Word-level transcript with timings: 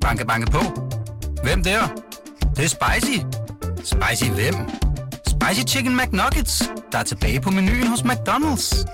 Banke, 0.00 0.26
banke 0.26 0.50
på. 0.50 0.58
Hvem 1.42 1.62
der? 1.62 1.80
Det, 2.40 2.56
det 2.56 2.64
er 2.64 2.68
spicy. 2.68 3.18
Spicy 3.76 4.30
hvem? 4.30 4.54
Spicy 5.26 5.74
Chicken 5.74 5.96
McNuggets, 5.96 6.70
der 6.92 6.98
er 6.98 7.02
tilbage 7.02 7.40
på 7.40 7.50
menuen 7.50 7.86
hos 7.86 8.00
McDonald's. 8.00 8.84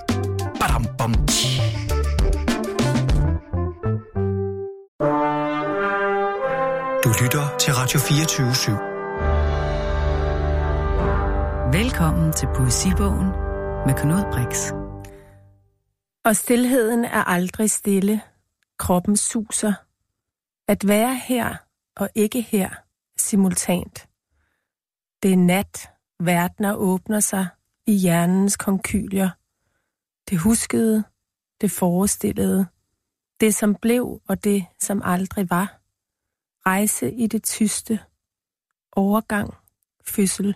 Badum, 0.59 0.85
bom, 0.97 1.13
tji. 1.27 1.61
Du 7.03 7.09
lytter 7.23 7.55
til 7.59 7.73
Radio 7.73 7.99
24 7.99 8.51
/7. 8.51 8.71
Velkommen 11.77 12.33
til 12.33 12.47
Poesibogen 12.55 13.27
med 13.85 13.93
Knud 13.93 14.23
Brix. 14.31 14.71
Og 16.25 16.35
stillheden 16.35 17.05
er 17.05 17.23
aldrig 17.23 17.71
stille. 17.71 18.21
Kroppen 18.79 19.17
suser. 19.17 19.73
At 20.67 20.87
være 20.87 21.15
her 21.15 21.57
og 21.95 22.09
ikke 22.15 22.41
her 22.41 22.69
simultant. 23.17 24.09
Det 25.23 25.33
er 25.33 25.37
nat. 25.37 25.89
Verdener 26.19 26.75
åbner 26.75 27.19
sig 27.19 27.47
i 27.87 27.93
hjernens 27.93 28.57
konkylier. 28.57 29.29
Det 30.29 30.39
huskede, 30.39 31.03
det 31.61 31.71
forestillede, 31.71 32.67
det 33.39 33.55
som 33.55 33.75
blev 33.75 34.21
og 34.27 34.43
det 34.43 34.65
som 34.79 35.01
aldrig 35.03 35.49
var. 35.49 35.81
Rejse 36.65 37.13
i 37.13 37.27
det 37.27 37.43
tyste. 37.43 37.99
Overgang, 38.91 39.53
fødsel, 40.05 40.55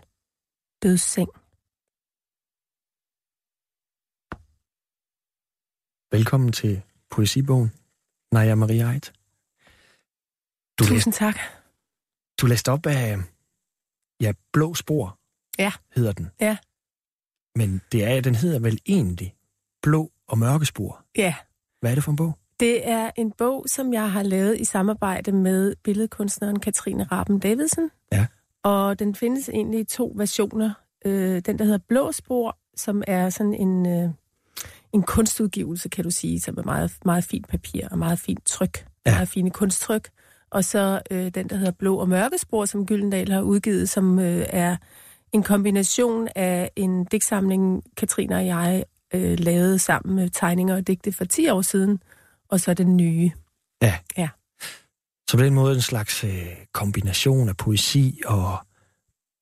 dødsseng. 0.84 1.30
Velkommen 6.12 6.52
til 6.52 6.82
Poesibogen, 7.10 7.72
Naja 8.32 8.56
Maria 8.56 8.92
Eit. 8.92 9.21
Du 10.82 10.86
Tusind 10.86 10.96
læste, 10.96 11.12
tak. 11.12 11.40
Du 12.42 12.48
læste 12.48 12.72
op 12.72 12.86
af, 12.86 13.18
ja, 14.22 14.34
Blå 14.54 14.74
Spor, 14.74 15.18
ja. 15.60 15.72
hedder 15.96 16.12
den. 16.12 16.30
Ja. 16.40 16.58
Men 17.56 17.82
det 17.92 18.04
er, 18.04 18.22
den 18.22 18.36
hedder 18.36 18.60
vel 18.60 18.80
egentlig 18.86 19.36
Blå 19.82 20.12
og 20.28 20.38
Mørke 20.38 20.66
Spor. 20.66 21.06
Ja. 21.18 21.36
Hvad 21.82 21.92
er 21.92 21.96
det 21.96 22.04
for 22.04 22.12
en 22.12 22.16
bog? 22.16 22.38
Det 22.60 22.88
er 22.90 23.12
en 23.16 23.32
bog, 23.32 23.66
som 23.68 23.94
jeg 23.94 24.12
har 24.12 24.24
lavet 24.24 24.60
i 24.60 24.66
samarbejde 24.66 25.32
med 25.32 25.76
billedkunstneren 25.84 26.60
Katrine 26.60 27.04
Raben 27.04 27.40
Davidsen. 27.40 27.92
Ja. 28.12 28.28
Og 28.64 29.00
den 29.00 29.16
findes 29.16 29.50
egentlig 29.50 29.80
i 29.80 29.84
to 29.84 30.14
versioner. 30.16 30.74
Øh, 31.06 31.40
den, 31.40 31.60
der 31.60 31.66
hedder 31.66 31.80
Blå 31.88 32.12
Spor, 32.12 32.58
som 32.76 33.04
er 33.08 33.30
sådan 33.30 33.54
en, 33.54 33.86
øh, 33.86 34.10
en 34.94 35.04
kunstudgivelse, 35.04 35.90
kan 35.90 36.04
du 36.04 36.10
sige, 36.10 36.40
som 36.40 36.58
er 36.58 36.64
meget, 36.64 36.98
meget 37.06 37.24
fint 37.24 37.48
papir 37.48 37.88
og 37.92 37.98
meget 37.98 38.20
fint 38.20 38.46
tryk. 38.46 38.86
Ja. 39.06 39.12
Meget 39.12 39.30
fine 39.30 39.52
kunsttryk. 39.52 40.10
Og 40.52 40.64
så 40.64 41.02
øh, 41.12 41.30
den, 41.30 41.50
der 41.50 41.56
hedder 41.56 41.72
Blå 41.72 41.98
og 41.98 42.10
Mørke 42.10 42.38
Spor, 42.38 42.66
som 42.66 42.86
Gyldendal 42.86 43.32
har 43.32 43.42
udgivet, 43.42 43.90
som 43.90 44.20
øh, 44.20 44.46
er 44.50 44.78
en 45.32 45.44
kombination 45.44 46.28
af 46.36 46.72
en 46.76 47.06
digtsamling, 47.06 47.84
Katrine 47.98 48.36
og 48.36 48.46
jeg 48.46 48.84
øh, 49.14 49.40
lavede 49.40 49.80
sammen 49.80 50.16
med 50.16 50.30
tegninger 50.30 50.76
og 50.76 50.88
digte 50.88 51.12
for 51.12 51.26
10 51.26 51.50
år 51.50 51.62
siden, 51.62 52.00
og 52.50 52.60
så 52.60 52.74
den 52.74 52.98
nye. 52.98 53.32
Ja. 53.82 54.00
Ja. 54.18 54.30
Så 55.30 55.38
på 55.38 55.44
den 55.44 55.54
måde 55.54 55.76
en 55.76 55.82
slags 55.82 56.24
øh, 56.24 56.48
kombination 56.74 57.50
af 57.50 57.58
poesi 57.58 58.22
og 58.26 58.58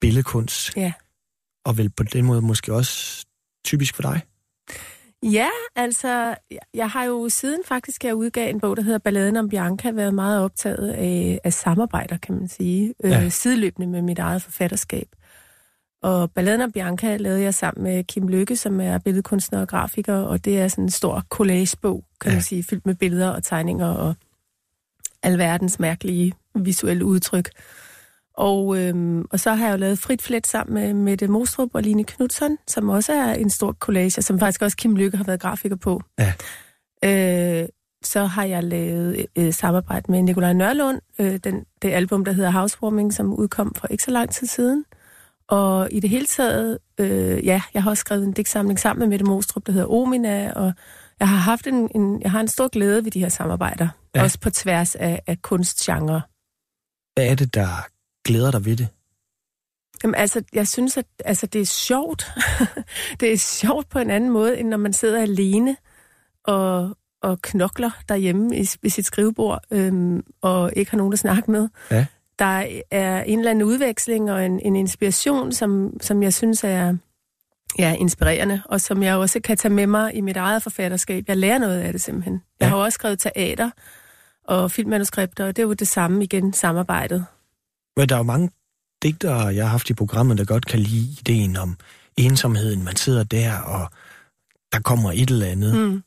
billedkunst. 0.02 0.78
Ja. 0.78 0.94
Og 1.66 1.78
vel 1.78 1.90
på 1.90 2.04
den 2.04 2.26
måde 2.26 2.42
måske 2.42 2.74
også 2.74 3.26
typisk 3.66 3.96
for 3.96 4.02
dig? 4.02 4.22
Ja, 5.24 5.50
altså, 5.76 6.36
jeg 6.74 6.90
har 6.90 7.04
jo 7.04 7.30
siden 7.30 7.62
faktisk, 7.66 8.04
jeg 8.04 8.16
udgav 8.16 8.50
en 8.50 8.60
bog, 8.60 8.78
der 8.78 8.84
hedder 8.84 9.00
Balladen 9.00 9.38
om 9.38 9.50
Bianca, 9.50 9.92
været 9.92 10.14
meget 10.14 10.44
optaget 10.44 10.92
af, 10.92 11.40
af 11.44 11.54
samarbejder, 11.54 12.18
kan 12.18 12.36
man 12.36 12.48
sige, 12.48 12.94
ja. 13.04 13.24
øh, 13.24 13.32
sideløbende 13.32 13.88
med 13.88 14.02
mit 14.02 14.20
eget 14.20 14.42
forfatterskab. 14.42 15.08
Og 16.02 16.32
Balladen 16.32 16.62
om 16.62 16.72
Bianca 16.72 17.18
lavede 17.18 17.42
jeg 17.42 17.54
sammen 17.54 17.84
med 17.84 18.04
Kim 18.04 18.28
Lykke, 18.28 18.56
som 18.56 18.82
er 18.82 18.98
billedkunstner 18.98 19.62
og 19.62 19.68
grafiker, 19.68 20.16
og 20.16 20.46
det 20.46 20.60
er 20.60 20.68
sådan 20.68 20.84
en 20.84 20.90
stor 20.90 21.24
collagebog, 21.30 22.04
kan 22.22 22.32
ja. 22.32 22.36
man 22.36 22.42
sige, 22.42 22.64
fyldt 22.64 22.86
med 22.86 22.96
billeder 22.96 23.30
og 23.30 23.44
tegninger 23.44 23.88
og 23.88 24.16
alverdens 25.24 25.80
mærkelige 25.80 26.34
visuelle 26.56 27.06
udtryk. 27.06 27.50
Og, 28.40 28.78
øhm, 28.78 29.26
og 29.32 29.40
så 29.40 29.54
har 29.54 29.66
jeg 29.66 29.74
jo 29.74 29.78
lavet 29.78 30.00
Frit 30.00 30.22
Flet 30.22 30.48
sammen 30.48 30.74
med 30.74 30.94
Mette 30.94 31.28
Mostrup 31.28 31.70
og 31.74 31.82
Line 31.82 32.04
Knudsen, 32.04 32.58
som 32.68 32.90
også 32.90 33.14
er 33.14 33.34
en 33.34 33.50
stor 33.50 33.72
collage, 33.72 34.22
som 34.22 34.40
faktisk 34.40 34.62
også 34.62 34.78
Kim 34.78 34.96
Lykke 34.96 35.18
har 35.18 35.24
været 35.24 35.40
grafiker 35.40 35.76
på. 35.76 36.02
Ja. 36.20 36.34
Øh, 37.04 37.70
så 38.04 38.26
har 38.26 38.44
jeg 38.44 38.64
lavet 38.64 39.26
øh, 39.36 39.54
samarbejde 39.54 40.12
med 40.12 40.22
Nikolaj 40.22 40.54
Nørlund, 40.54 41.02
øh, 41.20 41.40
den, 41.44 41.66
det 41.82 41.92
album, 41.92 42.26
der 42.26 42.32
hedder 42.32 42.52
Housewarming, 42.52 43.14
som 43.14 43.34
udkom 43.34 43.74
for 43.76 43.88
ikke 43.88 44.04
så 44.04 44.12
lang 44.12 44.32
tid 44.32 44.48
siden. 44.48 44.86
Og 45.48 45.88
i 45.92 46.00
det 46.00 46.10
hele 46.10 46.26
taget, 46.26 46.78
øh, 47.00 47.46
ja, 47.46 47.62
jeg 47.74 47.84
har 47.84 47.90
også 47.90 48.02
skrevet 48.02 48.24
en 48.24 48.34
digtsamling 48.34 48.80
sammen 48.80 49.00
med 49.00 49.08
Mette 49.08 49.26
Mostrup, 49.26 49.66
der 49.66 49.72
hedder 49.72 49.88
Omina, 49.88 50.54
og 50.54 50.74
jeg 51.20 51.30
har 51.30 51.38
haft 51.38 51.68
en, 51.68 51.90
en, 51.96 52.22
jeg 52.22 52.32
har 52.32 52.40
en 52.40 52.48
stor 52.48 52.68
glæde 52.68 53.04
ved 53.04 53.12
de 53.12 53.20
her 53.20 53.30
samarbejder, 53.30 53.88
ja. 54.16 54.24
også 54.24 54.40
på 54.40 54.50
tværs 54.50 54.96
af, 54.96 55.22
af 55.28 55.42
kunstgenre. 55.42 56.22
Hvad 57.16 57.28
er 57.28 57.36
det, 57.36 57.54
der 57.54 57.99
glæder 58.30 58.52
dig 58.52 58.66
ved 58.66 58.76
det? 58.76 58.88
Jamen 60.04 60.16
altså, 60.16 60.44
jeg 60.54 60.68
synes, 60.68 60.98
at 60.98 61.06
altså, 61.26 61.46
det 61.46 61.62
er 61.62 61.66
sjovt. 61.66 62.32
det 63.20 63.34
er 63.34 63.38
sjovt 63.38 63.90
på 63.90 64.00
en 64.00 64.10
anden 64.10 64.30
måde, 64.30 64.60
end 64.60 64.68
når 64.68 64.78
man 64.78 64.94
sidder 64.94 65.22
alene 65.22 65.78
og, 66.44 66.98
og 67.22 67.42
knokler 67.42 67.92
derhjemme 68.10 68.58
i, 68.58 68.70
ved 68.82 68.90
sit 68.90 69.06
skrivebord, 69.06 69.62
øhm, 69.72 70.24
og 70.42 70.72
ikke 70.76 70.92
har 70.92 70.98
nogen 70.98 71.14
at 71.14 71.20
snakke 71.20 71.52
med. 71.52 71.70
Ja. 71.92 72.06
Der 72.40 72.66
er 72.92 73.24
en 73.24 73.40
eller 73.40 73.52
anden 73.52 73.64
udveksling 73.64 74.32
og 74.32 74.46
en, 74.46 74.60
en 74.60 74.76
inspiration, 74.76 75.52
som, 75.52 75.98
som 76.02 76.24
jeg 76.24 76.34
synes 76.34 76.64
er 76.64 76.96
ja, 77.80 77.96
inspirerende, 78.00 78.62
og 78.66 78.82
som 78.82 79.04
jeg 79.04 79.16
også 79.16 79.40
kan 79.40 79.58
tage 79.58 79.74
med 79.74 79.88
mig 79.88 80.16
i 80.16 80.22
mit 80.22 80.38
eget 80.38 80.64
forfatterskab. 80.64 81.24
Jeg 81.28 81.38
lærer 81.38 81.58
noget 81.58 81.80
af 81.80 81.92
det 81.92 82.02
simpelthen. 82.02 82.34
Ja. 82.34 82.66
Jeg 82.66 82.70
har 82.70 82.78
også 82.78 82.96
skrevet 82.96 83.20
teater 83.20 83.70
og 84.44 84.72
filmmanuskripter, 84.72 85.46
og 85.46 85.56
det 85.56 85.62
er 85.62 85.68
jo 85.68 85.74
det 85.74 85.88
samme 85.88 86.24
igen, 86.24 86.54
samarbejdet. 86.54 87.26
Men 88.00 88.10
der 88.10 88.16
er 88.16 88.20
jo 88.20 88.24
mange 88.24 88.50
digtere, 89.04 89.46
jeg 89.56 89.64
har 89.64 89.72
haft 89.72 89.90
i 89.90 89.94
programmet, 89.94 90.38
der 90.38 90.46
godt 90.46 90.66
kan 90.66 90.80
lide 90.80 91.12
ideen 91.20 91.58
om 91.58 91.78
ensomheden. 92.18 92.84
Man 92.84 92.96
sidder 92.96 93.24
der, 93.24 93.58
og 93.58 93.90
der 94.74 94.80
kommer 94.80 95.12
et 95.12 95.30
eller 95.30 95.46
andet. 95.46 95.76
Mm. 95.76 96.04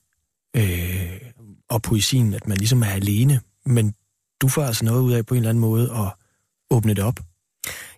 Øh, 0.57 1.21
og 1.69 1.83
poesien, 1.83 2.35
at 2.35 2.49
man 2.49 2.59
ligesom 2.59 2.83
er 2.83 2.87
alene. 2.87 3.41
Men 3.65 3.95
du 4.41 4.49
får 4.49 4.63
altså 4.63 4.85
noget 4.85 5.03
ud 5.03 5.13
af 5.13 5.27
på 5.27 5.35
en 5.35 5.39
eller 5.39 5.51
anden 5.51 5.61
måde 5.61 5.91
at 5.93 6.13
åbne 6.71 6.95
det 6.95 7.05
op. 7.05 7.21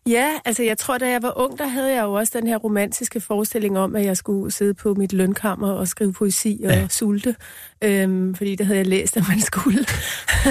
Ja, 0.08 0.30
altså 0.44 0.62
jeg 0.62 0.78
tror, 0.78 0.98
da 0.98 1.10
jeg 1.10 1.22
var 1.22 1.38
ung, 1.38 1.58
der 1.58 1.66
havde 1.66 1.94
jeg 1.94 2.02
jo 2.02 2.12
også 2.12 2.38
den 2.38 2.46
her 2.46 2.56
romantiske 2.56 3.20
forestilling 3.20 3.78
om, 3.78 3.96
at 3.96 4.04
jeg 4.04 4.16
skulle 4.16 4.50
sidde 4.50 4.74
på 4.74 4.94
mit 4.94 5.12
lønkammer 5.12 5.70
og 5.72 5.88
skrive 5.88 6.12
poesi 6.12 6.60
og 6.64 6.70
ja. 6.70 6.88
sulte. 6.88 7.36
Øhm, 7.84 8.34
fordi 8.34 8.56
det 8.56 8.66
havde 8.66 8.78
jeg 8.78 8.86
læst, 8.86 9.16
at 9.16 9.22
man 9.28 9.40
skulle. 9.40 9.78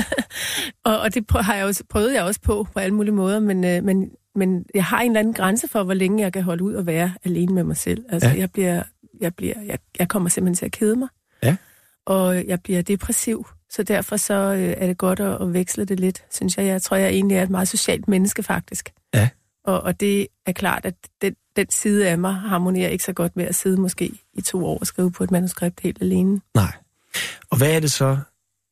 og, 0.86 1.00
og 1.00 1.14
det 1.14 1.26
har 1.32 1.56
jeg 1.56 1.66
også, 1.66 1.84
prøvede 1.90 2.14
jeg 2.16 2.24
også 2.24 2.42
på 2.42 2.68
på 2.74 2.80
alle 2.80 2.96
mulige 2.96 3.14
måder, 3.14 3.40
men, 3.40 3.64
øh, 3.64 3.84
men, 3.84 4.10
men 4.36 4.66
jeg 4.76 4.84
har 4.86 5.02
en 5.02 5.12
eller 5.12 5.20
anden 5.20 5.34
grænse 5.34 5.68
for, 5.68 5.84
hvor 5.84 5.94
længe 5.94 6.24
jeg 6.24 6.34
kan 6.34 6.44
holde 6.44 6.64
ud 6.64 6.74
og 6.74 6.86
være 6.86 7.14
alene 7.26 7.54
med 7.54 7.64
mig 7.64 7.78
selv. 7.78 8.06
Altså 8.10 8.30
Ja. 8.30 8.36
jeg, 8.38 8.52
bliver, 8.52 8.84
jeg, 9.22 9.36
bliver, 9.36 9.56
jeg, 9.66 9.80
jeg 10.00 10.08
kommer 10.10 10.30
simpelthen 10.30 10.56
til 10.56 10.66
at 10.66 10.72
kede 10.72 10.96
mig. 10.96 11.08
Ja. 11.44 11.56
Og 12.06 12.48
jeg 12.48 12.62
bliver 12.62 12.82
depressiv. 12.82 13.48
Så 13.70 13.84
derfor 13.84 14.18
så 14.18 14.34
øh, 14.34 14.74
er 14.78 14.88
det 14.88 14.98
godt 14.98 15.20
at, 15.20 15.42
at 15.42 15.54
veksle 15.54 15.86
det 15.86 16.00
lidt, 16.00 16.24
synes 16.32 16.58
jeg. 16.58 16.66
Jeg 16.66 16.82
tror, 16.82 16.98
jeg 16.98 17.10
egentlig 17.10 17.38
er 17.38 17.44
et 17.44 17.50
meget 17.50 17.68
socialt 17.68 18.08
menneske, 18.08 18.44
faktisk. 18.44 18.90
Ja. 19.14 19.30
Og, 19.66 19.82
og 19.82 20.00
det 20.00 20.28
er 20.46 20.52
klart, 20.52 20.86
at 20.86 20.96
den, 21.22 21.36
den 21.56 21.72
side 21.72 22.10
af 22.10 22.18
mig 22.18 22.34
harmonerer 22.34 22.90
ikke 22.90 23.04
så 23.04 23.14
godt 23.14 23.36
med 23.36 23.46
at 23.46 23.56
sidde 23.56 23.82
måske 23.82 24.12
i 24.34 24.42
to 24.42 24.66
år 24.66 24.80
og 24.80 24.88
skrive 24.88 25.12
på 25.12 25.24
et 25.24 25.32
manuskript 25.32 25.80
helt 25.80 26.02
alene. 26.02 26.42
Nej. 26.56 26.74
Og 27.50 27.58
hvad 27.58 27.76
er 27.76 27.80
det 27.80 27.92
så, 27.92 28.18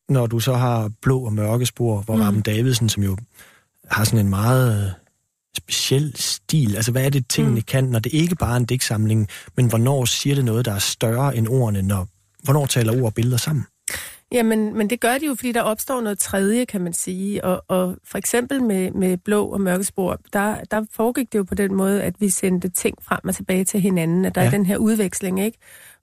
når 0.09 0.27
du 0.27 0.39
så 0.39 0.53
har 0.53 0.91
blå 1.01 1.19
og 1.19 1.33
mørke 1.33 1.65
spor, 1.65 2.01
hvor 2.01 2.15
mm. 2.15 2.21
Rappen 2.21 2.41
Davidsen, 2.41 2.89
som 2.89 3.03
jo 3.03 3.17
har 3.91 4.03
sådan 4.03 4.25
en 4.25 4.29
meget 4.29 4.83
øh, 4.83 4.91
speciel 5.57 6.13
stil, 6.15 6.75
altså 6.75 6.91
hvad 6.91 7.05
er 7.05 7.09
det, 7.09 7.27
tingene 7.27 7.55
mm. 7.55 7.61
kan, 7.61 7.83
når 7.83 7.99
det 7.99 8.13
ikke 8.13 8.35
bare 8.35 8.53
er 8.53 8.57
en 8.57 8.65
digtsamling, 8.65 9.27
men 9.57 9.67
hvornår 9.67 10.05
siger 10.05 10.35
det 10.35 10.45
noget, 10.45 10.65
der 10.65 10.73
er 10.73 10.79
større 10.79 11.37
end 11.37 11.47
ordene, 11.47 11.81
når, 11.81 12.07
hvornår 12.43 12.65
taler 12.65 12.93
ord 12.93 13.05
og 13.05 13.13
billeder 13.13 13.37
sammen? 13.37 13.65
Jamen, 14.31 14.77
men 14.77 14.89
det 14.89 14.99
gør 14.99 15.17
de 15.17 15.25
jo, 15.25 15.35
fordi 15.35 15.51
der 15.51 15.61
opstår 15.61 16.01
noget 16.01 16.19
tredje, 16.19 16.65
kan 16.65 16.81
man 16.81 16.93
sige. 16.93 17.45
Og, 17.45 17.63
og 17.67 17.97
for 18.03 18.17
eksempel 18.17 18.63
med, 18.63 18.91
med 18.91 19.17
blå 19.17 19.45
og 19.45 19.61
mørke 19.61 19.83
spor, 19.83 20.19
der, 20.33 20.55
der 20.71 20.85
foregik 20.91 21.33
det 21.33 21.39
jo 21.39 21.43
på 21.43 21.55
den 21.55 21.73
måde, 21.73 22.03
at 22.03 22.15
vi 22.19 22.29
sendte 22.29 22.69
ting 22.69 22.97
frem 23.03 23.19
og 23.23 23.35
tilbage 23.35 23.65
til 23.65 23.79
hinanden, 23.79 24.25
at 24.25 24.35
der 24.35 24.41
ja. 24.41 24.47
Er 24.47 24.51
den 24.51 24.65
her 24.65 24.77
udveksling, 24.77 25.41
ikke? 25.41 25.57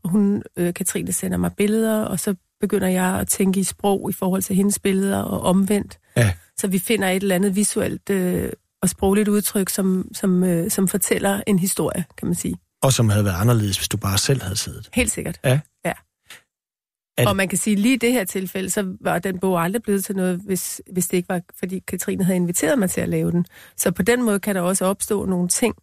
Og 0.04 0.10
hun, 0.10 0.42
øh, 0.56 0.74
Katrine, 0.74 1.12
sender 1.12 1.38
mig 1.38 1.52
billeder, 1.56 2.02
og 2.02 2.20
så 2.20 2.34
begynder 2.60 2.88
jeg 2.88 3.18
at 3.20 3.28
tænke 3.28 3.60
i 3.60 3.64
sprog 3.64 4.10
i 4.10 4.12
forhold 4.12 4.42
til 4.42 4.56
hendes 4.56 4.78
billeder, 4.78 5.22
og 5.22 5.40
omvendt. 5.40 5.98
Ja. 6.16 6.32
Så 6.56 6.68
vi 6.68 6.78
finder 6.78 7.08
et 7.08 7.22
eller 7.22 7.34
andet 7.34 7.56
visuelt 7.56 8.10
øh, 8.10 8.52
og 8.82 8.88
sprogligt 8.88 9.28
udtryk, 9.28 9.68
som, 9.68 10.08
som, 10.14 10.44
øh, 10.44 10.70
som 10.70 10.88
fortæller 10.88 11.40
en 11.46 11.58
historie, 11.58 12.04
kan 12.18 12.26
man 12.28 12.34
sige. 12.34 12.56
Og 12.82 12.92
som 12.92 13.08
havde 13.08 13.24
været 13.24 13.40
anderledes, 13.40 13.76
hvis 13.76 13.88
du 13.88 13.96
bare 13.96 14.18
selv 14.18 14.42
havde 14.42 14.56
siddet. 14.56 14.88
Helt 14.94 15.10
sikkert. 15.10 15.40
Ja. 15.44 15.60
ja. 15.84 15.92
Det- 17.18 17.26
Og 17.28 17.36
man 17.36 17.48
kan 17.48 17.58
sige, 17.58 17.76
lige 17.76 17.94
i 17.94 17.98
det 17.98 18.12
her 18.12 18.24
tilfælde, 18.24 18.70
så 18.70 18.94
var 19.00 19.18
den 19.18 19.38
bog 19.38 19.62
aldrig 19.62 19.82
blevet 19.82 20.04
til 20.04 20.16
noget, 20.16 20.40
hvis, 20.46 20.82
hvis 20.92 21.08
det 21.08 21.16
ikke 21.16 21.28
var, 21.28 21.40
fordi 21.58 21.78
Katrine 21.78 22.24
havde 22.24 22.36
inviteret 22.36 22.78
mig 22.78 22.90
til 22.90 23.00
at 23.00 23.08
lave 23.08 23.30
den. 23.30 23.44
Så 23.76 23.90
på 23.90 24.02
den 24.02 24.22
måde 24.22 24.40
kan 24.40 24.54
der 24.54 24.60
også 24.60 24.84
opstå 24.84 25.24
nogle 25.26 25.48
ting. 25.48 25.74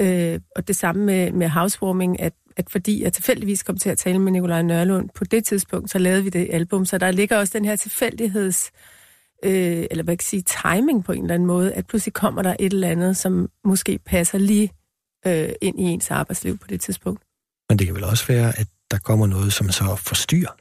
Øh, 0.00 0.40
og 0.56 0.68
det 0.68 0.76
samme 0.76 1.04
med, 1.04 1.32
med 1.32 1.48
housewarming, 1.48 2.20
at, 2.20 2.32
at 2.56 2.70
fordi 2.70 3.02
jeg 3.02 3.12
tilfældigvis 3.12 3.62
kom 3.62 3.76
til 3.78 3.90
at 3.90 3.98
tale 3.98 4.18
med 4.18 4.32
Nikolaj 4.32 4.62
Nørlund 4.62 5.08
på 5.14 5.24
det 5.24 5.44
tidspunkt, 5.44 5.90
så 5.90 5.98
lavede 5.98 6.22
vi 6.24 6.28
det 6.30 6.48
album. 6.52 6.84
Så 6.84 6.98
der 6.98 7.10
ligger 7.10 7.36
også 7.38 7.58
den 7.58 7.64
her 7.64 7.76
tilfældigheds, 7.76 8.70
øh, 9.44 9.86
eller 9.90 10.04
hvad 10.04 10.16
kan 10.16 10.24
jeg 10.32 10.42
sige, 10.44 10.44
timing 10.72 11.04
på 11.04 11.12
en 11.12 11.22
eller 11.22 11.34
anden 11.34 11.46
måde, 11.46 11.72
at 11.72 11.86
pludselig 11.86 12.12
kommer 12.14 12.42
der 12.42 12.56
et 12.60 12.72
eller 12.72 12.88
andet, 12.88 13.16
som 13.16 13.48
måske 13.64 13.98
passer 14.06 14.38
lige 14.38 14.70
øh, 15.26 15.48
ind 15.62 15.80
i 15.80 15.82
ens 15.82 16.10
arbejdsliv 16.10 16.58
på 16.58 16.66
det 16.68 16.80
tidspunkt. 16.80 17.22
Men 17.68 17.78
det 17.78 17.86
kan 17.86 17.94
vel 17.96 18.04
også 18.04 18.26
være, 18.26 18.58
at 18.58 18.66
der 18.90 18.98
kommer 18.98 19.26
noget, 19.26 19.52
som 19.52 19.68
så 19.70 19.96
forstyrrer. 19.96 20.56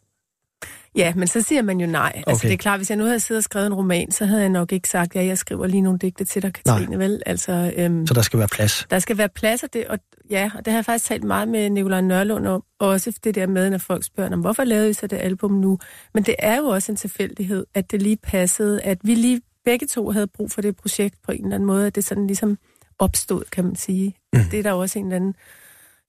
Ja, 0.95 1.13
men 1.15 1.27
så 1.27 1.41
siger 1.41 1.61
man 1.61 1.79
jo 1.79 1.87
nej. 1.87 2.11
Altså, 2.15 2.31
Okay. 2.31 2.47
det 2.47 2.53
er 2.53 2.57
klart, 2.57 2.79
hvis 2.79 2.89
jeg 2.89 2.97
nu 2.97 3.03
havde 3.05 3.19
siddet 3.19 3.39
og 3.39 3.43
skrevet 3.43 3.67
en 3.67 3.73
roman, 3.73 4.11
så 4.11 4.25
havde 4.25 4.41
jeg 4.41 4.49
nok 4.49 4.71
ikke 4.71 4.89
sagt, 4.89 5.15
ja, 5.15 5.25
jeg 5.25 5.37
skriver 5.37 5.67
lige 5.67 5.81
nogle 5.81 5.99
digte 5.99 6.25
til 6.25 6.41
dig, 6.41 6.53
Katrine, 6.53 6.85
Nej. 6.89 6.97
vel? 6.97 7.21
Altså, 7.25 7.73
øhm, 7.77 8.07
Så 8.07 8.13
der 8.13 8.21
skal 8.21 8.39
være 8.39 8.47
plads. 8.47 8.87
der 8.89 8.99
skal 8.99 9.17
være 9.17 9.29
plads, 9.29 9.63
og 9.63 9.73
det, 9.73 9.87
og, 9.87 9.99
ja, 10.29 10.51
og 10.57 10.65
det 10.65 10.71
har 10.73 10.77
jeg 10.77 10.85
faktisk 10.85 11.05
talt 11.05 11.23
meget 11.23 11.47
med 11.47 11.69
Nikolaj 11.69 12.01
Nørlund 12.01 12.47
om, 12.47 12.63
og 12.79 12.87
også 12.87 13.19
det 13.23 13.35
der 13.35 13.47
med, 13.47 13.69
når 13.69 13.77
folk 13.77 14.03
spørger, 14.05 14.29
"Nå, 14.29 14.35
hvorfor 14.35 14.63
lavede 14.63 14.89
I 14.89 14.93
så 14.93 15.07
det 15.07 15.17
album 15.17 15.51
nu? 15.51 15.79
Men 16.13 16.23
det 16.23 16.35
er 16.39 16.57
jo 16.57 16.65
også 16.65 16.91
en 16.91 16.95
tilfældighed, 16.95 17.65
at 17.73 17.91
det 17.91 18.01
lige 18.01 18.17
passede, 18.17 18.81
at 18.81 18.97
vi 19.03 19.15
lige 19.15 19.41
begge 19.65 19.87
to 19.87 20.09
havde 20.11 20.27
brug 20.27 20.51
for 20.51 20.61
det 20.61 20.75
projekt 20.75 21.15
på 21.25 21.31
en 21.31 21.43
eller 21.43 21.55
anden 21.55 21.67
måde, 21.67 21.87
at 21.87 21.95
det 21.95 22.03
sådan 22.03 22.27
ligesom 22.27 22.57
opstod, 22.99 23.43
kan 23.51 23.63
man 23.63 23.75
sige. 23.75 24.15
Mm. 24.33 24.39
Det 24.51 24.59
er 24.59 24.63
der 24.63 24.71
også 24.71 24.99
en 24.99 25.05
eller, 25.05 25.15
anden, 25.15 25.29
en 25.29 25.35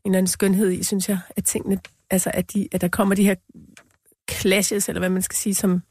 eller 0.05 0.19
anden 0.19 0.27
skønhed 0.31 0.71
i, 0.71 0.83
synes 0.83 1.09
jeg, 1.09 1.19
at 1.37 1.45
tingene, 1.45 1.79
altså 2.11 2.31
at, 2.35 2.53
de, 2.55 2.69
at 2.73 2.81
der 2.81 2.89
kommer 2.89 3.15
de 3.15 3.25
her 3.25 3.35
clashes, 4.31 4.89
eller 4.89 5.01
hvad 5.01 5.11
man 5.11 5.23
skal 5.23 5.37
sige, 5.37 5.55
som, 5.55 5.83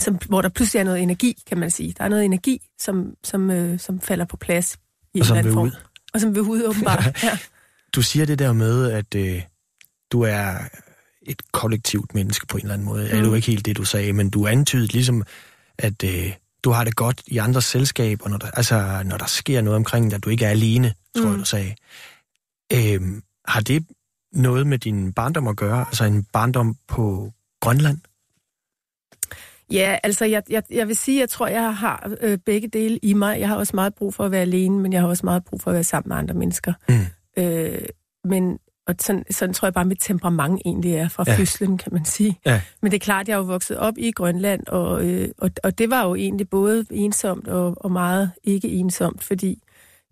som, 0.00 0.18
hvor 0.28 0.42
der 0.42 0.48
pludselig 0.48 0.80
er 0.80 0.84
noget 0.84 1.02
energi, 1.02 1.42
kan 1.46 1.58
man 1.58 1.70
sige. 1.70 1.94
Der 1.98 2.04
er 2.04 2.08
noget 2.08 2.24
energi, 2.24 2.68
som, 2.78 3.14
som, 3.24 3.50
øh, 3.50 3.78
som 3.78 4.00
falder 4.00 4.24
på 4.24 4.36
plads 4.36 4.78
i 5.14 5.20
Og 5.20 5.26
en 5.26 5.36
eller 5.36 5.52
form. 5.52 5.66
ud. 5.66 5.70
Og 6.14 6.20
som 6.20 6.34
vil 6.34 6.42
ud, 6.42 6.62
åbenbart. 6.62 7.04
ja. 7.22 7.38
Du 7.94 8.02
siger 8.02 8.26
det 8.26 8.38
der 8.38 8.52
med, 8.52 8.92
at 8.92 9.14
øh, 9.14 9.42
du 10.12 10.22
er 10.22 10.58
et 11.22 11.52
kollektivt 11.52 12.14
menneske 12.14 12.46
på 12.46 12.56
en 12.56 12.62
eller 12.62 12.74
anden 12.74 12.86
måde. 12.86 13.08
Mm. 13.12 13.18
Er 13.18 13.24
jo 13.24 13.34
ikke 13.34 13.46
helt 13.46 13.66
det, 13.66 13.76
du 13.76 13.84
sagde, 13.84 14.12
men 14.12 14.30
du 14.30 14.46
antydede 14.46 14.92
ligesom, 14.92 15.22
at 15.78 16.04
øh, 16.04 16.32
du 16.64 16.70
har 16.70 16.84
det 16.84 16.96
godt 16.96 17.22
i 17.26 17.38
andres 17.38 17.64
selskaber, 17.64 18.28
når 18.28 18.38
der, 18.38 18.50
altså, 18.50 19.02
når 19.04 19.16
der 19.16 19.26
sker 19.26 19.60
noget 19.60 19.76
omkring 19.76 20.10
dig, 20.10 20.16
at 20.16 20.24
du 20.24 20.30
ikke 20.30 20.44
er 20.44 20.50
alene, 20.50 20.94
tror 21.16 21.24
mm. 21.24 21.30
jeg, 21.30 21.38
du 21.38 21.44
sagde. 21.44 21.74
Øhm, 22.72 23.22
har 23.48 23.60
det 23.60 23.86
noget 24.32 24.66
med 24.66 24.78
din 24.78 25.12
barndom 25.12 25.48
at 25.48 25.56
gøre? 25.56 25.84
Altså 25.88 26.04
en 26.04 26.24
barndom 26.32 26.76
på 26.88 27.32
Grønland? 27.66 27.98
Ja, 29.72 29.98
altså 30.02 30.24
jeg, 30.24 30.42
jeg, 30.50 30.62
jeg 30.70 30.88
vil 30.88 30.96
sige, 30.96 31.20
jeg 31.20 31.28
tror, 31.28 31.46
jeg 31.46 31.76
har 31.76 32.12
øh, 32.20 32.38
begge 32.38 32.68
dele 32.68 32.98
i 33.02 33.12
mig. 33.14 33.40
Jeg 33.40 33.48
har 33.48 33.56
også 33.56 33.76
meget 33.76 33.94
brug 33.94 34.14
for 34.14 34.24
at 34.24 34.30
være 34.30 34.40
alene, 34.40 34.78
men 34.78 34.92
jeg 34.92 35.00
har 35.00 35.08
også 35.08 35.26
meget 35.26 35.44
brug 35.44 35.60
for 35.60 35.70
at 35.70 35.74
være 35.74 35.84
sammen 35.84 36.08
med 36.08 36.16
andre 36.16 36.34
mennesker. 36.34 36.72
Mm. 36.88 37.42
Øh, 37.42 37.78
men 38.24 38.58
og 38.86 38.94
sådan, 39.00 39.24
sådan 39.30 39.54
tror 39.54 39.66
jeg 39.66 39.74
bare, 39.74 39.84
mit 39.84 39.98
temperament 40.00 40.62
egentlig 40.64 40.94
er 40.94 41.08
fra 41.08 41.24
Ja. 41.26 41.36
fødslen, 41.38 41.78
kan 41.78 41.92
man 41.92 42.04
sige. 42.04 42.38
Ja. 42.46 42.60
Men 42.82 42.90
det 42.92 42.96
er 42.96 43.04
klart, 43.04 43.28
jeg 43.28 43.34
er 43.34 43.38
jo 43.38 43.44
vokset 43.44 43.78
op 43.78 43.94
i 43.98 44.10
Grønland, 44.10 44.66
og, 44.66 45.06
øh, 45.06 45.28
og, 45.38 45.50
og 45.64 45.78
det 45.78 45.90
var 45.90 46.04
jo 46.06 46.14
egentlig 46.14 46.48
både 46.48 46.86
ensomt 46.90 47.48
og, 47.48 47.74
og 47.84 47.92
meget 47.92 48.30
ikke 48.44 48.68
ensomt, 48.68 49.24
fordi 49.24 49.62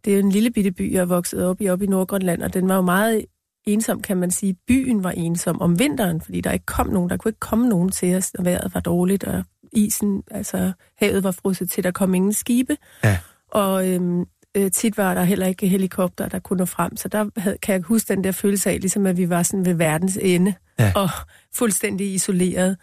det 0.04 0.12
er 0.12 0.16
jo 0.16 0.22
en 0.22 0.30
lille 0.32 0.50
bitte 0.50 0.70
by, 0.72 0.92
jeg 0.92 1.00
er 1.00 1.04
vokset 1.04 1.46
op 1.46 1.60
i, 1.60 1.68
op 1.68 1.82
i 1.82 1.86
Nordgrønland, 1.86 2.42
og 2.42 2.54
den 2.54 2.68
var 2.68 2.74
jo 2.74 2.82
meget 2.82 3.24
ensom, 3.66 4.02
kan 4.02 4.16
man 4.16 4.30
sige. 4.30 4.56
Byen 4.68 5.04
var 5.04 5.10
ensom 5.10 5.60
om 5.60 5.78
vinteren, 5.78 6.20
fordi 6.20 6.40
der 6.40 6.52
ikke 6.52 6.66
kom 6.66 6.86
nogen. 6.86 7.10
Der 7.10 7.16
kunne 7.16 7.28
ikke 7.28 7.40
komme 7.40 7.68
nogen 7.68 7.90
til 7.90 8.16
os, 8.16 8.30
og 8.38 8.44
vejret 8.44 8.74
var 8.74 8.80
dårligt, 8.80 9.24
og 9.24 9.44
isen, 9.72 10.22
altså 10.30 10.72
havet 10.96 11.24
var 11.24 11.30
frosset 11.30 11.70
til, 11.70 11.84
der 11.84 11.90
kom 11.90 12.14
ingen 12.14 12.32
skibe. 12.32 12.76
Ja. 13.04 13.18
Og 13.48 13.88
øhm, 13.88 14.24
øh, 14.56 14.70
tit 14.70 14.96
var 14.98 15.14
der 15.14 15.24
heller 15.24 15.46
ikke 15.46 15.68
helikopter, 15.68 16.28
der 16.28 16.38
kunne 16.38 16.56
nå 16.56 16.64
frem. 16.64 16.96
Så 16.96 17.08
der 17.08 17.26
havde, 17.36 17.56
kan 17.62 17.72
jeg 17.72 17.82
huske 17.82 18.14
den 18.14 18.24
der 18.24 18.32
følelse 18.32 18.70
af, 18.70 18.80
ligesom 18.80 19.06
at 19.06 19.16
vi 19.16 19.28
var 19.28 19.42
sådan 19.42 19.66
ved 19.66 19.74
verdens 19.74 20.18
ende, 20.22 20.54
Ja. 20.78 20.92
og 20.96 21.08
fuldstændig 21.54 22.14
isoleret. 22.14 22.76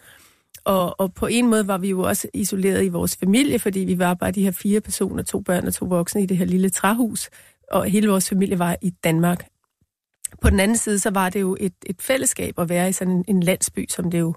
Og, 0.65 0.99
og 0.99 1.13
på 1.13 1.27
en 1.27 1.47
måde 1.49 1.67
var 1.67 1.77
vi 1.77 1.89
jo 1.89 2.01
også 2.01 2.27
isoleret 2.33 2.85
i 2.85 2.87
vores 2.87 3.15
familie, 3.17 3.59
fordi 3.59 3.79
vi 3.79 3.99
var 3.99 4.13
bare 4.13 4.31
de 4.31 4.43
her 4.43 4.51
fire 4.51 4.81
personer, 4.81 5.23
to 5.23 5.39
børn 5.39 5.67
og 5.67 5.73
to 5.73 5.85
voksne 5.85 6.23
i 6.23 6.25
det 6.25 6.37
her 6.37 6.45
lille 6.45 6.69
træhus, 6.69 7.29
og 7.71 7.85
hele 7.85 8.07
vores 8.09 8.29
familie 8.29 8.59
var 8.59 8.75
i 8.81 8.89
Danmark. 8.89 9.45
På 10.41 10.49
den 10.49 10.59
anden 10.59 10.77
side, 10.77 10.99
så 10.99 11.09
var 11.09 11.29
det 11.29 11.41
jo 11.41 11.57
et, 11.59 11.73
et 11.85 12.01
fællesskab 12.01 12.59
at 12.59 12.69
være 12.69 12.89
i 12.89 12.91
sådan 12.91 13.13
en, 13.13 13.25
en 13.27 13.43
landsby, 13.43 13.85
som 13.89 14.11
det 14.11 14.19
jo 14.19 14.33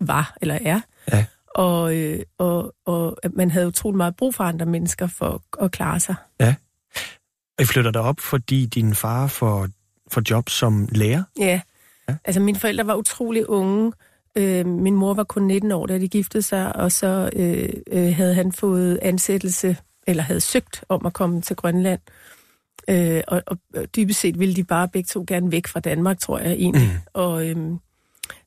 var 0.00 0.36
eller 0.40 0.58
er. 0.64 0.80
Ja. 1.12 1.24
Og, 1.54 1.96
øh, 1.96 2.22
og, 2.38 2.74
og 2.86 3.16
man 3.32 3.50
havde 3.50 3.66
utrolig 3.66 3.96
meget 3.96 4.16
brug 4.16 4.34
for 4.34 4.44
andre 4.44 4.66
mennesker 4.66 5.06
for 5.06 5.42
at, 5.60 5.70
klare 5.70 6.00
sig. 6.00 6.14
Og 7.58 7.62
I 7.62 7.64
flytter 7.64 7.90
dig 7.90 8.00
op, 8.00 8.20
fordi 8.20 8.66
din 8.66 8.94
far 8.94 9.26
får, 9.26 9.68
får 10.10 10.22
job 10.30 10.48
som 10.48 10.88
lærer? 10.92 11.22
Ja. 11.38 11.44
Ja. 11.44 11.60
ja. 12.08 12.16
Altså, 12.24 12.40
mine 12.40 12.58
forældre 12.58 12.86
var 12.86 12.94
utrolig 12.94 13.48
unge. 13.50 13.92
Øh, 14.36 14.66
min 14.66 14.94
mor 14.94 15.14
var 15.14 15.24
kun 15.24 15.42
19 15.42 15.72
år, 15.72 15.86
da 15.86 15.98
de 15.98 16.08
giftede 16.08 16.42
sig, 16.42 16.76
og 16.76 16.92
så 16.92 17.30
øh, 17.36 17.68
øh, 17.92 18.14
havde 18.14 18.34
han 18.34 18.52
fået 18.52 18.98
ansættelse, 19.02 19.76
eller 20.06 20.22
havde 20.22 20.40
søgt 20.40 20.84
om 20.88 21.06
at 21.06 21.12
komme 21.12 21.42
til 21.42 21.56
Grønland. 21.56 22.00
Øh, 22.08 22.14
og, 23.28 23.42
og 23.46 23.58
og 23.74 23.96
dybest 23.96 24.20
set 24.20 24.38
ville 24.38 24.54
de 24.56 24.64
bare 24.64 24.88
begge 24.88 25.06
to 25.06 25.24
gerne 25.28 25.52
væk 25.52 25.66
fra 25.66 25.80
Danmark, 25.80 26.18
tror 26.18 26.38
jeg 26.38 26.52
egentlig. 26.52 26.88
Mm. 26.92 26.98
Og, 27.12 27.46
øhm, 27.48 27.78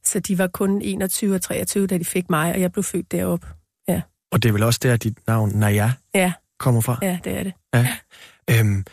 så 0.05 0.19
de 0.19 0.37
var 0.37 0.47
kun 0.47 0.81
21 0.81 1.35
og 1.35 1.41
23, 1.41 1.87
da 1.87 1.97
de 1.97 2.05
fik 2.05 2.29
mig, 2.29 2.53
og 2.53 2.61
jeg 2.61 2.71
blev 2.71 2.83
født 2.83 3.11
deroppe. 3.11 3.47
Og 4.31 4.43
det 4.43 4.49
er 4.49 4.53
vel 4.53 4.63
også 4.63 4.79
der, 4.83 4.97
dit 4.97 5.17
navn 5.27 5.49
Naja 5.55 5.91
Ja, 6.15 6.33
kommer 6.59 6.81
fra? 6.81 6.97
ja, 7.01 7.19
det 7.23 7.37
er 7.37 7.43
det. 7.43 7.53
Øhm, 8.49 8.85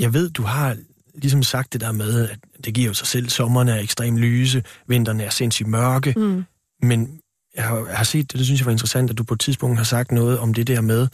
jeg 0.00 0.12
ved, 0.12 0.30
du 0.30 0.42
har 0.42 0.76
ligesom 1.14 1.42
sagt 1.42 1.72
det 1.72 1.80
der 1.80 1.92
med, 1.92 2.28
at 2.30 2.38
det 2.64 2.74
giver 2.74 2.86
jo 2.88 2.94
sig 2.94 3.06
selv, 3.06 3.28
sommerne 3.28 3.72
er 3.72 3.80
ekstremt 3.80 4.18
lyse, 4.18 4.62
vinterne 4.86 5.22
er 5.24 5.30
sindssygt 5.30 5.68
mørke, 5.68 6.14
Mm. 6.16 6.44
men 6.82 7.20
jeg 7.56 7.64
har, 7.64 7.76
jeg 7.86 7.96
har 7.96 8.04
set 8.04 8.32
det, 8.32 8.38
det 8.38 8.46
synes 8.46 8.60
jeg 8.60 8.66
var 8.66 8.72
interessant, 8.72 9.10
at 9.10 9.18
du 9.18 9.24
på 9.24 9.34
et 9.34 9.40
tidspunkt 9.40 9.76
har 9.76 9.84
sagt 9.84 10.12
noget 10.12 10.38
om 10.38 10.54
det 10.54 10.66
der 10.66 10.80
med, 10.80 11.08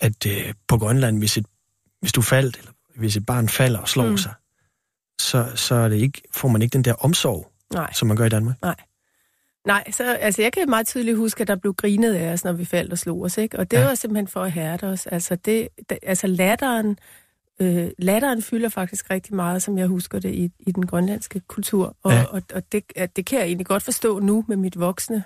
at 0.00 0.26
øh, 0.26 0.54
på 0.68 0.78
Grønland, 0.78 1.18
hvis, 1.18 1.36
et, 1.36 1.46
hvis 2.00 2.12
du 2.12 2.22
faldt, 2.22 2.56
eller 2.58 2.72
hvis 2.98 3.16
et 3.16 3.26
barn 3.26 3.48
falder 3.48 3.78
og 3.78 3.88
slår 3.88 4.06
mm. 4.10 4.16
Sig, 4.16 4.34
så, 5.20 5.46
så 5.54 5.74
er 5.74 5.88
det 5.88 5.96
ikke, 5.96 6.22
får 6.34 6.48
man 6.48 6.62
ikke 6.62 6.72
den 6.72 6.84
der 6.84 6.92
omsorg, 6.92 7.52
Nej. 7.72 7.92
som 7.92 8.08
man 8.08 8.16
gør 8.16 8.24
i 8.24 8.28
Danmark. 8.28 8.56
Nej, 9.66 9.90
så 9.90 10.14
altså, 10.14 10.42
jeg 10.42 10.52
kan 10.52 10.68
meget 10.70 10.86
tydeligt 10.86 11.16
huske, 11.16 11.40
at 11.40 11.48
der 11.48 11.56
blev 11.56 11.74
grinet 11.74 12.14
af 12.14 12.32
os, 12.32 12.44
når 12.44 12.52
vi 12.52 12.64
faldt 12.64 12.92
og 12.92 12.98
slog 12.98 13.20
os, 13.22 13.38
ikke? 13.38 13.58
Og 13.58 13.70
det 13.70 13.76
Ja. 13.76 13.84
var 13.84 13.94
simpelthen 13.94 14.28
for 14.28 14.42
at 14.42 14.52
hærde 14.52 14.86
os. 14.86 15.06
Altså, 15.06 15.36
det, 15.36 15.68
det, 15.90 15.98
altså 16.02 16.26
latteren, 16.26 16.98
øh, 17.60 17.88
latteren 17.98 18.42
fylder 18.42 18.68
faktisk 18.68 19.10
rigtig 19.10 19.34
meget, 19.34 19.62
som 19.62 19.78
jeg 19.78 19.86
husker 19.86 20.18
det, 20.18 20.34
i, 20.34 20.50
i 20.60 20.72
den 20.72 20.86
grønlandske 20.86 21.40
kultur. 21.40 21.96
Og, 22.02 22.12
Ja. 22.12 22.24
og, 22.24 22.42
og 22.54 22.72
det, 22.72 22.84
at 22.96 23.16
det 23.16 23.26
kan 23.26 23.38
jeg 23.38 23.46
egentlig 23.46 23.66
godt 23.66 23.82
forstå 23.82 24.18
nu 24.18 24.44
med 24.48 24.56
mit 24.56 24.80
voksne 24.80 25.24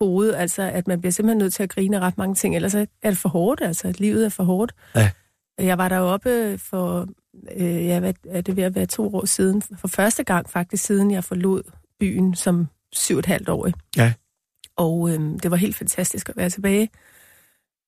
hoved, 0.00 0.34
altså 0.34 0.62
at 0.62 0.86
man 0.88 1.00
bliver 1.00 1.12
simpelthen 1.12 1.38
nødt 1.38 1.54
til 1.54 1.62
at 1.62 1.70
grine 1.70 2.00
ret 2.00 2.18
mange 2.18 2.34
ting, 2.34 2.56
ellers 2.56 2.74
er 2.74 2.86
det 3.04 3.18
for 3.18 3.28
hårdt, 3.28 3.60
altså 3.62 3.88
at 3.88 4.00
livet 4.00 4.24
er 4.24 4.28
for 4.28 4.44
hårdt. 4.44 4.72
Ja. 4.94 5.10
Jeg 5.58 5.78
var 5.78 5.88
deroppe 5.88 6.58
for, 6.58 7.08
øh, 7.56 7.86
ja, 7.86 8.00
hvad 8.00 8.14
er 8.28 8.40
det 8.40 8.56
ved 8.56 8.64
at 8.64 8.74
være 8.74 8.86
to 8.86 9.14
år 9.14 9.24
siden, 9.24 9.62
for 9.62 9.88
første 9.88 10.24
gang 10.24 10.50
faktisk, 10.50 10.84
siden 10.84 11.10
jeg 11.10 11.24
forlod 11.24 11.62
byen 12.00 12.34
som 12.34 12.68
syv 12.92 13.14
og 13.14 13.18
et 13.18 13.26
halvt 13.26 13.48
år. 13.48 13.68
Ja. 13.96 14.12
Og 14.76 15.10
øh, 15.10 15.20
det 15.42 15.50
var 15.50 15.56
helt 15.56 15.76
fantastisk 15.76 16.28
at 16.28 16.36
være 16.36 16.50
tilbage. 16.50 16.90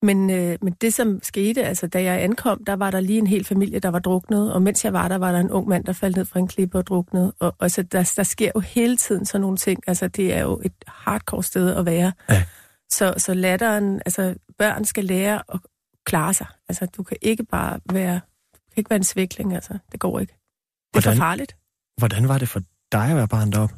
Men, 0.02 0.30
øh, 0.30 0.58
men 0.62 0.72
det, 0.80 0.94
som 0.94 1.20
skete, 1.22 1.64
altså 1.64 1.86
da 1.86 2.02
jeg 2.02 2.22
ankom, 2.22 2.64
der 2.64 2.76
var 2.76 2.90
der 2.90 3.00
lige 3.00 3.18
en 3.18 3.26
hel 3.26 3.44
familie, 3.44 3.78
der 3.78 3.88
var 3.88 3.98
druknet, 3.98 4.52
og 4.52 4.62
mens 4.62 4.84
jeg 4.84 4.92
var 4.92 5.08
der, 5.08 5.18
var 5.18 5.32
der 5.32 5.38
en 5.38 5.50
ung 5.50 5.68
mand, 5.68 5.84
der 5.84 5.92
faldt 5.92 6.16
ned 6.16 6.24
fra 6.24 6.38
en 6.38 6.48
klippe 6.48 6.78
og 6.78 6.86
druknede. 6.86 7.32
Og, 7.38 7.54
og 7.58 7.70
så 7.70 7.82
der, 7.82 8.12
der 8.16 8.22
sker 8.22 8.50
jo 8.54 8.60
hele 8.60 8.96
tiden 8.96 9.26
sådan 9.26 9.40
nogle 9.40 9.56
ting. 9.56 9.80
Altså, 9.86 10.08
det 10.08 10.34
er 10.34 10.42
jo 10.42 10.60
et 10.64 10.72
hardcore 10.86 11.42
sted 11.42 11.74
at 11.76 11.86
være. 11.86 12.12
Ja. 12.30 12.44
Så, 12.90 13.14
så 13.16 13.34
latteren, 13.34 14.02
altså 14.06 14.34
børn 14.58 14.84
skal 14.84 15.04
lære 15.04 15.42
at 15.54 15.60
klare 16.08 16.34
sig. 16.34 16.46
Altså, 16.68 16.86
du 16.86 17.02
kan 17.02 17.16
ikke 17.22 17.44
bare 17.44 17.80
være, 17.92 18.20
du 18.54 18.70
kan 18.74 18.80
ikke 18.80 18.90
være 18.90 18.96
en 18.96 19.04
svækling, 19.04 19.54
altså. 19.54 19.78
Det 19.92 20.00
går 20.00 20.20
ikke. 20.20 20.32
Det 20.32 20.98
er 20.98 21.00
Hvordan? 21.00 21.16
for 21.16 21.22
farligt. 21.22 21.56
Hvordan 21.98 22.28
var 22.28 22.38
det 22.38 22.48
for 22.48 22.60
dig 22.92 23.10
at 23.10 23.16
være 23.16 23.28
barn 23.28 23.52
deroppe? 23.52 23.74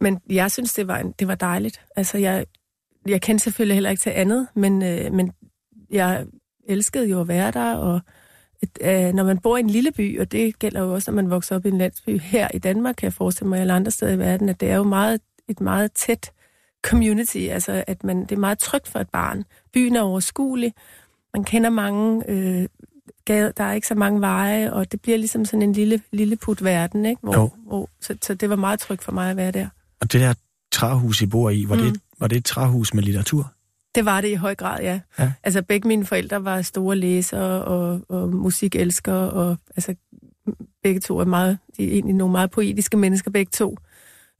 Men 0.00 0.20
jeg 0.30 0.50
synes, 0.50 0.74
det 0.74 0.88
var, 0.88 0.98
en, 0.98 1.12
det 1.18 1.28
var 1.28 1.34
dejligt. 1.34 1.80
Altså, 1.96 2.18
jeg, 2.18 2.46
jeg 3.06 3.20
kendte 3.22 3.44
selvfølgelig 3.44 3.76
heller 3.76 3.90
ikke 3.90 4.00
til 4.00 4.10
andet, 4.10 4.48
men, 4.54 4.82
øh, 4.82 5.12
men 5.12 5.32
jeg 5.90 6.26
elskede 6.68 7.08
jo 7.08 7.20
at 7.20 7.28
være 7.28 7.50
der, 7.50 7.74
og 7.74 8.00
øh, 8.80 9.12
når 9.12 9.24
man 9.24 9.38
bor 9.38 9.56
i 9.56 9.60
en 9.60 9.70
lille 9.70 9.92
by, 9.92 10.20
og 10.20 10.32
det 10.32 10.58
gælder 10.58 10.80
jo 10.80 10.94
også, 10.94 11.10
når 11.10 11.16
man 11.16 11.30
vokser 11.30 11.56
op 11.56 11.66
i 11.66 11.68
en 11.68 11.78
landsby 11.78 12.20
her 12.20 12.48
i 12.54 12.58
Danmark, 12.58 12.94
kan 12.94 13.04
jeg 13.04 13.12
forestille 13.12 13.48
mig, 13.48 13.60
eller 13.60 13.74
andre 13.74 13.90
steder 13.90 14.12
i 14.12 14.18
verden, 14.18 14.48
at 14.48 14.60
det 14.60 14.70
er 14.70 14.76
jo 14.76 14.82
meget, 14.82 15.20
et 15.48 15.60
meget 15.60 15.92
tæt 15.92 16.32
community, 16.82 17.38
altså 17.38 17.84
at 17.86 18.04
man, 18.04 18.20
det 18.20 18.32
er 18.32 18.40
meget 18.40 18.58
trygt 18.58 18.88
for 18.88 18.98
et 18.98 19.10
barn. 19.10 19.44
Byen 19.72 19.96
er 19.96 20.00
overskuelig, 20.00 20.72
man 21.34 21.44
kender 21.44 21.70
mange, 21.70 22.30
øh, 22.30 22.68
gader, 23.24 23.52
der 23.52 23.64
er 23.64 23.72
ikke 23.72 23.86
så 23.86 23.94
mange 23.94 24.20
veje, 24.20 24.72
og 24.72 24.92
det 24.92 25.00
bliver 25.00 25.18
ligesom 25.18 25.44
sådan 25.44 25.62
en 25.62 25.72
lille, 25.72 26.02
lille 26.12 26.36
put 26.36 26.64
verden, 26.64 27.06
ikke? 27.06 27.20
Jo. 27.24 27.32
Hvor, 27.32 27.56
hvor, 27.66 27.88
så, 28.00 28.16
så 28.22 28.34
det 28.34 28.50
var 28.50 28.56
meget 28.56 28.80
trygt 28.80 29.04
for 29.04 29.12
mig 29.12 29.30
at 29.30 29.36
være 29.36 29.50
der. 29.50 29.68
Og 30.00 30.12
det 30.12 30.20
der 30.20 30.34
træhus, 30.72 31.22
I 31.22 31.26
bor 31.26 31.50
i, 31.50 31.64
var, 31.68 31.76
mm. 31.76 31.82
det, 31.82 32.00
var 32.20 32.26
det 32.26 32.36
et 32.36 32.44
træhus 32.44 32.94
med 32.94 33.02
litteratur? 33.02 33.52
Det 33.94 34.04
var 34.04 34.20
det 34.20 34.28
i 34.28 34.34
høj 34.34 34.54
grad, 34.54 34.80
ja. 34.82 35.00
ja. 35.18 35.32
Altså 35.42 35.62
begge 35.62 35.88
mine 35.88 36.06
forældre 36.06 36.44
var 36.44 36.62
store 36.62 36.96
læsere 36.96 37.64
og, 37.64 38.00
og 38.08 38.28
musikelskere, 38.28 39.30
og 39.30 39.56
altså 39.76 39.94
begge 40.82 41.00
to 41.00 41.18
er 41.18 41.24
meget, 41.24 41.58
de 41.76 41.84
er 41.88 41.92
egentlig 41.92 42.14
nogle 42.14 42.32
meget 42.32 42.50
poetiske 42.50 42.96
mennesker, 42.96 43.30
begge 43.30 43.50
to. 43.50 43.76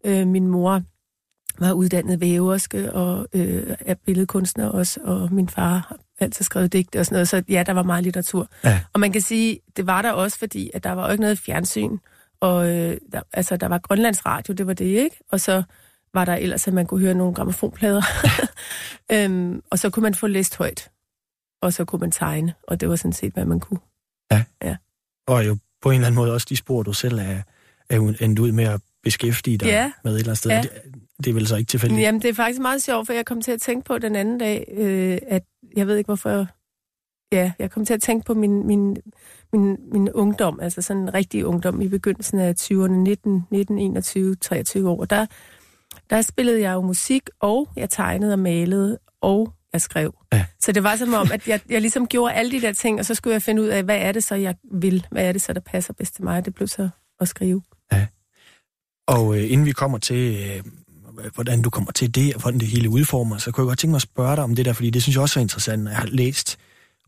Øh, 0.04 0.26
min 0.26 0.46
mor 0.46 0.82
var 1.58 1.72
uddannet 1.72 2.20
væverske 2.20 2.92
og 2.92 3.28
øh, 3.32 3.76
er 3.80 3.94
billedkunstner 3.94 4.68
også, 4.68 5.00
og 5.04 5.32
min 5.32 5.48
far 5.48 5.96
altid 6.22 6.44
skrevet 6.44 6.72
digte 6.72 6.98
og 6.98 7.06
sådan 7.06 7.14
noget, 7.14 7.28
så 7.28 7.42
ja, 7.48 7.62
der 7.66 7.72
var 7.72 7.82
meget 7.82 8.04
litteratur. 8.04 8.48
Ja. 8.64 8.80
Og 8.92 9.00
man 9.00 9.12
kan 9.12 9.20
sige, 9.20 9.60
det 9.76 9.86
var 9.86 10.02
der 10.02 10.12
også, 10.12 10.38
fordi 10.38 10.70
at 10.74 10.84
der 10.84 10.92
var 10.92 11.06
jo 11.06 11.12
ikke 11.12 11.22
noget 11.22 11.38
fjernsyn, 11.38 11.98
og 12.40 12.70
øh, 12.70 12.96
der, 13.12 13.22
altså, 13.32 13.56
der 13.56 13.68
var 13.68 13.78
Grønlands 13.78 14.26
Radio, 14.26 14.54
det 14.54 14.66
var 14.66 14.72
det, 14.72 14.84
ikke? 14.84 15.16
Og 15.32 15.40
så 15.40 15.62
var 16.14 16.24
der 16.24 16.34
ellers, 16.34 16.68
at 16.68 16.74
man 16.74 16.86
kunne 16.86 17.00
høre 17.00 17.14
nogle 17.14 17.34
gramofonplader. 17.34 18.02
øhm, 19.12 19.62
og 19.70 19.78
så 19.78 19.90
kunne 19.90 20.02
man 20.02 20.14
få 20.14 20.26
læst 20.26 20.56
højt, 20.56 20.90
og 21.62 21.72
så 21.72 21.84
kunne 21.84 22.00
man 22.00 22.10
tegne, 22.10 22.54
og 22.62 22.80
det 22.80 22.88
var 22.88 22.96
sådan 22.96 23.12
set, 23.12 23.32
hvad 23.32 23.44
man 23.44 23.60
kunne. 23.60 23.80
Ja. 24.30 24.44
ja. 24.62 24.76
Og 25.26 25.46
jo 25.46 25.56
på 25.82 25.90
en 25.90 25.94
eller 25.94 26.06
anden 26.06 26.16
måde 26.16 26.32
også 26.32 26.46
de 26.50 26.56
spor, 26.56 26.82
du 26.82 26.92
selv 26.92 27.18
er, 27.18 27.42
er 27.90 28.14
endt 28.20 28.38
ud 28.38 28.52
med 28.52 28.64
at 28.64 28.80
beskæftige 29.02 29.58
dig 29.58 29.66
ja. 29.66 29.92
med 30.04 30.12
et 30.12 30.18
eller 30.18 30.28
andet 30.28 30.38
sted. 30.38 30.50
Ja. 30.50 30.62
Det, 31.24 31.30
er 31.30 31.34
vel 31.34 31.46
så 31.46 31.56
ikke 31.56 31.68
tilfældigt? 31.68 32.00
Jamen, 32.00 32.22
det 32.22 32.28
er 32.28 32.34
faktisk 32.34 32.60
meget 32.60 32.82
sjovt, 32.82 33.06
for 33.06 33.12
jeg 33.12 33.26
kom 33.26 33.40
til 33.40 33.52
at 33.52 33.60
tænke 33.60 33.84
på 33.84 33.98
den 33.98 34.16
anden 34.16 34.38
dag, 34.38 34.64
øh, 34.76 35.18
at 35.28 35.42
jeg 35.76 35.86
ved 35.86 35.96
ikke, 35.96 36.08
hvorfor... 36.08 36.46
Ja, 37.32 37.52
jeg 37.58 37.70
kom 37.70 37.84
til 37.84 37.94
at 37.94 38.02
tænke 38.02 38.24
på 38.24 38.34
min, 38.34 38.66
min, 38.66 38.96
min, 39.52 39.76
min 39.92 40.10
ungdom, 40.10 40.60
altså 40.62 40.82
sådan 40.82 41.02
en 41.02 41.14
rigtig 41.14 41.46
ungdom 41.46 41.80
i 41.80 41.88
begyndelsen 41.88 42.38
af 42.38 42.54
20'erne, 42.60 42.92
19, 42.92 43.46
19, 43.50 43.78
21, 43.78 44.34
23 44.34 44.90
år. 44.90 45.04
Der, 45.04 45.26
der 46.10 46.22
spillede 46.22 46.60
jeg 46.60 46.74
jo 46.74 46.80
musik, 46.80 47.22
og 47.40 47.68
jeg 47.76 47.90
tegnede 47.90 48.32
og 48.32 48.38
malede, 48.38 48.98
og 49.20 49.52
jeg 49.72 49.80
skrev. 49.80 50.14
Ja. 50.32 50.44
Så 50.60 50.72
det 50.72 50.82
var 50.82 50.96
som 50.96 51.14
om, 51.14 51.28
at 51.32 51.48
jeg, 51.48 51.60
jeg 51.68 51.80
ligesom 51.80 52.06
gjorde 52.06 52.34
alle 52.34 52.52
de 52.52 52.60
der 52.60 52.72
ting, 52.72 52.98
og 52.98 53.04
så 53.04 53.14
skulle 53.14 53.34
jeg 53.34 53.42
finde 53.42 53.62
ud 53.62 53.66
af, 53.66 53.82
hvad 53.82 53.98
er 53.98 54.12
det 54.12 54.24
så, 54.24 54.34
jeg 54.34 54.54
vil? 54.72 55.06
Hvad 55.10 55.24
er 55.24 55.32
det 55.32 55.42
så, 55.42 55.52
der 55.52 55.60
passer 55.60 55.92
bedst 55.92 56.14
til 56.14 56.24
mig? 56.24 56.44
Det 56.44 56.54
blev 56.54 56.68
så 56.68 56.88
at 57.20 57.28
skrive. 57.28 57.62
Ja. 57.92 58.06
Og 59.06 59.36
øh, 59.38 59.52
inden 59.52 59.66
vi 59.66 59.72
kommer 59.72 59.98
til, 59.98 60.36
øh, 60.36 60.62
hvordan 61.34 61.62
du 61.62 61.70
kommer 61.70 61.92
til 61.92 62.14
det, 62.14 62.34
og 62.34 62.40
hvordan 62.40 62.60
det 62.60 62.68
hele 62.68 62.90
udformer, 62.90 63.38
så 63.38 63.50
kunne 63.50 63.64
jeg 63.64 63.68
godt 63.68 63.78
tænke 63.78 63.90
mig 63.90 63.96
at 63.96 64.02
spørge 64.02 64.36
dig 64.36 64.44
om 64.44 64.54
det 64.54 64.64
der, 64.64 64.72
fordi 64.72 64.90
det 64.90 65.02
synes 65.02 65.16
jeg 65.16 65.22
også 65.22 65.40
er 65.40 65.42
interessant, 65.42 65.82
når 65.82 65.90
jeg 65.90 65.98
har 65.98 66.06
læst 66.06 66.58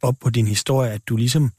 op 0.02 0.14
på 0.20 0.30
din 0.30 0.46
historie, 0.46 0.90
at 0.90 1.08
du 1.08 1.16
ligesom, 1.16 1.50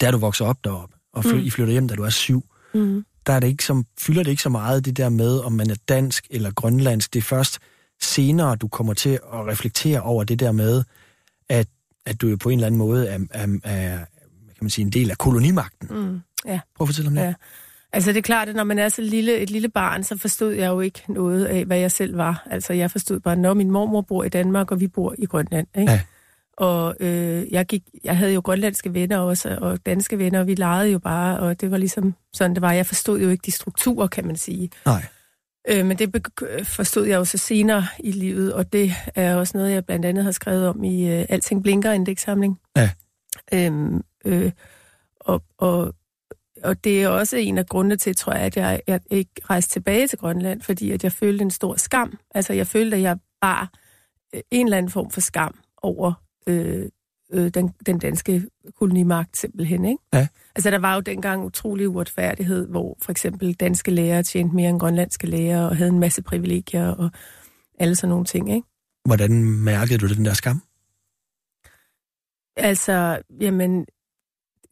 da 0.00 0.10
du 0.10 0.18
vokser 0.18 0.44
op 0.44 0.64
deroppe, 0.64 0.96
og 1.12 1.24
fly, 1.24 1.34
mm. 1.34 1.46
I 1.46 1.50
flytter 1.50 1.72
hjem, 1.72 1.88
da 1.88 1.94
du 1.94 2.02
er 2.02 2.10
syv, 2.10 2.44
mm. 2.74 3.04
der 3.26 3.32
er 3.32 3.40
det 3.40 3.48
ikke 3.48 3.64
som, 3.64 3.86
fylder 4.00 4.22
det 4.22 4.30
ikke 4.30 4.42
så 4.42 4.48
meget 4.48 4.84
det 4.84 4.96
der 4.96 5.08
med, 5.08 5.38
om 5.38 5.52
man 5.52 5.70
er 5.70 5.76
dansk 5.88 6.26
eller 6.30 6.50
grønlandsk. 6.50 7.12
Det 7.12 7.18
er 7.18 7.22
først 7.22 7.58
senere, 8.02 8.56
du 8.56 8.68
kommer 8.68 8.94
til 8.94 9.10
at 9.10 9.46
reflektere 9.46 10.00
over 10.00 10.24
det 10.24 10.40
der 10.40 10.52
med, 10.52 10.84
at, 11.48 11.68
at 12.06 12.20
du 12.20 12.28
jo 12.28 12.36
på 12.36 12.48
en 12.48 12.58
eller 12.58 12.66
anden 12.66 12.78
måde 12.78 13.08
er, 13.08 13.18
er, 13.30 13.46
er 13.64 13.96
kan 14.62 14.64
man 14.64 14.70
sige, 14.70 14.84
en 14.84 14.92
del 14.92 15.10
af 15.10 15.18
kolonimagten. 15.18 15.88
Mm. 15.90 16.20
Ja. 16.46 16.60
Prøv 16.76 16.84
at 16.84 16.88
fortælle 16.88 17.08
om 17.08 17.14
det. 17.14 17.22
Ja. 17.22 17.34
Altså 17.92 18.10
det 18.10 18.18
er 18.18 18.22
klart, 18.22 18.48
at 18.48 18.56
når 18.56 18.64
man 18.64 18.78
er 18.78 18.88
så 18.88 19.02
lille, 19.02 19.38
et 19.38 19.50
lille 19.50 19.68
barn, 19.68 20.04
så 20.04 20.18
forstod 20.18 20.52
jeg 20.52 20.68
jo 20.68 20.80
ikke 20.80 21.02
noget 21.08 21.44
af, 21.44 21.64
hvad 21.64 21.78
jeg 21.78 21.92
selv 21.92 22.16
var. 22.16 22.46
Altså 22.50 22.72
jeg 22.72 22.90
forstod 22.90 23.20
bare, 23.20 23.36
når 23.36 23.54
min 23.54 23.70
mormor 23.70 24.00
bor 24.00 24.24
i 24.24 24.28
Danmark, 24.28 24.70
og 24.70 24.80
vi 24.80 24.88
bor 24.88 25.14
i 25.18 25.26
Grønland. 25.26 25.66
Ikke? 25.78 25.92
Ja. 25.92 26.00
Og 26.56 26.96
øh, 27.00 27.52
jeg, 27.52 27.66
gik, 27.66 27.82
jeg 28.04 28.16
havde 28.16 28.32
jo 28.32 28.40
grønlandske 28.40 28.94
venner 28.94 29.18
også, 29.18 29.58
og 29.60 29.86
danske 29.86 30.18
venner, 30.18 30.40
og 30.40 30.46
vi 30.46 30.54
legede 30.54 30.90
jo 30.90 30.98
bare, 30.98 31.38
og 31.38 31.60
det 31.60 31.70
var 31.70 31.76
ligesom 31.76 32.14
sådan, 32.32 32.54
det 32.54 32.62
var. 32.62 32.72
Jeg 32.72 32.86
forstod 32.86 33.20
jo 33.20 33.28
ikke 33.28 33.42
de 33.46 33.50
strukturer, 33.50 34.06
kan 34.06 34.26
man 34.26 34.36
sige. 34.36 34.70
Nej. 34.86 35.04
Øh, 35.68 35.86
men 35.86 35.98
det 35.98 36.26
forstod 36.64 37.06
jeg 37.06 37.16
jo 37.16 37.24
så 37.24 37.38
senere 37.38 37.86
i 37.98 38.10
livet, 38.12 38.54
og 38.54 38.72
det 38.72 38.94
er 39.14 39.36
også 39.36 39.58
noget, 39.58 39.72
jeg 39.72 39.84
blandt 39.84 40.04
andet 40.04 40.24
har 40.24 40.30
skrevet 40.30 40.68
om 40.68 40.84
i 40.84 41.08
øh, 41.08 41.26
Alting 41.28 41.62
Blinker 41.62 41.92
indekssamling. 41.92 42.58
Ja. 42.76 42.90
Øhm, 43.52 44.02
øh, 44.24 44.52
og, 45.20 45.42
og 45.58 45.94
og 46.64 46.84
det 46.84 47.02
er 47.02 47.08
også 47.08 47.36
en 47.36 47.58
af 47.58 47.66
grundene 47.66 47.96
til, 47.96 48.16
tror 48.16 48.32
jeg, 48.32 48.42
at 48.42 48.56
jeg, 48.56 48.80
jeg 48.86 49.00
ikke 49.10 49.30
rejste 49.50 49.72
tilbage 49.72 50.06
til 50.06 50.18
Grønland, 50.18 50.60
fordi 50.60 50.90
at 50.90 51.04
jeg 51.04 51.12
følte 51.12 51.42
en 51.42 51.50
stor 51.50 51.76
skam. 51.76 52.18
Altså, 52.34 52.52
jeg 52.52 52.66
følte, 52.66 52.96
at 52.96 53.02
jeg 53.02 53.18
bare 53.40 53.66
øh, 54.34 54.40
en 54.50 54.66
eller 54.66 54.78
anden 54.78 54.90
form 54.90 55.10
for 55.10 55.20
skam 55.20 55.54
over 55.82 56.12
øh, 56.46 56.88
øh, 57.32 57.48
den, 57.48 57.74
den 57.86 57.98
danske 57.98 58.42
kolonimagt 58.78 59.36
simpelthen, 59.36 59.84
ikke? 59.84 60.02
Ja. 60.12 60.26
Altså, 60.56 60.70
der 60.70 60.78
var 60.78 60.94
jo 60.94 61.00
dengang 61.00 61.44
utrolig 61.44 61.88
uretfærdighed, 61.88 62.66
hvor 62.66 62.98
for 63.02 63.10
eksempel 63.10 63.54
danske 63.54 63.90
lærere 63.90 64.22
tjente 64.22 64.56
mere 64.56 64.70
end 64.70 64.80
grønlandske 64.80 65.26
lærere, 65.26 65.68
og 65.68 65.76
havde 65.76 65.90
en 65.90 66.00
masse 66.00 66.22
privilegier 66.22 66.88
og 66.88 67.10
alle 67.78 67.96
sådan 67.96 68.08
nogle 68.08 68.24
ting, 68.24 68.54
ikke? 68.54 68.66
Hvordan 69.04 69.44
mærkede 69.44 69.98
du 69.98 70.14
den 70.14 70.24
der 70.24 70.34
skam? 70.34 70.62
Altså, 72.56 73.22
jamen, 73.40 73.86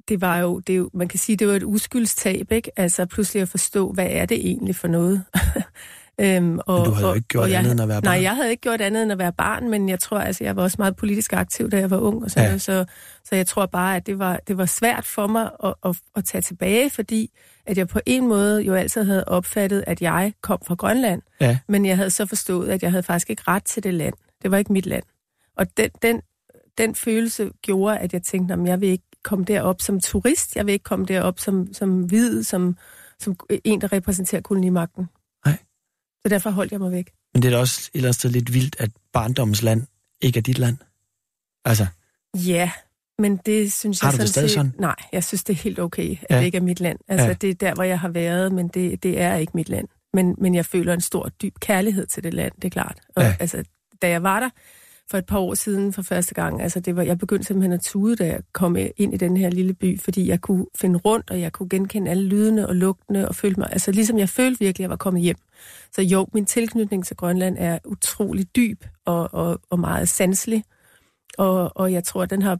det 0.09 0.21
var 0.21 0.38
jo, 0.38 0.59
det 0.59 0.78
jo, 0.78 0.90
man 0.95 1.09
kan 1.09 1.19
sige, 1.19 1.37
det 1.37 1.49
var 1.49 1.54
et 1.54 1.62
uskyldstab, 1.62 2.52
ikke? 2.52 2.71
Altså 2.76 3.07
pludselig 3.07 3.42
at 3.42 3.49
forstå, 3.49 3.92
hvad 3.92 4.07
er 4.11 4.26
det 4.26 4.37
egentlig 4.37 4.76
for 4.76 4.88
noget? 4.88 5.25
øhm, 6.21 6.59
og, 6.66 6.78
men 6.78 6.85
du 6.85 6.90
havde 6.90 7.09
jo 7.09 7.14
ikke 7.14 7.28
gjort 7.28 7.45
og, 7.45 7.57
andet 7.57 7.73
end 7.73 7.80
at 7.80 7.88
være 7.88 8.02
barn. 8.02 8.14
Nej, 8.14 8.23
jeg 8.23 8.37
havde 8.37 8.50
ikke 8.50 8.61
gjort 8.61 8.80
andet 8.80 9.02
end 9.02 9.12
at 9.12 9.19
være 9.19 9.33
barn, 9.33 9.71
men 9.71 9.88
jeg 9.88 10.00
tror, 10.00 10.19
altså, 10.19 10.45
jeg 10.45 10.57
var 10.57 10.62
også 10.62 10.76
meget 10.78 10.97
politisk 10.97 11.33
aktiv, 11.33 11.71
da 11.71 11.78
jeg 11.78 11.90
var 11.90 11.99
ung, 11.99 12.25
og 12.25 12.30
sådan 12.30 12.45
ja. 12.45 12.49
noget, 12.49 12.62
så, 12.62 12.85
så 13.25 13.37
jeg 13.37 13.47
tror 13.47 13.66
bare, 13.66 13.97
at 13.97 14.07
det 14.07 14.19
var, 14.19 14.40
det 14.49 14.59
var 14.59 14.66
svært 14.66 15.04
for 15.04 15.26
mig 15.26 15.50
at, 15.64 15.75
at, 15.85 15.97
at 16.16 16.25
tage 16.25 16.42
tilbage, 16.42 16.90
fordi 16.90 17.30
at 17.66 17.78
jeg 17.78 17.88
på 17.88 18.00
en 18.07 18.28
måde 18.28 18.62
jo 18.62 18.75
altid 18.75 19.04
havde 19.04 19.25
opfattet, 19.25 19.85
at 19.87 20.02
jeg 20.02 20.33
kom 20.40 20.59
fra 20.66 20.75
Grønland, 20.75 21.23
ja. 21.40 21.59
men 21.69 21.87
jeg 21.87 21.97
havde 21.97 22.11
så 22.11 22.26
forstået, 22.26 22.69
at 22.69 22.83
jeg 22.83 22.90
havde 22.90 23.02
faktisk 23.02 23.30
ikke 23.30 23.42
ret 23.49 23.64
til 23.64 23.83
det 23.83 23.95
land. 23.95 24.14
Det 24.42 24.50
var 24.50 24.59
ikke 24.59 24.73
mit 24.73 24.87
land. 24.87 25.02
Og 25.57 25.76
den, 25.76 25.90
den, 26.02 26.23
den 26.78 26.95
følelse 26.95 27.50
gjorde, 27.62 27.99
at 27.99 28.12
jeg 28.12 28.23
tænkte, 28.23 28.54
at 28.54 28.61
jeg 28.66 28.80
vil 28.80 28.88
ikke 28.88 29.04
komme 29.25 29.45
derop 29.45 29.81
som 29.81 30.00
turist. 30.00 30.57
Jeg 30.57 30.67
vil 30.67 30.73
ikke 30.73 30.83
komme 30.83 31.07
derop 31.07 31.41
som, 31.41 31.75
som 31.75 32.03
hvid, 32.03 32.43
som, 32.43 32.77
som 33.19 33.37
en, 33.65 33.81
der 33.81 33.93
repræsenterer 33.93 34.43
kolonimagten. 34.43 35.09
Nej. 35.47 35.59
Så 36.23 36.29
derfor 36.29 36.50
holdt 36.50 36.73
jeg 36.73 36.81
mig 36.81 36.93
væk. 36.93 37.11
Men 37.35 37.43
det 37.43 37.49
er 37.49 37.53
da 37.53 37.59
også 37.59 37.81
et 37.81 37.99
eller 37.99 38.09
andet 38.09 38.15
sted 38.15 38.31
lidt 38.31 38.55
vildt, 38.55 38.77
at 38.79 38.91
barndommens 39.12 39.62
land 39.62 39.87
ikke 40.21 40.39
er 40.39 40.43
dit 40.43 40.59
land. 40.59 40.77
Altså. 41.65 41.87
Ja, 42.35 42.71
men 43.19 43.37
det 43.37 43.73
synes 43.73 44.00
har 44.00 44.09
jeg 44.09 44.12
sådan 44.12 44.23
det 44.23 44.31
stadig 44.31 44.50
sådan? 44.50 44.75
Nej, 44.79 44.97
jeg 45.12 45.25
synes, 45.25 45.45
det 45.45 45.53
er 45.53 45.62
helt 45.62 45.79
okay, 45.79 46.11
at 46.11 46.27
ja. 46.31 46.39
det 46.39 46.45
ikke 46.45 46.59
er 46.59 46.62
mit 46.62 46.81
land. 46.81 46.99
Altså, 47.09 47.27
ja. 47.27 47.33
det 47.33 47.50
er 47.50 47.55
der, 47.55 47.75
hvor 47.75 47.85
jeg 47.85 48.00
har 48.00 48.09
været, 48.09 48.53
men 48.53 48.69
det, 48.69 49.03
det 49.03 49.21
er 49.21 49.37
ikke 49.37 49.53
mit 49.55 49.69
land. 49.69 49.89
Men, 50.12 50.35
men 50.39 50.55
jeg 50.55 50.67
føler 50.67 50.95
en 50.95 51.00
stor, 51.00 51.29
dyb 51.29 51.55
kærlighed 51.61 52.07
til 52.07 52.25
det 52.25 52.35
land, 52.35 52.53
det 52.55 52.65
er 52.65 52.71
klart. 52.71 52.99
Og 53.17 53.23
ja. 53.23 53.37
altså, 53.41 53.65
da 54.03 54.09
jeg 54.09 54.23
var 54.23 54.41
der, 54.41 54.50
for 55.11 55.19
et 55.19 55.26
par 55.26 55.38
år 55.38 55.55
siden 55.55 55.93
for 55.93 56.02
første 56.02 56.35
gang. 56.35 56.62
Altså 56.62 56.81
det 56.81 56.97
var, 56.97 57.02
jeg 57.02 57.19
begyndte 57.19 57.47
simpelthen 57.47 57.73
at 57.73 57.81
tude, 57.81 58.17
da 58.17 58.26
jeg 58.26 58.40
kom 58.52 58.76
ind 58.97 59.14
i 59.14 59.17
den 59.17 59.37
her 59.37 59.50
lille 59.50 59.75
by, 59.75 60.00
fordi 60.00 60.29
jeg 60.29 60.40
kunne 60.40 60.67
finde 60.75 60.99
rundt, 60.99 61.31
og 61.31 61.40
jeg 61.40 61.52
kunne 61.52 61.69
genkende 61.69 62.11
alle 62.11 62.25
lydene 62.25 62.69
og 62.69 62.76
lugtene 62.76 63.29
og 63.29 63.35
følte 63.35 63.61
mig, 63.61 63.69
altså 63.73 63.93
ligesom 63.93 64.19
jeg 64.19 64.29
følte 64.29 64.59
virkelig, 64.59 64.85
at 64.85 64.88
jeg 64.88 64.90
var 64.90 64.97
kommet 64.97 65.23
hjem. 65.23 65.37
Så 65.93 66.02
jo, 66.02 66.26
min 66.33 66.47
tilknytning 66.47 67.07
til 67.07 67.17
Grønland 67.17 67.57
er 67.59 67.79
utrolig 67.85 68.57
dyb 68.57 68.85
og, 69.05 69.35
og, 69.35 69.61
og 69.71 69.81
meget 69.81 70.09
sanselig. 70.09 70.64
Og, 71.38 71.76
og 71.76 71.93
jeg 71.93 72.05
tror, 72.05 72.23
at 72.23 72.31
den, 72.31 72.43
har, 72.43 72.59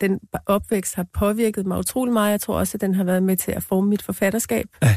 den 0.00 0.20
opvækst 0.46 0.94
har 0.94 1.06
påvirket 1.12 1.66
mig 1.66 1.78
utrolig 1.78 2.12
meget. 2.12 2.30
Jeg 2.30 2.40
tror 2.40 2.58
også, 2.58 2.76
at 2.76 2.80
den 2.80 2.94
har 2.94 3.04
været 3.04 3.22
med 3.22 3.36
til 3.36 3.52
at 3.52 3.62
forme 3.62 3.88
mit 3.90 4.02
forfatterskab. 4.02 4.66
Ja. 4.82 4.96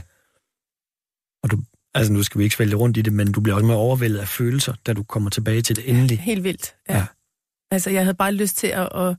Og 1.96 2.00
Altså, 2.00 2.14
nu 2.14 2.24
skal 2.24 2.40
vi 2.40 2.44
ikke 2.44 2.56
svælge 2.56 2.76
rundt 2.76 2.98
i 2.98 3.02
det, 3.02 3.14
men 3.14 3.32
du 3.32 3.42
bliver 3.42 3.56
også 3.56 3.66
mere 3.66 3.78
overvældet 3.78 4.20
af 4.20 4.28
følelser, 4.28 4.74
da 4.86 4.94
du 4.94 5.04
kommer 5.04 5.30
tilbage 5.30 5.62
til 5.62 5.76
det 5.76 5.90
endelige. 5.90 6.18
Helt 6.18 6.44
vildt, 6.44 6.76
ja. 6.90 6.98
ja. 6.98 7.06
Altså, 7.72 7.90
jeg 7.90 8.02
havde 8.04 8.16
bare 8.16 8.32
lyst 8.32 8.58
til 8.58 8.68
at, 8.68 8.90
at 8.96 9.16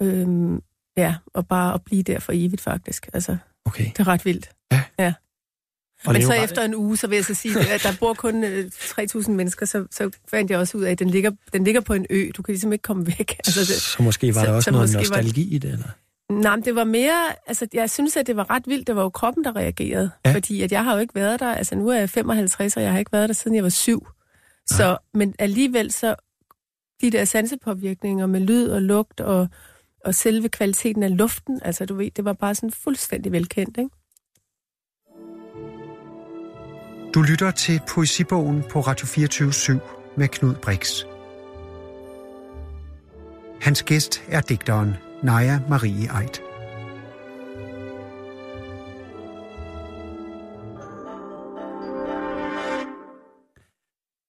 øhm, 0.00 0.62
ja, 0.96 1.14
og 1.34 1.48
bare 1.48 1.74
at 1.74 1.82
blive 1.82 2.02
der 2.02 2.18
for 2.18 2.32
evigt, 2.34 2.60
faktisk. 2.60 3.08
Altså, 3.12 3.36
okay. 3.64 3.84
det 3.84 3.98
er 3.98 4.08
ret 4.08 4.24
vildt. 4.24 4.50
Ja. 4.72 4.82
ja. 4.98 5.14
Og 6.04 6.12
Men 6.12 6.22
så 6.22 6.28
bare... 6.28 6.44
efter 6.44 6.62
en 6.62 6.74
uge, 6.74 6.96
så 6.96 7.06
vil 7.06 7.16
jeg 7.16 7.24
så 7.24 7.34
sige, 7.34 7.72
at 7.74 7.82
der 7.82 7.92
bor 8.00 8.14
kun 8.14 8.44
øh, 8.44 8.70
3.000 8.74 9.30
mennesker, 9.30 9.66
så, 9.66 9.86
så 9.90 10.10
fandt 10.30 10.50
jeg 10.50 10.58
også 10.58 10.78
ud 10.78 10.82
af, 10.82 10.90
at 10.90 10.98
den 10.98 11.10
ligger, 11.10 11.30
den 11.52 11.64
ligger 11.64 11.80
på 11.80 11.94
en 11.94 12.06
ø. 12.10 12.30
Du 12.36 12.42
kan 12.42 12.52
ligesom 12.52 12.72
ikke 12.72 12.82
komme 12.82 13.06
væk. 13.06 13.36
Altså, 13.46 13.60
det, 13.60 13.68
så 13.68 14.02
måske 14.02 14.34
var 14.34 14.40
så, 14.40 14.46
der 14.46 14.52
også 14.52 14.70
noget 14.70 14.92
nostalgi 14.92 15.48
var... 15.50 15.54
i 15.54 15.58
det, 15.58 15.72
eller? 15.72 15.88
Nej, 16.40 16.56
men 16.56 16.64
det 16.64 16.74
var 16.74 16.84
mere, 16.84 17.24
altså 17.46 17.66
jeg 17.72 17.90
synes, 17.90 18.16
at 18.16 18.26
det 18.26 18.36
var 18.36 18.50
ret 18.50 18.66
vildt. 18.66 18.86
Det 18.86 18.96
var 18.96 19.02
jo 19.02 19.08
kroppen, 19.08 19.44
der 19.44 19.56
reagerede. 19.56 20.10
Ja. 20.26 20.34
Fordi 20.34 20.62
at 20.62 20.72
jeg 20.72 20.84
har 20.84 20.94
jo 20.94 21.00
ikke 21.00 21.14
været 21.14 21.40
der, 21.40 21.54
altså 21.54 21.74
nu 21.74 21.88
er 21.88 21.98
jeg 21.98 22.10
55, 22.10 22.76
og 22.76 22.82
jeg 22.82 22.92
har 22.92 22.98
ikke 22.98 23.12
været 23.12 23.28
der, 23.28 23.34
siden 23.34 23.54
jeg 23.54 23.64
var 23.64 23.70
syv. 23.70 24.06
Ja. 24.70 24.76
Så, 24.76 24.98
men 25.14 25.34
alligevel 25.38 25.92
så, 25.92 26.14
de 27.00 27.10
der 27.10 27.24
sansepåvirkninger 27.24 28.26
med 28.26 28.40
lyd 28.40 28.68
og 28.68 28.82
lugt 28.82 29.20
og, 29.20 29.48
og 30.04 30.14
selve 30.14 30.48
kvaliteten 30.48 31.02
af 31.02 31.16
luften, 31.16 31.60
altså 31.64 31.86
du 31.86 31.94
ved, 31.94 32.10
det 32.10 32.24
var 32.24 32.32
bare 32.32 32.54
sådan 32.54 32.70
fuldstændig 32.70 33.32
velkendt, 33.32 33.78
ikke? 33.78 33.90
Du 37.14 37.22
lytter 37.22 37.50
til 37.50 37.80
Poesibogen 37.88 38.64
på 38.70 38.80
Radio 38.80 39.06
24 39.06 39.80
med 40.16 40.28
Knud 40.28 40.54
Brix. 40.54 41.04
Hans 43.60 43.82
gæst 43.82 44.22
er 44.28 44.40
digteren 44.40 44.94
Naja 45.22 45.60
Marie 45.68 46.08
Eit. 46.10 46.42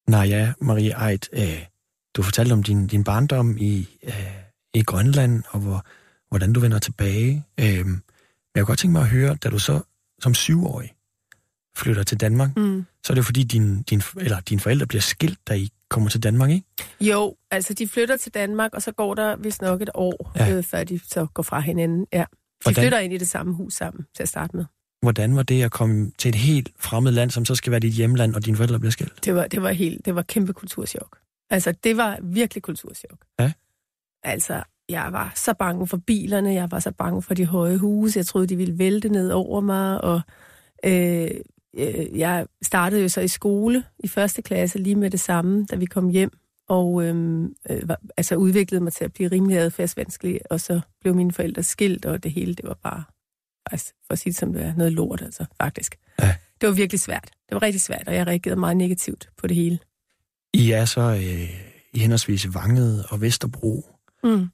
Naja, 0.07 0.53
Marie 0.61 1.09
Eid, 1.09 1.19
øh, 1.33 1.65
du 2.15 2.23
fortalte 2.23 2.53
om 2.53 2.63
din, 2.63 2.87
din 2.87 3.03
barndom 3.03 3.57
i, 3.57 3.87
øh, 4.03 4.13
i 4.73 4.83
Grønland, 4.83 5.43
og 5.49 5.59
hvor, 5.59 5.85
hvordan 6.29 6.53
du 6.53 6.59
vender 6.59 6.79
tilbage. 6.79 7.45
Øh, 7.59 7.85
men 7.85 8.01
jeg 8.55 8.61
kunne 8.61 8.65
godt 8.65 8.79
tænke 8.79 8.91
mig 8.91 9.01
at 9.01 9.09
høre, 9.09 9.35
da 9.35 9.49
du 9.49 9.59
så 9.59 9.81
som 10.21 10.33
syvårig 10.33 10.93
flytter 11.77 12.03
til 12.03 12.19
Danmark, 12.19 12.49
Mm. 12.57 12.85
så 13.03 13.13
er 13.13 13.15
det 13.15 13.21
jo 13.21 13.23
fordi, 13.23 13.43
din, 13.43 13.81
din, 13.81 14.01
eller 14.17 14.39
dine 14.39 14.59
forældre 14.61 14.87
bliver 14.87 15.01
skilt, 15.01 15.39
da 15.47 15.53
I 15.53 15.69
kommer 15.93 16.09
til 16.09 16.23
Danmark, 16.23 16.49
ikke? 16.49 16.65
Jo, 17.01 17.35
altså 17.51 17.73
de 17.73 17.87
flytter 17.87 18.17
til 18.17 18.33
Danmark, 18.33 18.73
og 18.73 18.81
så 18.81 18.91
går 18.91 19.13
der 19.13 19.35
vist 19.35 19.61
nok 19.61 19.81
et 19.81 19.89
år, 19.93 20.31
Ja. 20.35 20.55
øh, 20.57 20.63
før 20.63 20.83
de 20.83 20.99
så 21.07 21.25
går 21.33 21.43
fra 21.43 21.59
hinanden. 21.59 22.07
Ja. 22.13 22.19
De 22.19 22.25
Hvordan- 22.63 22.83
flytter 22.83 22.99
ind 22.99 23.13
i 23.13 23.17
det 23.17 23.27
samme 23.27 23.53
hus 23.53 23.73
sammen 23.73 24.05
til 24.15 24.23
at 24.23 24.29
starte 24.29 24.55
med. 24.57 24.65
Hvordan 25.01 25.35
var 25.35 25.43
det 25.43 25.63
at 25.63 25.71
komme 25.71 26.11
til 26.17 26.29
et 26.29 26.35
helt 26.35 26.69
fremmed 26.79 27.11
land, 27.11 27.31
som 27.31 27.45
så 27.45 27.55
skal 27.55 27.71
være 27.71 27.79
dit 27.79 27.93
hjemland, 27.93 28.35
og 28.35 28.45
dine 28.45 28.57
forældre 28.57 28.79
bliver 28.79 28.91
skilt? 28.91 29.25
Det 29.25 29.35
var, 29.35 29.47
det 29.47 29.61
var 29.61 29.71
helt, 29.71 30.05
det 30.05 30.15
var 30.15 30.21
kæmpe 30.21 30.53
kulturschok. 30.53 31.17
Altså, 31.49 31.71
det 31.83 31.97
var 31.97 32.19
virkelig 32.23 32.63
kulturschok. 32.63 33.17
Ja. 33.39 33.51
Altså, 34.23 34.63
jeg 34.89 35.07
var 35.11 35.31
så 35.35 35.53
bange 35.53 35.87
for 35.87 35.97
bilerne, 35.97 36.53
jeg 36.53 36.71
var 36.71 36.79
så 36.79 36.91
bange 36.91 37.21
for 37.21 37.33
de 37.33 37.45
høje 37.45 37.77
huse, 37.77 38.17
jeg 38.19 38.25
troede, 38.25 38.47
de 38.47 38.55
ville 38.55 38.77
vælte 38.77 39.09
ned 39.09 39.29
over 39.31 39.61
mig, 39.61 40.01
og 40.03 40.21
øh, 40.85 41.31
øh, 41.77 42.19
jeg 42.19 42.47
startede 42.61 43.01
jo 43.01 43.09
så 43.09 43.21
i 43.21 43.27
skole 43.27 43.83
i 43.99 44.07
første 44.07 44.41
klasse 44.41 44.79
lige 44.79 44.95
med 44.95 45.09
det 45.09 45.19
samme, 45.19 45.65
da 45.65 45.75
vi 45.75 45.85
kom 45.85 46.09
hjem, 46.09 46.31
og 46.67 47.03
øh, 47.03 47.43
øh, 47.69 47.89
var, 47.89 47.99
altså 48.17 48.35
udviklede 48.35 48.83
mig 48.83 48.93
til 48.93 49.05
at 49.05 49.13
blive 49.13 49.31
rimelig 49.31 49.57
adfærdsvanskelig, 49.57 50.39
og 50.49 50.61
så 50.61 50.81
blev 51.01 51.15
mine 51.15 51.31
forældre 51.31 51.63
skilt, 51.63 52.05
og 52.05 52.23
det 52.23 52.31
hele, 52.31 52.53
det 52.55 52.65
var 52.65 52.77
bare, 52.83 53.03
altså, 53.71 53.93
for 54.07 54.13
at 54.13 54.19
sige 54.19 54.31
det 54.31 54.39
som 54.39 54.53
det 54.53 54.63
er, 54.63 54.75
noget 54.75 54.93
lort, 54.93 55.21
altså, 55.21 55.45
faktisk. 55.61 55.95
Ja. 56.21 56.35
Det 56.61 56.69
var 56.69 56.75
virkelig 56.75 56.99
svært. 56.99 57.29
Det 57.49 57.55
var 57.55 57.61
rigtig 57.61 57.81
svært, 57.81 58.07
og 58.07 58.15
jeg 58.15 58.27
reagerede 58.27 58.59
meget 58.59 58.77
negativt 58.77 59.29
på 59.37 59.47
det 59.47 59.55
hele. 59.55 59.79
I 60.53 60.71
er 60.71 60.85
så 60.85 61.01
øh, 61.01 61.49
i 61.93 61.99
henholdsvis 61.99 62.53
Vanget 62.53 63.05
og 63.09 63.21
Vesterbro. 63.21 63.85
Mm. 64.23 64.47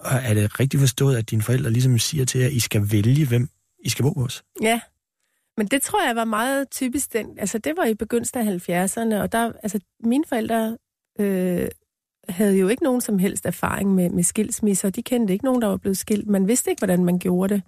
Og 0.00 0.16
er 0.22 0.34
det 0.34 0.60
rigtigt 0.60 0.80
forstået, 0.80 1.16
at 1.16 1.30
dine 1.30 1.42
forældre 1.42 1.70
ligesom 1.70 1.98
siger 1.98 2.24
til 2.24 2.40
jer, 2.40 2.46
at 2.46 2.52
I 2.52 2.60
skal 2.60 2.92
vælge, 2.92 3.26
hvem 3.26 3.48
I 3.84 3.88
skal 3.88 4.02
bo 4.02 4.20
hos? 4.20 4.44
Ja, 4.62 4.80
men 5.58 5.66
det 5.66 5.82
tror 5.82 6.06
jeg 6.06 6.16
var 6.16 6.24
meget 6.24 6.70
typisk 6.70 7.12
den. 7.12 7.38
Altså, 7.38 7.58
det 7.58 7.76
var 7.76 7.84
i 7.84 7.94
begyndelsen 7.94 8.38
af 8.38 8.68
70'erne, 8.68 9.14
og 9.22 9.32
der, 9.32 9.52
altså, 9.62 9.80
mine 10.04 10.24
forældre 10.24 10.78
øh, 11.20 11.68
havde 12.28 12.56
jo 12.56 12.68
ikke 12.68 12.82
nogen 12.82 13.00
som 13.00 13.18
helst 13.18 13.46
erfaring 13.46 13.94
med, 13.94 14.10
med 14.10 14.22
skilsmisser. 14.22 14.90
De 14.90 15.02
kendte 15.02 15.32
ikke 15.32 15.44
nogen, 15.44 15.62
der 15.62 15.68
var 15.68 15.76
blevet 15.76 15.98
skilt. 15.98 16.28
Man 16.28 16.48
vidste 16.48 16.70
ikke, 16.70 16.80
hvordan 16.80 17.04
man 17.04 17.18
gjorde 17.18 17.54
det. 17.54 17.62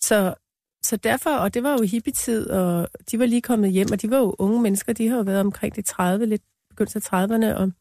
Så, 0.00 0.34
så 0.82 0.96
derfor, 0.96 1.30
og 1.30 1.54
det 1.54 1.62
var 1.62 1.72
jo 1.72 1.82
hippietid, 1.82 2.50
og 2.50 2.88
de 3.10 3.18
var 3.18 3.26
lige 3.26 3.42
kommet 3.42 3.70
hjem, 3.70 3.88
og 3.92 4.02
de 4.02 4.10
var 4.10 4.18
jo 4.18 4.36
unge 4.38 4.62
mennesker. 4.62 4.92
De 4.92 5.08
har 5.08 5.16
jo 5.16 5.22
været 5.22 5.40
omkring 5.40 5.76
de 5.76 5.82
30, 5.82 6.26
lidt 6.26 6.42
begyndelsen 6.70 7.02
af 7.12 7.26
30'erne, 7.26 7.54
og, 7.56 7.72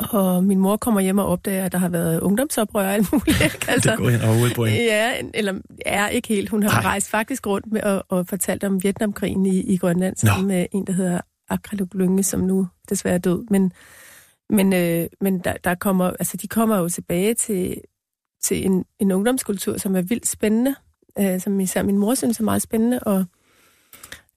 og 0.00 0.44
min 0.44 0.58
mor 0.58 0.76
kommer 0.76 1.00
hjem 1.00 1.18
og 1.18 1.26
opdager, 1.26 1.64
at 1.64 1.72
der 1.72 1.78
har 1.78 1.88
været 1.88 2.20
ungdomsoprør 2.20 2.86
og 2.86 2.94
alt 2.94 3.12
muligt. 3.12 3.40
ikke? 3.44 3.66
Altså, 3.68 3.90
Det 3.90 3.98
går 3.98 4.08
hen 4.08 4.20
over 4.20 4.34
hovedet 4.34 4.56
på 4.56 4.64
hende. 4.64 4.84
Ja, 4.84 5.12
eller 5.34 5.54
er 5.86 6.08
ikke 6.08 6.28
helt. 6.28 6.48
Hun 6.48 6.62
har. 6.62 6.70
Nej. 6.70 6.80
rejst 6.82 7.10
faktisk 7.10 7.46
rundt 7.46 7.72
med 7.72 7.82
og, 7.82 8.04
og 8.08 8.26
fortalt 8.26 8.64
om 8.64 8.82
Vietnamkrigen 8.82 9.46
i, 9.46 9.60
i 9.60 9.76
Grønland 9.76 10.16
sammen 10.16 10.48
med 10.48 10.66
en, 10.72 10.86
der 10.86 10.92
hedder 10.92 11.20
Akraluk 11.48 11.94
Lynge, 11.94 12.22
som 12.22 12.40
nu 12.40 12.68
desværre 12.88 13.14
er 13.14 13.18
død. 13.18 13.44
Men, 13.50 13.72
men, 14.50 14.72
øh, 14.72 15.06
men 15.20 15.38
der, 15.38 15.52
der 15.64 15.74
kommer, 15.74 16.04
altså, 16.10 16.36
de 16.36 16.48
kommer 16.48 16.78
jo 16.78 16.88
tilbage 16.88 17.34
til, 17.34 17.80
til 18.42 18.66
en, 18.66 18.84
en 19.00 19.12
ungdomskultur, 19.12 19.76
som 19.76 19.96
er 19.96 20.02
vildt 20.02 20.28
spændende, 20.28 20.74
øh, 21.18 21.40
som 21.40 21.60
især 21.60 21.82
min 21.82 21.98
mor 21.98 22.14
synes 22.14 22.40
er 22.40 22.44
meget 22.44 22.62
spændende, 22.62 23.00
og 23.00 23.24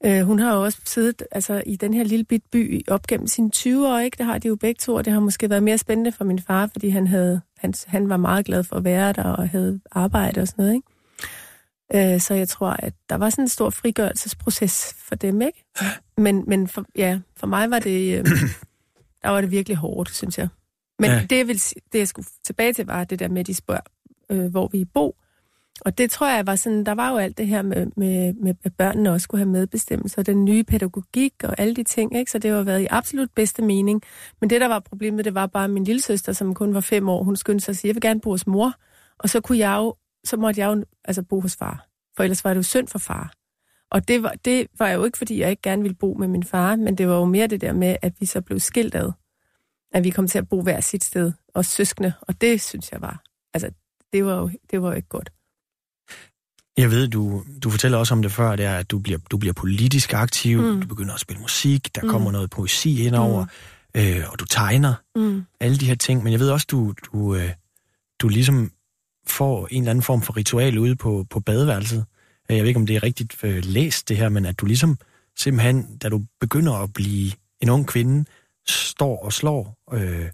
øh, 0.05 0.21
hun 0.21 0.39
har 0.39 0.55
jo 0.55 0.63
også 0.63 0.79
siddet 0.85 1.23
altså, 1.31 1.63
i 1.65 1.75
den 1.75 1.93
her 1.93 2.03
lille 2.03 2.25
bit 2.25 2.43
by 2.51 2.81
op 2.87 3.07
gennem 3.07 3.27
sine 3.27 3.49
20 3.49 3.87
år, 3.87 3.97
ikke? 3.99 4.17
Det 4.17 4.25
har 4.25 4.37
de 4.37 4.47
jo 4.47 4.55
begge 4.55 4.79
to, 4.79 4.93
og 4.95 5.05
det 5.05 5.13
har 5.13 5.19
måske 5.19 5.49
været 5.49 5.63
mere 5.63 5.77
spændende 5.77 6.11
for 6.11 6.23
min 6.23 6.39
far, 6.39 6.67
fordi 6.71 6.89
han, 6.89 7.07
havde, 7.07 7.41
han, 7.57 7.73
han 7.87 8.09
var 8.09 8.17
meget 8.17 8.45
glad 8.45 8.63
for 8.63 8.75
at 8.75 8.83
være 8.83 9.13
der 9.13 9.23
og 9.23 9.49
havde 9.49 9.79
arbejde 9.91 10.41
og 10.41 10.47
sådan 10.47 10.63
noget, 10.65 10.75
ikke? 10.75 12.13
Øh, 12.13 12.19
så 12.21 12.33
jeg 12.33 12.49
tror, 12.49 12.69
at 12.69 12.93
der 13.09 13.15
var 13.15 13.29
sådan 13.29 13.43
en 13.43 13.49
stor 13.49 13.69
frigørelsesproces 13.69 14.95
for 15.07 15.15
dem, 15.15 15.41
ikke? 15.41 15.63
Men, 16.17 16.43
men 16.47 16.67
for, 16.67 16.85
ja, 16.97 17.19
for 17.35 17.47
mig 17.47 17.69
var 17.71 17.79
det, 17.79 18.19
øh, 18.19 18.25
der 19.23 19.29
var 19.29 19.41
det 19.41 19.51
virkelig 19.51 19.77
hårdt, 19.77 20.15
synes 20.15 20.37
jeg. 20.37 20.47
Men 20.99 21.09
Ja. 21.11 21.25
det, 21.29 21.37
jeg 21.37 21.47
vil, 21.47 21.55
det, 21.93 21.99
jeg 21.99 22.07
skulle 22.07 22.27
tilbage 22.43 22.73
til, 22.73 22.85
var 22.85 23.03
det 23.03 23.19
der 23.19 23.27
med, 23.27 23.39
at 23.39 23.47
de 23.47 23.53
spørger, 23.53 23.81
øh, 24.29 24.45
hvor 24.45 24.67
vi 24.67 24.85
bo. 24.85 25.15
Og 25.81 25.97
det 25.97 26.11
tror 26.11 26.29
jeg 26.29 26.47
var 26.47 26.55
sådan, 26.55 26.83
der 26.83 26.91
var 26.91 27.11
jo 27.11 27.17
alt 27.17 27.37
det 27.37 27.47
her 27.47 27.61
med, 27.61 27.87
med, 27.97 28.33
med 28.33 28.55
at 28.63 28.75
børnene 28.75 29.11
også 29.11 29.23
skulle 29.23 29.39
have 29.39 29.51
medbestemmelse, 29.51 30.19
og 30.19 30.25
den 30.25 30.45
nye 30.45 30.63
pædagogik 30.63 31.33
og 31.43 31.55
alle 31.57 31.75
de 31.75 31.83
ting, 31.83 32.15
ikke? 32.15 32.31
Så 32.31 32.39
det 32.39 32.51
har 32.51 32.63
været 32.63 32.81
i 32.81 32.87
absolut 32.89 33.31
bedste 33.35 33.61
mening. 33.61 34.01
Men 34.41 34.49
det, 34.49 34.61
der 34.61 34.67
var 34.67 34.79
problemet, 34.79 35.25
det 35.25 35.35
var 35.35 35.47
bare 35.47 35.67
min 35.67 35.83
lille 35.83 36.01
søster, 36.01 36.33
som 36.33 36.53
kun 36.53 36.73
var 36.73 36.81
fem 36.81 37.09
år, 37.09 37.23
hun 37.23 37.35
skyndte 37.35 37.65
sig 37.65 37.71
at 37.71 37.77
sige, 37.77 37.89
jeg 37.89 37.95
vil 37.95 38.01
gerne 38.01 38.21
bo 38.21 38.29
hos 38.29 38.47
mor. 38.47 38.73
Og 39.19 39.29
så 39.29 39.41
kunne 39.41 39.57
jeg 39.57 39.75
jo, 39.77 39.95
så 40.23 40.37
måtte 40.37 40.61
jeg 40.61 40.67
jo 40.67 40.85
altså 41.05 41.23
bo 41.23 41.39
hos 41.39 41.55
far. 41.55 41.87
For 42.15 42.23
ellers 42.23 42.43
var 42.43 42.49
det 42.49 42.57
jo 42.57 42.63
synd 42.63 42.87
for 42.87 42.99
far. 42.99 43.33
Og 43.91 44.07
det 44.07 44.23
var, 44.23 44.33
det 44.45 44.67
var 44.79 44.89
jo 44.89 45.05
ikke, 45.05 45.17
fordi 45.17 45.39
jeg 45.39 45.49
ikke 45.49 45.61
gerne 45.61 45.81
ville 45.81 45.95
bo 45.95 46.13
med 46.13 46.27
min 46.27 46.43
far, 46.43 46.75
men 46.75 46.95
det 46.95 47.07
var 47.07 47.15
jo 47.15 47.25
mere 47.25 47.47
det 47.47 47.61
der 47.61 47.73
med, 47.73 47.95
at 48.01 48.13
vi 48.19 48.25
så 48.25 48.41
blev 48.41 48.59
skilt 48.59 48.95
ad. 48.95 49.11
At 49.91 50.03
vi 50.03 50.09
kom 50.09 50.27
til 50.27 50.37
at 50.37 50.49
bo 50.49 50.61
hver 50.61 50.79
sit 50.79 51.03
sted, 51.03 51.31
og 51.53 51.65
søskende. 51.65 52.13
Og 52.21 52.41
det 52.41 52.61
synes 52.61 52.91
jeg 52.91 53.01
var, 53.01 53.23
altså, 53.53 53.71
det 54.13 54.25
var 54.25 54.39
jo, 54.39 54.49
det 54.71 54.81
var 54.81 54.89
jo 54.89 54.95
ikke 54.95 55.09
godt. 55.09 55.29
Jeg 56.77 56.91
ved, 56.91 57.07
du, 57.07 57.43
du 57.63 57.69
fortæller 57.69 57.97
også 57.97 58.13
om 58.13 58.21
det 58.21 58.31
før, 58.31 58.55
det 58.55 58.65
er, 58.65 58.75
at 58.77 58.91
du 58.91 58.99
bliver, 58.99 59.19
du 59.31 59.37
bliver 59.37 59.53
politisk 59.53 60.13
aktiv, 60.13 60.61
mm. 60.61 60.81
Du 60.81 60.87
begynder 60.87 61.13
at 61.13 61.19
spille 61.19 61.41
musik, 61.41 61.95
der 61.95 62.01
mm. 62.01 62.07
Mm. 62.07 62.11
kommer 62.11 62.31
noget 62.31 62.49
poesi 62.49 63.05
indover, 63.05 63.45
mm. 63.95 64.01
øh, 64.01 64.23
og 64.31 64.39
du 64.39 64.45
tegner 64.45 64.93
Mm. 65.15 65.43
alle 65.59 65.77
de 65.77 65.85
her 65.85 65.95
ting. 65.95 66.23
Men 66.23 66.31
jeg 66.31 66.39
ved 66.39 66.49
også, 66.49 66.67
du, 66.71 66.93
du, 67.05 67.35
øh, 67.35 67.49
du 68.21 68.27
ligesom 68.27 68.71
får 69.27 69.67
en 69.71 69.81
eller 69.83 69.91
anden 69.91 70.03
form 70.03 70.21
for 70.21 70.37
ritual 70.37 70.77
ude 70.77 70.95
på, 70.95 71.25
på 71.29 71.39
badeværelset. 71.39 72.05
Jeg 72.49 72.59
ved 72.61 72.67
ikke, 72.67 72.79
om 72.79 72.85
det 72.85 72.95
er 72.95 73.03
rigtigt 73.03 73.43
øh, 73.43 73.63
læst 73.65 74.09
det 74.09 74.17
her, 74.17 74.29
men 74.29 74.45
at 74.45 74.59
du 74.59 74.65
ligesom 74.65 74.97
simpelthen, 75.37 75.97
da 75.97 76.09
du 76.09 76.21
begynder 76.39 76.73
at 76.73 76.93
blive 76.93 77.31
en 77.61 77.69
ung 77.69 77.87
kvinde, 77.87 78.25
står 78.67 79.25
og 79.25 79.33
slår 79.33 79.77
øh, 79.93 80.25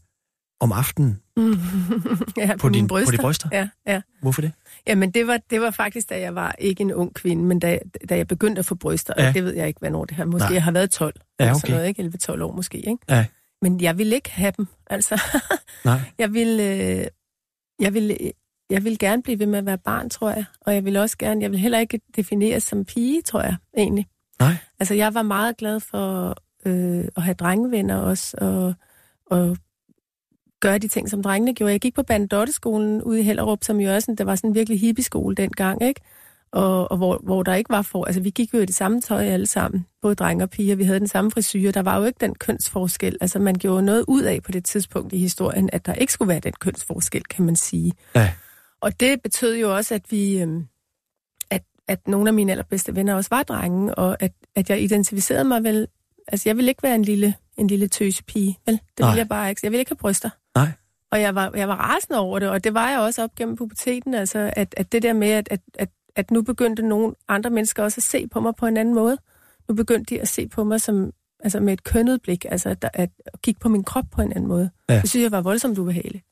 om 0.60 0.72
aftenen. 0.72 1.20
Ja, 1.38 2.56
på, 2.60 2.68
mine 2.68 2.78
din, 2.78 2.88
på 2.88 2.94
bryster. 2.94 3.12
de 3.18 3.22
bryster. 3.22 3.50
Ja, 3.52 3.70
ja. 3.88 4.02
Hvorfor 4.22 4.42
det? 4.42 4.52
Jamen, 4.88 5.12
det 5.12 5.28
var, 5.28 5.40
det 5.50 5.62
var 5.62 5.72
faktisk, 5.72 6.10
da 6.10 6.20
jeg 6.20 6.36
var 6.36 6.56
ikke 6.60 6.82
en 6.82 6.94
ung 6.94 7.14
kvinde, 7.14 7.44
men 7.44 7.60
da, 7.60 7.80
da 8.10 8.18
jeg 8.18 8.28
begyndte 8.28 8.60
at 8.60 8.66
få 8.66 8.76
bryster. 8.76 9.14
Ja. 9.18 9.26
Ja. 9.26 9.32
Det 9.32 9.44
ved 9.44 9.54
jeg 9.54 9.68
ikke, 9.68 9.80
hvornår 9.80 10.06
det 10.06 10.18
her. 10.18 10.26
Måske 10.26 10.46
Nej. 10.46 10.54
jeg 10.54 10.64
har 10.64 10.72
været 10.72 10.92
12. 10.92 11.14
Ja, 11.40 11.46
okay. 11.46 11.60
Sådan 11.60 11.76
noget, 11.76 11.88
ikke? 11.88 12.12
11-12 12.32 12.42
år 12.42 12.52
måske, 12.56 12.78
ikke? 12.78 12.98
Ja. 13.10 13.26
Men 13.62 13.82
jeg 13.82 13.98
ville 13.98 14.16
ikke 14.16 14.32
have 14.32 14.54
dem, 14.58 14.68
altså. 14.88 15.22
Nej. 15.86 16.00
jeg 16.18 16.34
ville, 16.34 16.64
øh, 16.64 17.06
jeg 17.80 17.94
ville, 17.94 18.18
jeg 18.70 18.84
ville 18.84 18.98
gerne 18.98 19.24
blive 19.24 19.40
ved 19.40 19.46
med 19.46 19.60
at 19.60 19.66
være 19.66 19.78
barn, 19.78 20.10
tror 20.10 20.30
jeg. 20.30 20.46
Og 20.62 20.74
jeg 20.76 20.86
vil 20.86 20.98
også 20.98 21.18
gerne, 21.18 21.42
jeg 21.42 21.52
vil 21.52 21.60
heller 21.60 21.80
ikke 21.80 22.02
defineres 22.16 22.64
som 22.64 22.86
pige, 22.86 23.22
tror 23.22 23.42
jeg, 23.42 23.56
egentlig. 23.78 24.08
Nej. 24.40 24.56
Altså, 24.80 24.94
jeg 24.94 25.14
var 25.14 25.22
meget 25.22 25.58
glad 25.58 25.80
for 25.80 26.36
øh, 26.66 27.06
at 27.16 27.24
have 27.24 27.34
drengevenner 27.34 27.98
også, 27.98 28.38
og, 28.38 28.74
og 29.26 29.58
gøre 30.64 30.78
de 30.78 30.88
ting, 30.88 31.10
som 31.10 31.24
drengene 31.24 31.54
gjorde. 31.54 31.72
Jeg 31.72 31.82
gik 31.82 31.96
på 31.96 32.04
Bandotteskolen 32.04 33.02
ude 33.02 33.20
i 33.20 33.24
Hellerup, 33.24 33.64
som 33.64 33.80
jo 33.80 33.94
også 33.94 34.06
sådan, 34.06 34.16
det 34.16 34.26
var 34.26 34.36
sådan 34.36 34.50
en 34.50 34.56
virkelig 34.56 34.80
hippieskole 34.80 35.36
dengang, 35.36 35.84
ikke? 35.84 36.02
Og, 36.52 36.92
og 36.92 36.98
hvor, 36.98 37.20
hvor 37.24 37.44
der 37.44 37.56
ikke 37.56 37.70
var 37.70 37.82
for... 37.82 38.06
Altså, 38.06 38.22
vi 38.22 38.30
gik 38.30 38.54
jo 38.54 38.60
i 38.60 38.66
det 38.66 38.76
samme 38.76 39.02
tøj 39.02 39.24
alle 39.26 39.46
sammen, 39.46 39.86
både 40.02 40.16
drenge 40.16 40.44
og 40.44 40.50
piger. 40.50 40.76
Vi 40.76 40.84
havde 40.84 41.00
den 41.00 41.08
samme 41.08 41.32
frisyr. 41.32 41.72
Der 41.72 41.82
var 41.82 41.98
jo 42.00 42.06
ikke 42.06 42.18
den 42.22 42.36
kønsforskel. 42.36 43.18
Altså, 43.22 43.40
man 43.40 43.56
gjorde 43.56 43.86
noget 43.86 44.06
ud 44.08 44.22
af 44.22 44.44
på 44.44 44.52
det 44.52 44.66
tidspunkt 44.66 45.14
i 45.14 45.18
historien, 45.18 45.70
at 45.74 45.86
der 45.86 45.94
ikke 45.94 46.14
skulle 46.14 46.30
være 46.30 46.40
den 46.40 46.54
kønsforskel, 46.60 47.24
kan 47.24 47.46
man 47.46 47.56
sige. 47.56 47.94
Ja. 48.16 48.34
Og 48.82 49.00
det 49.00 49.22
betød 49.22 49.58
jo 49.58 49.76
også, 49.76 49.96
at 49.96 50.02
vi... 50.10 50.42
Øhm, 50.42 50.68
at, 51.50 51.64
at 51.88 52.08
nogle 52.08 52.30
af 52.30 52.34
mine 52.34 52.52
allerbedste 52.52 52.96
venner 52.96 53.16
også 53.16 53.30
var 53.32 53.44
drenge, 53.44 53.96
og 53.96 54.18
at, 54.20 54.32
at 54.56 54.70
jeg 54.70 54.82
identificerede 54.82 55.44
mig 55.44 55.64
vel... 55.64 55.88
Altså, 56.28 56.50
jeg 56.50 56.58
ville 56.58 56.72
ikke 56.72 56.84
være 56.84 56.96
en 56.96 57.04
lille, 57.04 57.36
en 57.58 57.68
lille 57.68 57.88
tøsepige, 57.88 58.58
vel? 58.66 58.74
Det 58.74 59.00
Nej. 59.00 59.10
ville 59.10 59.20
jeg 59.20 59.30
bare 59.30 59.50
ikke. 59.50 59.60
Jeg 59.64 59.72
ville 59.72 59.80
ikke 59.80 59.92
have 59.92 59.98
bryster. 59.98 60.30
Nej. 60.56 60.68
Og 61.12 61.22
jeg 61.22 61.36
var, 61.36 61.52
jeg 61.56 61.68
var 61.68 61.76
rasende 61.76 62.20
over 62.20 62.40
det, 62.40 62.50
og 62.50 62.64
det 62.64 62.74
var 62.74 62.90
jeg 62.90 63.00
også 63.00 63.24
op 63.24 63.36
gennem 63.36 63.56
puberteten, 63.56 64.14
altså 64.14 64.54
at, 64.56 64.74
at 64.78 64.92
det 64.92 65.04
der 65.04 65.14
med, 65.14 65.30
at, 65.30 65.48
at, 65.52 65.60
at, 65.74 65.90
at 66.16 66.32
nu 66.32 66.42
begyndte 66.42 66.82
nogle 66.88 67.14
andre 67.28 67.50
mennesker 67.50 67.84
også 67.84 68.00
at 68.00 68.04
se 68.04 68.28
på 68.28 68.40
mig 68.40 68.56
på 68.56 68.66
en 68.66 68.78
anden 68.78 68.94
måde. 68.96 69.18
Nu 69.70 69.76
begyndte 69.76 70.16
de 70.16 70.22
at 70.22 70.28
se 70.28 70.48
på 70.48 70.64
mig 70.64 70.82
som, 70.82 71.12
altså 71.44 71.60
med 71.60 71.74
et 71.74 71.84
kønnet 71.84 72.22
blik, 72.22 72.46
altså 72.50 72.70
at, 72.70 72.86
at, 72.94 73.10
at 73.26 73.42
kigge 73.42 73.60
på 73.60 73.70
min 73.70 73.84
krop 73.84 74.06
på 74.12 74.22
en 74.22 74.32
anden 74.32 74.48
måde. 74.48 74.70
Ja. 74.90 74.94
Ja. 74.94 75.02
Det 75.02 75.10
synes 75.10 75.24
jeg 75.24 75.32
var 75.32 75.42
voldsomt 75.42 75.78
ubehageligt. 75.78 76.26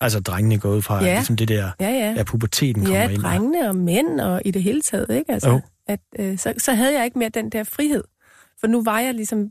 Altså 0.00 0.20
drengene 0.20 0.58
går 0.58 0.70
ud 0.74 0.82
fra, 0.82 1.04
Ja. 1.04 1.14
ligesom 1.14 1.36
det 1.36 1.48
der, 1.48 1.70
Ja, 1.80 1.88
ja. 1.90 2.14
ja, 2.16 2.22
puberteten 2.22 2.82
kommer 2.84 2.98
Ja, 2.98 3.08
ind. 3.08 3.22
der. 3.22 3.28
drengene 3.28 3.68
og 3.68 3.76
mænd 3.76 4.20
og 4.20 4.42
i 4.44 4.50
det 4.50 4.62
hele 4.62 4.80
taget, 4.80 5.10
ikke? 5.10 5.32
Altså, 5.32 5.50
Jo. 5.50 5.60
at, 5.86 6.00
øh, 6.18 6.38
så, 6.38 6.54
så 6.58 6.72
havde 6.72 6.94
jeg 6.96 7.04
ikke 7.04 7.18
mere 7.18 7.28
den 7.28 7.50
der 7.50 7.64
frihed. 7.64 8.04
For 8.60 8.66
nu 8.66 8.82
var 8.84 9.00
jeg 9.00 9.14
ligesom 9.14 9.50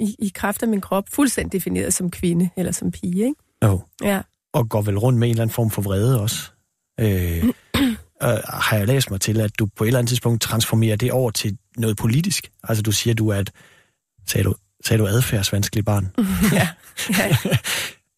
i, 0.00 0.16
i 0.18 0.32
kraft 0.34 0.62
af 0.62 0.68
min 0.68 0.80
krop 0.80 1.04
fuldstændig 1.12 1.52
defineret 1.52 1.94
som 1.94 2.10
kvinde 2.10 2.50
eller 2.56 2.72
som 2.72 2.90
pige, 2.90 3.24
ikke? 3.24 3.34
Jo. 3.64 3.80
Ja. 4.02 4.20
Og 4.52 4.68
går 4.68 4.82
vel 4.82 4.98
rundt 4.98 5.18
med 5.18 5.28
en 5.28 5.32
eller 5.32 5.42
anden 5.42 5.54
form 5.54 5.70
for 5.70 5.82
vrede 5.82 6.20
også. 6.20 6.50
Øh, 7.00 7.44
øh, 8.22 8.38
har 8.48 8.76
jeg 8.76 8.86
læst 8.86 9.10
mig 9.10 9.20
til, 9.20 9.40
at 9.40 9.58
du 9.58 9.66
på 9.66 9.84
et 9.84 9.88
eller 9.88 9.98
andet 9.98 10.08
tidspunkt 10.08 10.42
transformerer 10.42 10.96
det 10.96 11.12
over 11.12 11.30
til 11.30 11.58
noget 11.76 11.96
politisk. 11.96 12.50
Altså 12.64 12.82
du 12.82 12.92
siger, 12.92 13.14
du 13.14 13.28
er 13.28 13.36
et, 13.36 13.50
sagde 14.26 14.44
du, 14.44 14.54
sagde 14.84 15.02
du 15.02 15.06
adfærdsvanskelig 15.06 15.84
barn. 15.84 16.12
ja. 16.58 16.68
ja. 17.18 17.36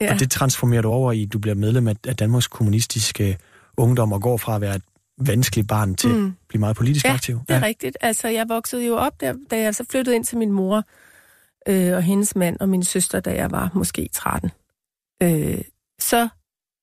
Ja. 0.01 0.13
Og 0.13 0.21
det 0.21 0.31
transformerer 0.31 0.83
du 0.83 0.89
over 0.89 1.13
i, 1.13 1.25
du 1.25 1.39
bliver 1.39 1.55
medlem 1.55 1.89
af, 1.89 1.95
af 2.09 2.17
Danmarks 2.17 2.47
kommunistiske 2.47 3.39
ungdom 3.77 4.13
og 4.13 4.23
går 4.23 4.37
fra 4.37 4.55
at 4.55 4.61
være 4.61 4.75
et 4.75 4.83
vanskeligt 5.19 5.69
barn 5.69 5.95
til 5.95 6.11
mm. 6.11 6.27
at 6.27 6.33
blive 6.49 6.61
meget 6.61 6.77
politisk 6.77 7.07
ja, 7.07 7.15
aktiv. 7.15 7.41
det 7.49 7.57
er 7.57 7.63
rigtigt. 7.63 7.97
Altså, 8.01 8.29
jeg 8.29 8.49
voksede 8.49 8.87
jo 8.87 8.97
op, 8.97 9.21
der, 9.21 9.35
da 9.51 9.61
jeg 9.61 9.75
så 9.75 9.85
flyttede 9.91 10.17
ind 10.17 10.25
til 10.25 10.39
min 10.39 10.53
mor 10.53 10.85
øh, 11.69 11.97
og 11.97 12.03
hendes 12.03 12.37
mand 12.37 12.57
og 12.61 12.69
min 12.69 12.83
søster, 12.83 13.21
da 13.21 13.35
jeg 13.35 13.51
var 13.51 13.71
måske 13.75 14.09
13. 14.13 14.51
Øh, 15.23 15.61
så 15.99 16.29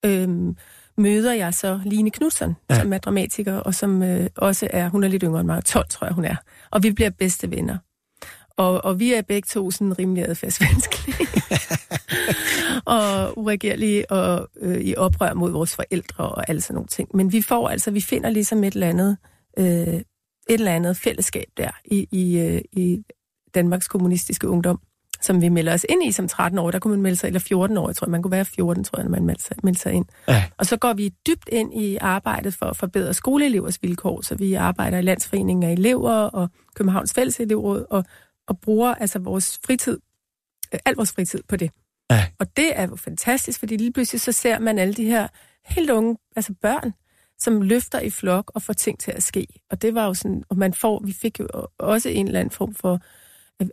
øh, 0.06 0.56
møder 0.98 1.34
jeg 1.34 1.54
så 1.54 1.80
Line 1.86 2.12
Knudsen, 2.12 2.56
ja. 2.70 2.80
som 2.80 2.94
er 2.94 2.98
dramatiker, 2.98 3.56
og 3.56 3.76
som 3.76 4.04
øh, 4.04 4.30
også 4.36 4.68
er, 4.72 4.90
hun 4.90 5.04
er 5.04 5.08
lidt 5.08 5.24
yngre 5.24 5.40
end 5.40 5.48
mig, 5.48 5.66
12 5.66 5.86
tror 5.90 6.08
jeg 6.08 6.14
hun 6.14 6.26
er. 6.26 6.36
Og 6.72 6.84
vi 6.84 6.92
bliver 6.92 7.10
bedste 7.10 7.52
venner. 7.52 7.78
Og, 8.58 8.86
og 8.86 9.00
vi 9.00 9.14
er 9.14 9.22
begge 9.22 9.46
to 9.46 9.72
sådan 9.72 10.00
rimelig 10.00 10.30
adfærdsvanskelige. 10.30 11.28
og 12.96 13.38
uregerlige 13.38 14.12
og 14.12 14.50
øh, 14.62 14.82
i 14.82 14.96
oprør 14.96 15.34
mod 15.34 15.52
vores 15.52 15.76
forældre 15.76 16.30
og 16.30 16.50
alle 16.50 16.62
sådan 16.62 16.74
nogle 16.74 16.88
ting. 16.88 17.10
Men 17.14 17.32
vi 17.32 17.42
får 17.42 17.70
altså, 17.70 17.92
vi 17.92 18.02
finder 18.02 18.30
ligesom 18.30 18.64
et 18.64 18.74
eller 18.74 18.90
andet, 18.90 19.18
øh, 19.58 19.66
et 19.66 20.04
eller 20.50 20.72
andet 20.72 20.98
fællesskab 20.98 21.48
der 21.58 21.72
i, 21.86 22.08
i, 22.12 22.40
øh, 22.40 22.62
i 22.72 23.04
Danmarks 23.56 23.88
kommunistiske 23.88 24.50
ungdom, 24.50 24.80
som 25.22 25.42
vi 25.42 25.50
melder 25.50 25.74
os 25.74 25.86
ind 25.90 26.04
i 26.06 26.12
som 26.12 26.28
13 26.28 26.60
år. 26.60 26.72
Der 26.72 26.80
kunne 26.80 26.92
man 26.92 27.02
melde 27.02 27.16
sig, 27.16 27.28
eller 27.28 27.40
14 27.40 27.78
år, 27.78 27.90
jeg 27.90 27.96
tror 27.96 28.08
man 28.08 28.22
kunne 28.22 28.32
være 28.32 28.46
14, 28.46 28.84
tror 28.84 29.00
jeg, 29.00 29.04
når 29.04 29.12
man 29.12 29.26
meldte 29.26 29.44
sig, 29.44 29.58
meldte 29.64 29.82
sig 29.82 29.94
ind. 29.94 30.06
Ja. 30.28 30.44
Og 30.58 30.66
så 30.66 30.78
går 30.78 30.94
vi 30.94 31.14
dybt 31.28 31.50
ind 31.52 31.74
i 31.74 31.98
arbejdet 32.02 32.54
for 32.54 32.66
at 32.66 32.78
forbedre 32.78 33.14
skoleelevers 33.14 33.84
vilkår, 33.84 34.22
så 34.22 34.36
vi 34.36 34.54
arbejder 34.54 34.98
i 34.98 35.02
Landsforeningen 35.02 35.64
af 35.64 35.72
elever 35.72 36.14
og 36.14 36.50
Københavns 36.76 37.14
Fælles 37.14 37.40
Elevråd, 37.40 37.86
og 37.90 38.06
og 38.48 38.60
bruger 38.60 38.96
altså 38.96 39.20
vores 39.20 39.60
fritid, 39.66 40.00
øh, 40.74 40.80
al 40.86 40.96
vores 40.96 41.12
fritid 41.12 41.44
på 41.48 41.56
det. 41.56 41.72
Ja. 42.12 42.28
Og 42.40 42.58
det 42.58 42.80
er 42.80 42.88
jo 42.88 42.96
fantastisk, 42.96 43.60
fordi 43.60 43.78
lige 43.78 43.94
pludselig 43.94 44.22
så 44.22 44.32
ser 44.32 44.60
man 44.60 44.80
alle 44.80 44.94
de 44.94 45.06
her 45.06 45.28
helt 45.66 45.90
unge, 45.90 46.18
altså 46.36 46.54
børn, 46.62 46.94
som 47.38 47.62
løfter 47.62 48.00
i 48.00 48.10
flok 48.10 48.52
og 48.56 48.62
får 48.62 48.74
ting 48.74 49.00
til 49.00 49.12
at 49.12 49.24
ske. 49.24 49.48
Og 49.70 49.82
det 49.82 49.96
var 49.96 50.06
jo 50.06 50.14
sådan, 50.14 50.44
og 50.50 50.58
man 50.58 50.74
får, 50.74 51.02
vi 51.06 51.14
fik 51.14 51.40
jo 51.40 51.48
også 51.80 52.10
en 52.10 52.28
eller 52.28 52.40
anden 52.40 52.52
form 52.52 52.74
for, 52.74 53.00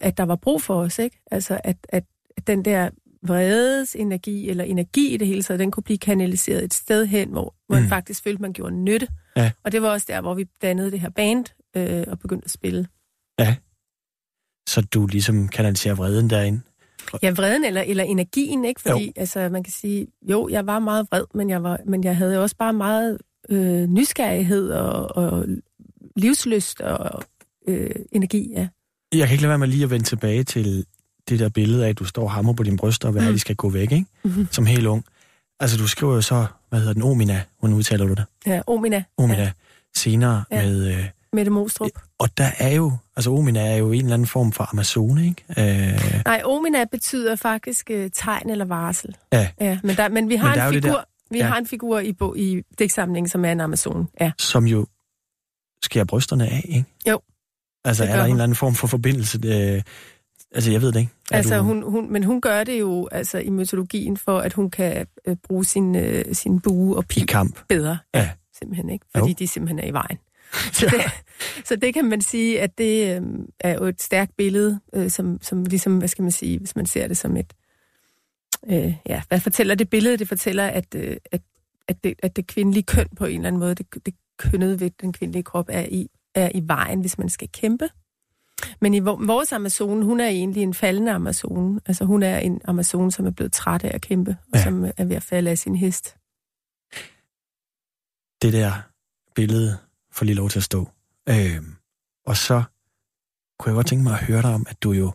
at 0.00 0.16
der 0.16 0.24
var 0.24 0.36
brug 0.36 0.62
for 0.62 0.74
os, 0.74 0.98
ikke? 0.98 1.20
Altså, 1.30 1.60
at, 1.64 1.76
at, 1.88 2.04
den 2.46 2.64
der 2.64 2.90
vredes 3.22 3.96
energi, 3.96 4.50
eller 4.50 4.64
energi 4.64 5.14
i 5.14 5.16
det 5.16 5.26
hele 5.26 5.42
taget, 5.42 5.58
den 5.58 5.70
kunne 5.70 5.82
blive 5.82 5.98
kanaliseret 5.98 6.64
et 6.64 6.74
sted 6.74 7.06
hen, 7.06 7.28
hvor, 7.28 7.54
hvor 7.66 7.76
mm. 7.76 7.82
man 7.82 7.88
faktisk 7.88 8.22
følte, 8.22 8.42
man 8.42 8.52
gjorde 8.52 8.76
nytte. 8.76 9.08
Ja. 9.36 9.50
Og 9.64 9.72
det 9.72 9.82
var 9.82 9.90
også 9.90 10.06
der, 10.08 10.20
hvor 10.20 10.34
vi 10.34 10.46
dannede 10.62 10.90
det 10.90 11.00
her 11.00 11.08
band 11.08 11.44
øh, 11.76 12.04
og 12.06 12.18
begyndte 12.18 12.44
at 12.44 12.50
spille. 12.50 12.86
Ja 13.38 13.56
så 14.74 14.80
du 14.80 15.06
ligesom 15.06 15.48
kanaliserer 15.48 15.94
vreden 15.94 16.30
derinde. 16.30 16.60
Ja, 17.22 17.30
vreden 17.30 17.64
eller, 17.64 17.80
eller 17.80 18.04
energien, 18.04 18.64
ikke? 18.64 18.80
Fordi, 18.80 19.06
jo. 19.06 19.12
altså, 19.16 19.48
man 19.48 19.62
kan 19.62 19.72
sige, 19.72 20.06
jo, 20.30 20.48
jeg 20.48 20.66
var 20.66 20.78
meget 20.78 21.06
vred, 21.10 21.24
men 21.34 21.50
jeg, 21.50 21.62
var, 21.62 21.80
men 21.86 22.04
jeg 22.04 22.16
havde 22.16 22.42
også 22.42 22.56
bare 22.56 22.72
meget 22.72 23.18
øh, 23.48 23.86
nysgerrighed 23.86 24.70
og, 24.70 25.16
og 25.16 25.46
livsløst 26.16 26.80
og 26.80 27.22
øh, 27.68 27.90
energi, 28.12 28.52
ja. 28.52 28.68
Jeg 29.18 29.26
kan 29.26 29.34
ikke 29.34 29.42
lade 29.42 29.48
være 29.48 29.58
med 29.58 29.68
lige 29.68 29.84
at 29.84 29.90
vende 29.90 30.06
tilbage 30.06 30.44
til 30.44 30.86
det 31.28 31.38
der 31.38 31.48
billede 31.48 31.84
af, 31.84 31.88
at 31.88 31.98
du 31.98 32.04
står 32.04 32.28
hammer 32.28 32.52
på 32.52 32.62
din 32.62 32.76
bryst, 32.76 33.04
og 33.04 33.12
hvad 33.12 33.22
mm. 33.22 33.32
de 33.32 33.38
skal 33.38 33.56
gå 33.56 33.68
væk, 33.68 33.92
ikke? 33.92 34.06
Mm-hmm. 34.24 34.48
Som 34.50 34.66
helt 34.66 34.86
ung. 34.86 35.04
Altså, 35.60 35.76
du 35.76 35.88
skriver 35.88 36.14
jo 36.14 36.20
så, 36.20 36.46
hvad 36.68 36.78
hedder 36.78 36.92
den, 36.92 37.02
Omina, 37.02 37.42
hvordan 37.58 37.76
udtaler 37.76 38.06
du 38.06 38.14
det? 38.14 38.24
Ja, 38.46 38.60
Omina. 38.66 39.04
Omina. 39.16 39.42
Ja. 39.42 39.50
Senere 39.96 40.44
ja. 40.50 40.62
med... 40.62 40.86
Øh, 40.86 41.04
Mette 41.32 41.50
Mostrup. 41.50 41.90
Og 42.18 42.38
der 42.38 42.50
er 42.58 42.74
jo, 42.74 42.92
altså 43.16 43.30
Omina 43.30 43.72
er 43.72 43.76
jo 43.76 43.92
en 43.92 44.00
eller 44.00 44.14
anden 44.14 44.28
form 44.28 44.52
for 44.52 44.68
Amazone, 44.72 45.26
ikke? 45.26 45.44
Øh... 45.92 46.22
Nej, 46.24 46.42
Omina 46.44 46.84
betyder 46.84 47.36
faktisk 47.36 47.90
uh, 47.94 48.06
tegn 48.14 48.50
eller 48.50 48.64
varsel. 48.64 49.16
Ja. 49.32 49.48
ja 49.60 49.78
men, 49.82 49.96
der, 49.96 50.08
men 50.08 50.28
vi 50.28 50.36
har 50.36 50.56
men 50.56 50.74
en 50.74 50.82
figur, 50.82 50.96
der, 50.96 51.04
vi 51.30 51.38
ja. 51.38 51.46
har 51.46 51.58
en 51.58 51.66
figur 51.66 51.98
i, 51.98 52.12
bo, 52.12 52.34
i 52.34 52.62
digtsamlingen, 52.78 53.28
som 53.28 53.44
er 53.44 53.52
en 53.52 53.60
Amazon. 53.60 54.08
Ja. 54.20 54.32
Som 54.38 54.66
jo 54.66 54.86
skærer 55.82 56.04
brysterne 56.04 56.46
af, 56.46 56.64
ikke? 56.68 56.84
Jo. 57.08 57.20
Altså 57.84 58.04
er 58.04 58.08
der 58.08 58.16
hun. 58.16 58.26
en 58.26 58.30
eller 58.30 58.44
anden 58.44 58.56
form 58.56 58.74
for 58.74 58.86
forbindelse? 58.86 59.40
Øh, 59.44 59.82
altså 60.54 60.70
jeg 60.70 60.82
ved 60.82 60.92
det 60.92 61.00
ikke. 61.00 61.12
Er 61.30 61.36
altså, 61.36 61.56
du... 61.56 61.62
hun, 61.62 61.82
hun, 61.82 62.12
men 62.12 62.24
hun 62.24 62.40
gør 62.40 62.64
det 62.64 62.80
jo 62.80 63.08
altså, 63.12 63.38
i 63.38 63.50
mytologien 63.50 64.16
for, 64.16 64.38
at 64.38 64.52
hun 64.52 64.70
kan 64.70 65.06
øh, 65.26 65.36
bruge 65.36 65.64
sin, 65.64 65.96
øh, 65.96 66.24
sin 66.32 66.60
bue 66.60 66.96
og 66.96 67.06
pil 67.06 67.22
I 67.22 67.26
kamp. 67.26 67.58
bedre. 67.68 67.98
Ja. 68.14 68.30
Simpelthen, 68.58 68.90
ikke? 68.90 69.06
Fordi 69.16 69.28
jo. 69.28 69.34
de 69.38 69.46
simpelthen 69.46 69.78
er 69.78 69.86
i 69.86 69.92
vejen. 69.92 70.18
Så 70.72 70.86
det, 70.86 71.00
så 71.64 71.76
det 71.76 71.94
kan 71.94 72.04
man 72.04 72.20
sige, 72.20 72.60
at 72.60 72.78
det 72.78 73.16
øh, 73.16 73.22
er 73.60 73.74
jo 73.74 73.84
et 73.84 74.02
stærkt 74.02 74.36
billede, 74.36 74.80
øh, 74.94 75.10
som, 75.10 75.38
som 75.42 75.64
ligesom, 75.64 75.98
hvad 75.98 76.08
skal 76.08 76.22
man 76.22 76.32
sige, 76.32 76.58
hvis 76.58 76.76
man 76.76 76.86
ser 76.86 77.08
det 77.08 77.16
som 77.16 77.36
et... 77.36 77.52
Øh, 78.70 78.94
ja, 79.08 79.22
hvad 79.28 79.40
fortæller 79.40 79.74
det 79.74 79.90
billede? 79.90 80.16
Det 80.16 80.28
fortæller, 80.28 80.66
at, 80.66 80.94
øh, 80.96 81.16
at, 81.32 81.40
at, 81.88 82.04
det, 82.04 82.14
at 82.22 82.36
det 82.36 82.46
kvindelige 82.46 82.82
køn 82.82 83.08
på 83.16 83.24
en 83.24 83.34
eller 83.34 83.48
anden 83.48 83.60
måde, 83.60 83.74
det, 83.74 83.86
det 84.06 84.14
kønnet 84.36 84.80
ved 84.80 84.90
den 85.00 85.12
kvindelige 85.12 85.42
krop 85.42 85.66
er 85.68 85.86
i, 85.90 86.10
er 86.34 86.50
i 86.54 86.62
vejen, 86.66 87.00
hvis 87.00 87.18
man 87.18 87.28
skal 87.28 87.48
kæmpe. 87.48 87.88
Men 88.80 88.94
i 88.94 88.98
vores 88.98 89.52
Amazone, 89.52 90.04
hun 90.04 90.20
er 90.20 90.28
egentlig 90.28 90.62
en 90.62 90.74
faldende 90.74 91.12
Amazone. 91.12 91.80
Altså 91.86 92.04
hun 92.04 92.22
er 92.22 92.38
en 92.38 92.60
Amazone, 92.64 93.12
som 93.12 93.26
er 93.26 93.30
blevet 93.30 93.52
træt 93.52 93.84
af 93.84 93.90
at 93.94 94.00
kæmpe, 94.00 94.36
og 94.52 94.58
ja. 94.58 94.64
som 94.64 94.84
er 94.96 95.04
ved 95.04 95.16
at 95.16 95.22
falde 95.22 95.50
af 95.50 95.58
sin 95.58 95.76
hest. 95.76 96.16
Det 98.42 98.52
der 98.52 98.72
billede 99.34 99.78
får 100.12 100.24
lige 100.24 100.36
lov 100.36 100.48
til 100.48 100.58
at 100.58 100.62
stå. 100.64 100.88
Øh, 101.28 101.62
og 102.26 102.36
så 102.36 102.62
kunne 103.58 103.70
jeg 103.70 103.74
godt 103.74 103.86
tænke 103.86 104.02
mig 104.02 104.12
at 104.12 104.24
høre 104.24 104.42
dig 104.42 104.54
om, 104.54 104.66
at 104.68 104.82
du 104.82 104.92
jo... 104.92 105.12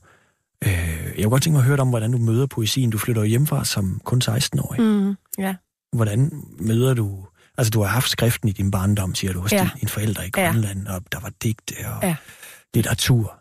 Øh, 0.63 0.69
jeg 1.15 1.23
kunne 1.23 1.29
godt 1.29 1.43
tænke 1.43 1.53
mig 1.53 1.61
at 1.61 1.65
høre 1.65 1.77
dig 1.77 1.81
om, 1.81 1.89
hvordan 1.89 2.11
du 2.11 2.17
møder 2.17 2.47
poesien. 2.47 2.89
Du 2.89 2.97
flytter 2.97 3.21
jo 3.21 3.27
hjemmefra 3.27 3.65
som 3.65 4.01
kun 4.03 4.21
16-årig. 4.25 4.81
Mm, 4.81 5.15
ja. 5.37 5.55
Hvordan 5.95 6.43
møder 6.59 6.93
du... 6.93 7.27
Altså, 7.59 7.71
du 7.71 7.81
har 7.81 7.87
haft 7.87 8.09
skriften 8.09 8.49
i 8.49 8.51
din 8.51 8.71
barndom, 8.71 9.15
siger 9.15 9.33
du, 9.33 9.39
hos 9.39 9.51
ja. 9.51 9.69
dine 9.79 9.89
forældre 9.89 10.27
i 10.27 10.29
Grønland, 10.29 10.87
ja. 10.87 10.95
og 10.95 11.01
der 11.11 11.19
var 11.19 11.31
digte 11.43 11.73
og 11.85 12.03
ja. 12.03 12.15
litteratur. 12.75 13.35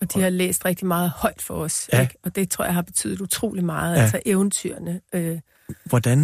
Og 0.00 0.14
de 0.14 0.20
har 0.20 0.30
læst 0.30 0.64
rigtig 0.64 0.86
meget 0.86 1.10
højt 1.10 1.42
for 1.42 1.54
os, 1.54 1.88
ja. 1.92 2.00
ikke? 2.00 2.14
og 2.24 2.36
det 2.36 2.50
tror 2.50 2.64
jeg 2.64 2.74
har 2.74 2.82
betydet 2.82 3.20
utrolig 3.20 3.64
meget. 3.64 3.96
Ja. 3.96 4.00
Altså 4.00 4.20
eventyrene, 4.26 5.00
øh, 5.14 5.38
Hvordan, 5.84 6.18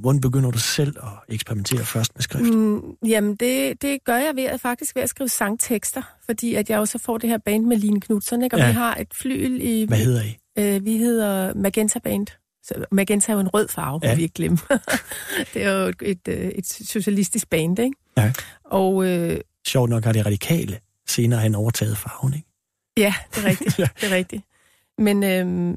hvordan 0.00 0.20
begynder 0.20 0.50
du 0.50 0.58
selv 0.58 0.96
at 1.02 1.34
eksperimentere 1.34 1.84
først 1.84 2.12
med 2.14 2.22
skrift? 2.22 2.54
Mm, 2.54 2.82
jamen, 3.06 3.36
det, 3.36 3.82
det 3.82 4.04
gør 4.04 4.16
jeg 4.16 4.32
ved 4.36 4.44
at 4.44 4.60
faktisk 4.60 4.96
ved 4.96 5.02
at 5.02 5.08
skrive 5.08 5.28
sangtekster, 5.28 6.02
fordi 6.24 6.54
at 6.54 6.70
jeg 6.70 6.78
også 6.78 6.98
får 6.98 7.18
det 7.18 7.30
her 7.30 7.38
band 7.38 7.64
med 7.64 7.76
Line 7.76 8.00
Knudsen, 8.00 8.42
ikke? 8.42 8.56
og 8.56 8.60
ja. 8.60 8.66
vi 8.66 8.72
har 8.72 8.94
et 8.94 9.14
flyl 9.14 9.60
i... 9.60 9.84
Hvad 9.88 9.98
hedder 9.98 10.22
I? 10.22 10.38
Øh, 10.58 10.84
vi 10.84 10.96
hedder 10.96 11.54
Magenta 11.54 11.98
Band. 11.98 12.26
Så 12.66 12.84
Magenta 12.92 13.32
er 13.32 13.36
jo 13.36 13.40
en 13.40 13.48
rød 13.48 13.68
farve, 13.68 14.00
ja. 14.02 14.14
vi 14.14 14.22
ikke 14.22 14.34
glemme. 14.34 14.58
det 15.54 15.62
er 15.62 15.72
jo 15.72 15.88
et, 15.88 15.96
et, 16.02 16.28
øh, 16.28 16.48
et 16.48 16.66
socialistisk 16.66 17.50
band, 17.50 17.78
ikke? 17.78 17.96
Ja. 18.16 18.32
Og, 18.64 19.06
øh, 19.06 19.40
Sjovt 19.66 19.90
nok 19.90 20.04
har 20.04 20.12
de 20.12 20.22
radikale 20.22 20.78
senere 21.08 21.40
hen 21.40 21.54
overtaget 21.54 21.98
farven, 21.98 22.34
ikke? 22.34 22.48
Ja, 22.96 23.14
det 23.34 23.44
er 23.44 23.48
rigtigt. 23.48 23.78
ja. 23.82 23.88
Det 24.00 24.12
er 24.12 24.16
rigtigt. 24.16 24.42
Men, 24.98 25.24
øh, 25.24 25.76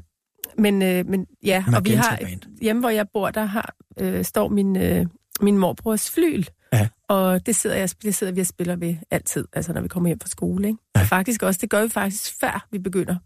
men, 0.58 0.82
øh, 0.82 1.06
men 1.06 1.26
ja, 1.42 1.64
Magenta 1.68 1.78
og 1.78 1.84
vi 1.84 1.94
har 1.94 2.38
hjemme, 2.62 2.80
hvor 2.80 2.88
jeg 2.88 3.06
bor, 3.12 3.30
der 3.30 3.44
har 3.44 3.74
øh, 4.00 4.24
står 4.24 4.48
min, 4.48 4.76
øh, 4.76 5.06
min 5.40 5.58
morbrors 5.58 6.10
flyl. 6.10 6.44
Ja. 6.72 6.88
Og 7.08 7.46
det 7.46 7.56
sidder, 7.56 7.76
jeg, 7.76 7.88
det 8.02 8.14
sidder 8.14 8.32
vi 8.32 8.40
og 8.40 8.46
spiller 8.46 8.76
ved 8.76 8.96
altid, 9.10 9.44
altså 9.52 9.72
når 9.72 9.80
vi 9.80 9.88
kommer 9.88 10.08
hjem 10.08 10.20
fra 10.20 10.28
skole. 10.28 10.68
Ikke? 10.68 10.78
Ja. 10.96 11.00
Og 11.00 11.06
faktisk 11.06 11.42
også, 11.42 11.58
det 11.62 11.70
gør 11.70 11.82
vi 11.82 11.88
faktisk 11.88 12.40
før 12.40 12.66
vi 12.70 12.78
begynder 12.78 13.16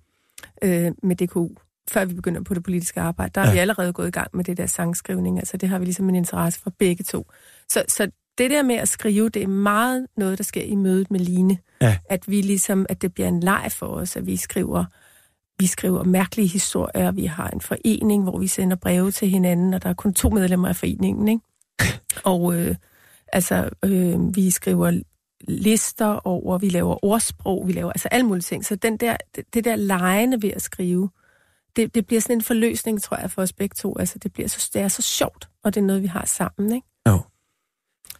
øh, 0.62 0.92
med 1.02 1.16
DKU. 1.16 1.48
Før 1.90 2.04
vi 2.04 2.14
begynder 2.14 2.42
på 2.42 2.54
det 2.54 2.62
politiske 2.62 3.00
arbejde. 3.00 3.32
Der 3.34 3.40
ja. 3.40 3.46
er 3.48 3.52
vi 3.52 3.58
allerede 3.58 3.92
gået 3.92 4.08
i 4.08 4.10
gang 4.10 4.30
med 4.34 4.44
det 4.44 4.56
der 4.56 4.66
sangskrivning. 4.66 5.38
Altså 5.38 5.56
det 5.56 5.68
har 5.68 5.78
vi 5.78 5.84
ligesom 5.84 6.08
en 6.08 6.14
interesse 6.14 6.60
for 6.60 6.72
begge 6.78 7.04
to. 7.04 7.26
Så, 7.68 7.84
så 7.88 8.10
det 8.38 8.50
der 8.50 8.62
med 8.62 8.74
at 8.74 8.88
skrive, 8.88 9.28
det 9.28 9.42
er 9.42 9.46
meget 9.46 10.06
noget, 10.16 10.38
der 10.38 10.44
sker 10.44 10.62
i 10.62 10.74
mødet 10.74 11.10
med 11.10 11.20
Line. 11.20 11.58
Ja. 11.80 11.96
At 12.10 12.28
vi 12.28 12.40
ligesom, 12.40 12.86
at 12.88 13.02
det 13.02 13.14
bliver 13.14 13.28
en 13.28 13.40
leg 13.40 13.68
for 13.70 13.86
os, 13.86 14.16
at 14.16 14.26
vi 14.26 14.36
skriver 14.36 14.84
vi 15.58 15.66
skriver 15.66 16.04
mærkelige 16.04 16.48
historier, 16.48 17.12
vi 17.12 17.24
har 17.24 17.48
en 17.48 17.60
forening, 17.60 18.22
hvor 18.22 18.38
vi 18.38 18.46
sender 18.46 18.76
breve 18.76 19.10
til 19.10 19.28
hinanden, 19.28 19.74
og 19.74 19.82
der 19.82 19.88
er 19.88 19.94
kun 19.94 20.14
to 20.14 20.28
medlemmer 20.28 20.68
af 20.68 20.76
foreningen, 20.76 21.28
ikke? 21.28 21.42
Og 22.32 22.54
øh, 22.54 22.76
altså, 23.32 23.70
øh, 23.84 24.36
vi 24.36 24.50
skriver 24.50 25.00
lister 25.48 26.26
over, 26.26 26.58
vi 26.58 26.68
laver 26.68 27.04
ordsprog, 27.04 27.68
vi 27.68 27.72
laver 27.72 27.92
altså 27.92 28.08
alle 28.08 28.26
mulige 28.26 28.42
ting. 28.42 28.64
Så 28.64 28.74
den 28.74 28.96
der, 28.96 29.16
det, 29.36 29.44
det 29.54 29.64
der 29.64 29.76
lejende 29.76 30.42
ved 30.42 30.50
at 30.50 30.62
skrive, 30.62 31.10
det, 31.76 31.94
det 31.94 32.06
bliver 32.06 32.20
sådan 32.20 32.36
en 32.36 32.42
forløsning, 32.42 33.02
tror 33.02 33.16
jeg, 33.16 33.30
for 33.30 33.42
os 33.42 33.52
begge 33.52 33.74
to. 33.74 33.98
Altså, 33.98 34.18
det, 34.18 34.32
bliver 34.32 34.48
så, 34.48 34.70
det 34.74 34.82
er 34.82 34.88
så 34.88 35.02
sjovt, 35.02 35.48
og 35.64 35.74
det 35.74 35.80
er 35.80 35.84
noget, 35.84 36.02
vi 36.02 36.06
har 36.06 36.26
sammen, 36.26 36.72
ikke? 36.72 36.86
Jo. 37.08 37.20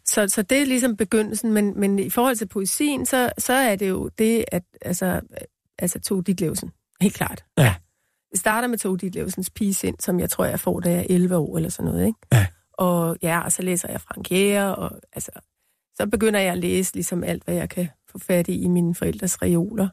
Så, 0.04 0.28
så 0.28 0.42
det 0.42 0.62
er 0.62 0.66
ligesom 0.66 0.96
begyndelsen, 0.96 1.52
men, 1.52 1.80
men 1.80 1.98
i 1.98 2.10
forhold 2.10 2.36
til 2.36 2.48
poesien, 2.48 3.06
så, 3.06 3.32
så 3.38 3.52
er 3.52 3.76
det 3.76 3.88
jo 3.88 4.08
det, 4.08 4.44
at 4.52 4.62
altså, 4.82 5.20
altså 5.78 6.00
Tove 6.00 6.22
Ditlevsen, 6.22 6.72
Helt 7.00 7.14
klart. 7.14 7.44
Ja. 7.58 7.74
Det 8.30 8.40
starter 8.40 8.68
med 8.68 8.78
Tove 8.78 8.96
Ditlevsens 8.96 9.50
Pigesind, 9.50 9.96
som 10.00 10.20
jeg 10.20 10.30
tror, 10.30 10.44
jeg 10.44 10.60
får, 10.60 10.80
da 10.80 10.90
jeg 10.90 10.98
er 10.98 11.06
11 11.08 11.36
år 11.36 11.56
eller 11.56 11.68
sådan 11.68 11.90
noget, 11.92 12.06
ikke? 12.06 12.18
Ja. 12.32 12.46
Og 12.72 13.16
ja, 13.22 13.40
og 13.40 13.52
så 13.52 13.62
læser 13.62 13.90
jeg 13.90 14.00
Frank 14.00 14.30
Jæger, 14.30 14.64
og 14.64 15.00
altså, 15.12 15.30
så 15.96 16.06
begynder 16.06 16.40
jeg 16.40 16.52
at 16.52 16.58
læse 16.58 16.94
ligesom 16.94 17.24
alt, 17.24 17.44
hvad 17.44 17.54
jeg 17.54 17.70
kan 17.70 17.88
få 18.10 18.18
fat 18.18 18.48
i 18.48 18.60
i 18.62 18.68
mine 18.68 18.94
forældres 18.94 19.42
reoler. 19.42 19.88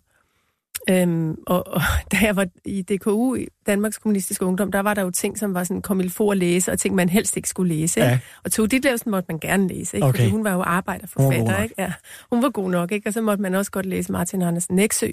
Øhm, 0.89 1.35
og, 1.47 1.67
og 1.67 1.81
da 2.11 2.17
jeg 2.21 2.35
var 2.35 2.47
i 2.65 2.81
DKU, 2.81 3.35
i 3.35 3.47
Danmarks 3.67 3.97
Kommunistiske 3.97 4.45
Ungdom, 4.45 4.71
der 4.71 4.79
var 4.79 4.93
der 4.93 5.01
jo 5.01 5.11
ting, 5.11 5.37
som 5.39 5.53
var 5.53 5.63
sådan, 5.63 5.81
kom 5.81 6.09
for 6.09 6.31
at 6.31 6.37
læse, 6.37 6.71
og 6.71 6.79
ting, 6.79 6.95
man 6.95 7.09
helst 7.09 7.37
ikke 7.37 7.49
skulle 7.49 7.75
læse. 7.75 7.99
Ikke? 7.99 8.09
Ja. 8.09 8.19
Og 8.43 8.51
Tove 8.51 8.67
Ditlevsen 8.67 9.11
måtte 9.11 9.25
man 9.29 9.39
gerne 9.39 9.67
læse, 9.67 9.97
ikke? 9.97 10.07
Okay. 10.07 10.17
fordi 10.19 10.29
hun 10.31 10.43
var 10.43 10.49
jo 10.51 10.55
Hun 10.57 10.65
arbejderforfatter. 10.67 11.51
nok. 11.51 11.63
Ikke? 11.63 11.75
Ja, 11.77 11.93
hun 12.31 12.43
var 12.43 12.49
god 12.49 12.69
nok, 12.69 12.91
ikke? 12.91 13.09
og 13.09 13.13
så 13.13 13.21
måtte 13.21 13.41
man 13.41 13.55
også 13.55 13.71
godt 13.71 13.85
læse 13.85 14.11
Martin 14.11 14.41
Andersen 14.41 14.75
Nexø, 14.75 15.07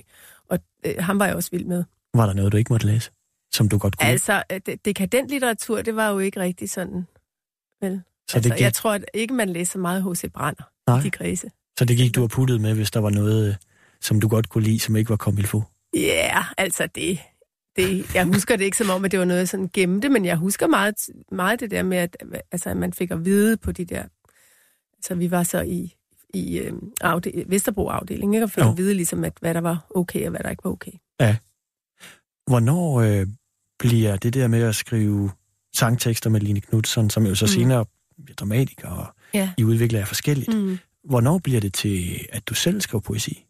og 0.50 0.58
øh, 0.86 0.94
ham 0.98 1.18
var 1.18 1.26
jeg 1.26 1.34
også 1.34 1.50
vild 1.52 1.64
med. 1.64 1.84
Var 2.14 2.26
der 2.26 2.32
noget, 2.32 2.52
du 2.52 2.56
ikke 2.56 2.72
måtte 2.72 2.86
læse? 2.86 3.10
Som 3.52 3.68
du 3.68 3.78
godt 3.78 3.98
kunne? 3.98 4.08
Altså, 4.08 4.42
øh, 4.52 4.60
det, 4.66 4.84
dekadent 4.84 5.28
litteratur, 5.30 5.82
det 5.82 5.96
var 5.96 6.08
jo 6.10 6.18
ikke 6.18 6.40
rigtig 6.40 6.70
sådan, 6.70 7.06
vel? 7.82 8.00
Så 8.28 8.36
altså, 8.36 8.48
det 8.48 8.56
gik- 8.58 8.64
Jeg 8.64 8.74
tror 8.74 8.92
at 8.92 9.04
ikke, 9.14 9.34
man 9.34 9.48
læser 9.48 9.72
så 9.72 9.78
meget 9.78 10.02
H.C. 10.12 10.32
Brander 10.34 10.62
Nej. 10.86 10.98
i 10.98 11.02
de 11.02 11.10
kredse. 11.10 11.50
Så 11.78 11.84
det 11.84 11.96
gik 11.96 12.14
du 12.14 12.22
og 12.22 12.30
puttede 12.30 12.58
med, 12.58 12.74
hvis 12.74 12.90
der 12.90 13.00
var 13.00 13.10
noget, 13.10 13.48
øh, 13.48 13.54
som 14.00 14.20
du 14.20 14.28
godt 14.28 14.48
kunne 14.48 14.64
lide, 14.64 14.78
som 14.80 14.96
ikke 14.96 15.10
var 15.10 15.16
komilfo? 15.16 15.62
Ja, 15.94 16.00
yeah, 16.34 16.44
altså 16.58 16.88
det, 16.94 17.18
det... 17.76 18.14
Jeg 18.14 18.24
husker 18.24 18.56
det 18.56 18.64
ikke 18.64 18.76
som 18.76 18.90
om, 18.90 19.04
at 19.04 19.10
det 19.10 19.18
var 19.18 19.24
noget, 19.24 19.38
jeg 19.40 19.48
sådan 19.48 19.70
gemte, 19.72 20.08
men 20.08 20.24
jeg 20.24 20.36
husker 20.36 20.66
meget, 20.66 20.94
meget 21.32 21.60
det 21.60 21.70
der 21.70 21.82
med, 21.82 21.98
at, 21.98 22.16
altså, 22.52 22.70
at 22.70 22.76
man 22.76 22.92
fik 22.92 23.10
at 23.10 23.24
vide 23.24 23.56
på 23.56 23.72
de 23.72 23.84
der... 23.84 24.02
Altså, 24.96 25.14
vi 25.14 25.30
var 25.30 25.42
så 25.42 25.60
i, 25.62 25.94
i 26.34 26.58
øh, 26.58 26.72
afde, 27.00 27.44
Vesterbro-afdelingen, 27.46 28.34
ikke? 28.34 28.44
og 28.44 28.50
fik 28.50 28.64
Jo. 28.64 28.70
at 28.70 28.76
vide, 28.76 28.94
ligesom, 28.94 29.24
at, 29.24 29.32
hvad 29.40 29.54
der 29.54 29.60
var 29.60 29.86
okay, 29.94 30.24
og 30.24 30.30
hvad 30.30 30.40
der 30.40 30.50
ikke 30.50 30.64
var 30.64 30.70
okay. 30.70 30.92
Hvornår 32.46 33.00
øh, 33.00 33.26
bliver 33.78 34.16
det 34.16 34.34
der 34.34 34.48
med 34.48 34.62
at 34.62 34.76
skrive 34.76 35.30
sangtekster 35.76 36.30
med 36.30 36.40
Line 36.40 36.60
Knudsen, 36.60 37.10
som 37.10 37.26
jo 37.26 37.34
så 37.34 37.44
Mm. 37.44 37.48
senere 37.48 37.84
bliver 38.24 38.34
dramatiker, 38.36 38.88
og 38.88 39.06
Ja. 39.34 39.50
I 39.58 39.64
udvikler 39.64 39.98
jer 39.98 40.06
forskelligt. 40.06 40.54
Mm. 40.54 40.78
Hvornår 41.04 41.38
bliver 41.38 41.60
det 41.60 41.74
til, 41.74 42.26
at 42.32 42.48
du 42.48 42.54
selv 42.54 42.80
skriver 42.80 43.00
poesi? 43.00 43.44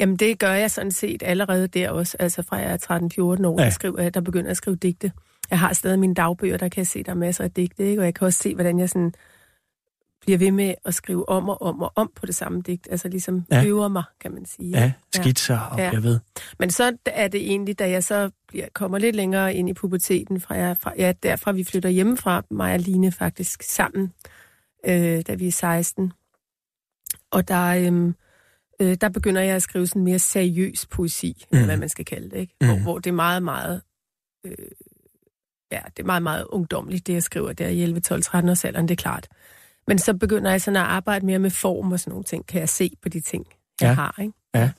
Jamen, 0.00 0.16
det 0.16 0.38
gør 0.38 0.52
jeg 0.52 0.70
sådan 0.70 0.90
set 0.92 1.22
allerede 1.22 1.66
der 1.68 1.90
også. 1.90 2.16
Altså 2.20 2.42
fra 2.42 2.56
jeg 2.56 2.72
er 2.72 2.76
13-14 2.76 3.44
år, 3.46 3.60
Ja. 3.60 3.64
der, 3.64 3.70
skriver, 3.70 4.02
jeg- 4.02 4.14
der 4.14 4.20
begynder 4.20 4.50
at 4.50 4.56
skrive 4.56 4.76
digte. 4.76 5.12
Jeg 5.50 5.58
har 5.58 5.72
stadig 5.72 5.98
mine 5.98 6.14
dagbøger, 6.14 6.56
der 6.56 6.68
kan 6.68 6.78
jeg 6.80 6.86
se, 6.86 7.02
der 7.02 7.10
er 7.10 7.16
masser 7.16 7.44
af 7.44 7.50
digte, 7.50 7.84
ikke? 7.84 8.00
og 8.00 8.04
jeg 8.04 8.14
kan 8.14 8.26
også 8.26 8.38
se, 8.38 8.54
hvordan 8.54 8.78
jeg 8.78 8.88
sådan 8.88 9.12
bliver 10.20 10.38
ved 10.38 10.50
med 10.50 10.74
at 10.84 10.94
skrive 10.94 11.28
om 11.28 11.48
og 11.48 11.62
om 11.62 11.82
og 11.82 11.92
om 11.96 12.10
på 12.16 12.26
det 12.26 12.34
samme 12.34 12.62
digt. 12.62 12.88
Altså 12.90 13.08
ligesom 13.08 13.44
Ja. 13.50 13.64
øver 13.64 13.88
mig, 13.88 14.04
kan 14.20 14.32
man 14.32 14.46
sige. 14.46 14.70
Ja, 14.78 14.92
skitser 15.14 15.58
og 15.58 15.78
Ja. 15.78 15.90
jeg 15.92 16.02
ved. 16.02 16.20
Men 16.58 16.70
så 16.70 16.96
er 17.06 17.28
det 17.28 17.40
egentlig, 17.50 17.78
da 17.78 17.90
jeg 17.90 18.04
så 18.04 18.30
bliver, 18.48 18.66
kommer 18.74 18.98
lidt 18.98 19.16
længere 19.16 19.54
ind 19.54 19.68
i 19.68 19.74
puberteten, 19.74 20.40
fra, 20.40 20.54
jeg, 20.54 20.76
fra 20.80 20.92
ja, 20.98 21.12
derfra 21.22 21.52
vi 21.52 21.64
flytter 21.64 21.88
hjemmefra, 21.88 22.42
mig 22.50 22.72
og 22.74 22.78
Line 22.80 23.12
faktisk 23.12 23.62
sammen, 23.62 24.12
øh, 24.86 25.22
da 25.26 25.34
vi 25.34 25.48
er 25.48 25.52
16. 25.52 26.12
Og 27.30 27.48
der, 27.48 27.66
øhm, 27.86 28.14
øh, 28.82 28.96
der 29.00 29.08
begynder 29.08 29.42
jeg 29.42 29.56
at 29.56 29.62
skrive 29.62 29.86
sådan 29.86 30.02
mere 30.04 30.18
seriøs 30.18 30.86
poesi, 30.86 31.44
mm. 31.52 31.58
Mm. 31.58 31.64
hvad 31.64 31.76
man 31.76 31.88
skal 31.88 32.04
kalde 32.04 32.30
det, 32.30 32.36
ikke? 32.36 32.54
Mm. 32.60 32.66
Hvor, 32.66 32.76
hvor 32.78 32.98
det 32.98 33.10
er 33.10 33.14
meget, 33.14 33.42
meget... 33.42 33.82
Øh, 34.46 34.52
ja, 35.72 35.80
det 35.96 36.02
er 36.02 36.06
meget, 36.06 36.22
meget 36.22 36.44
ungdomligt, 36.44 37.06
det 37.06 37.12
jeg 37.12 37.22
skriver 37.22 37.52
der 37.52 37.68
i 37.68 37.82
11, 37.82 38.00
12, 38.00 38.22
13 38.22 38.48
års 38.50 38.64
alderen, 38.64 38.88
det 38.88 38.94
er 38.94 39.02
klart. 39.02 39.28
Men 39.88 39.98
så 39.98 40.14
begynder 40.14 40.50
jeg 40.50 40.60
sådan 40.62 40.76
at 40.76 40.82
arbejde 40.82 41.26
mere 41.26 41.38
med 41.38 41.50
form 41.50 41.92
og 41.92 42.00
sådan 42.00 42.10
nogle 42.10 42.24
ting, 42.24 42.46
kan 42.46 42.60
jeg 42.60 42.68
se 42.68 42.90
på 43.02 43.08
de 43.08 43.20
ting, 43.20 43.46
jeg 43.80 43.86
Ja. 43.88 43.92
har, 43.92 44.18
ikke? 44.22 44.72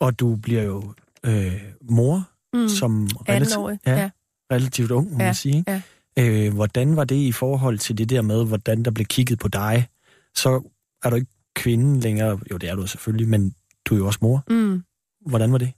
Og 0.00 0.18
du 0.20 0.36
bliver 0.36 0.62
jo 0.62 0.92
øh, 1.26 1.62
mor, 1.90 2.28
Mm. 2.54 2.68
som 2.68 3.08
18-årig, 3.28 3.78
ja, 3.86 3.96
ja. 3.96 4.10
relativt 4.52 4.90
ung, 4.90 5.12
må 5.12 5.18
Ja, 5.18 5.24
man 5.24 5.34
sige. 5.34 5.64
ja. 5.68 5.82
Øh, 6.18 6.54
hvordan 6.54 6.96
var 6.96 7.04
det 7.04 7.16
i 7.16 7.32
forhold 7.32 7.78
til 7.78 7.98
det 7.98 8.10
der 8.10 8.22
med, 8.22 8.44
hvordan 8.46 8.82
der 8.82 8.90
blev 8.90 9.06
kigget 9.06 9.38
på 9.38 9.48
dig? 9.48 9.88
Så 10.34 10.70
er 11.04 11.10
du 11.10 11.16
ikke 11.16 11.30
kvinde 11.56 12.00
længere. 12.00 12.38
Jo, 12.50 12.56
det 12.56 12.68
er 12.70 12.74
du 12.74 12.86
selvfølgelig, 12.86 13.28
men 13.28 13.54
du 13.84 13.94
er 13.94 13.98
jo 13.98 14.06
også 14.06 14.18
mor. 14.22 14.44
Mm. 14.50 14.82
Hvordan 15.26 15.52
var 15.52 15.58
det? 15.58 15.72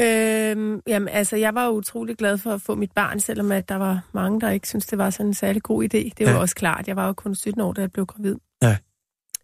Øhm, 0.00 0.80
jamen, 0.86 1.08
altså, 1.08 1.36
jeg 1.36 1.54
var 1.54 1.68
utrolig 1.68 2.16
glad 2.16 2.38
for 2.38 2.50
at 2.50 2.60
få 2.60 2.74
mit 2.74 2.92
barn, 2.92 3.20
selvom 3.20 3.52
at 3.52 3.68
der 3.68 3.74
var 3.74 4.00
mange, 4.12 4.40
der 4.40 4.50
ikke 4.50 4.68
syntes, 4.68 4.86
det 4.86 4.98
var 4.98 5.10
sådan 5.10 5.26
en 5.26 5.34
særlig 5.34 5.62
god 5.62 5.84
idé. 5.84 6.10
Det 6.18 6.26
var 6.26 6.32
ja. 6.32 6.38
også 6.38 6.54
klart. 6.54 6.88
Jeg 6.88 6.96
var 6.96 7.06
jo 7.06 7.12
kun 7.12 7.34
17 7.34 7.60
år, 7.60 7.72
da 7.72 7.80
jeg 7.80 7.92
blev 7.92 8.06
gravid. 8.06 8.36
Ja. 8.62 8.76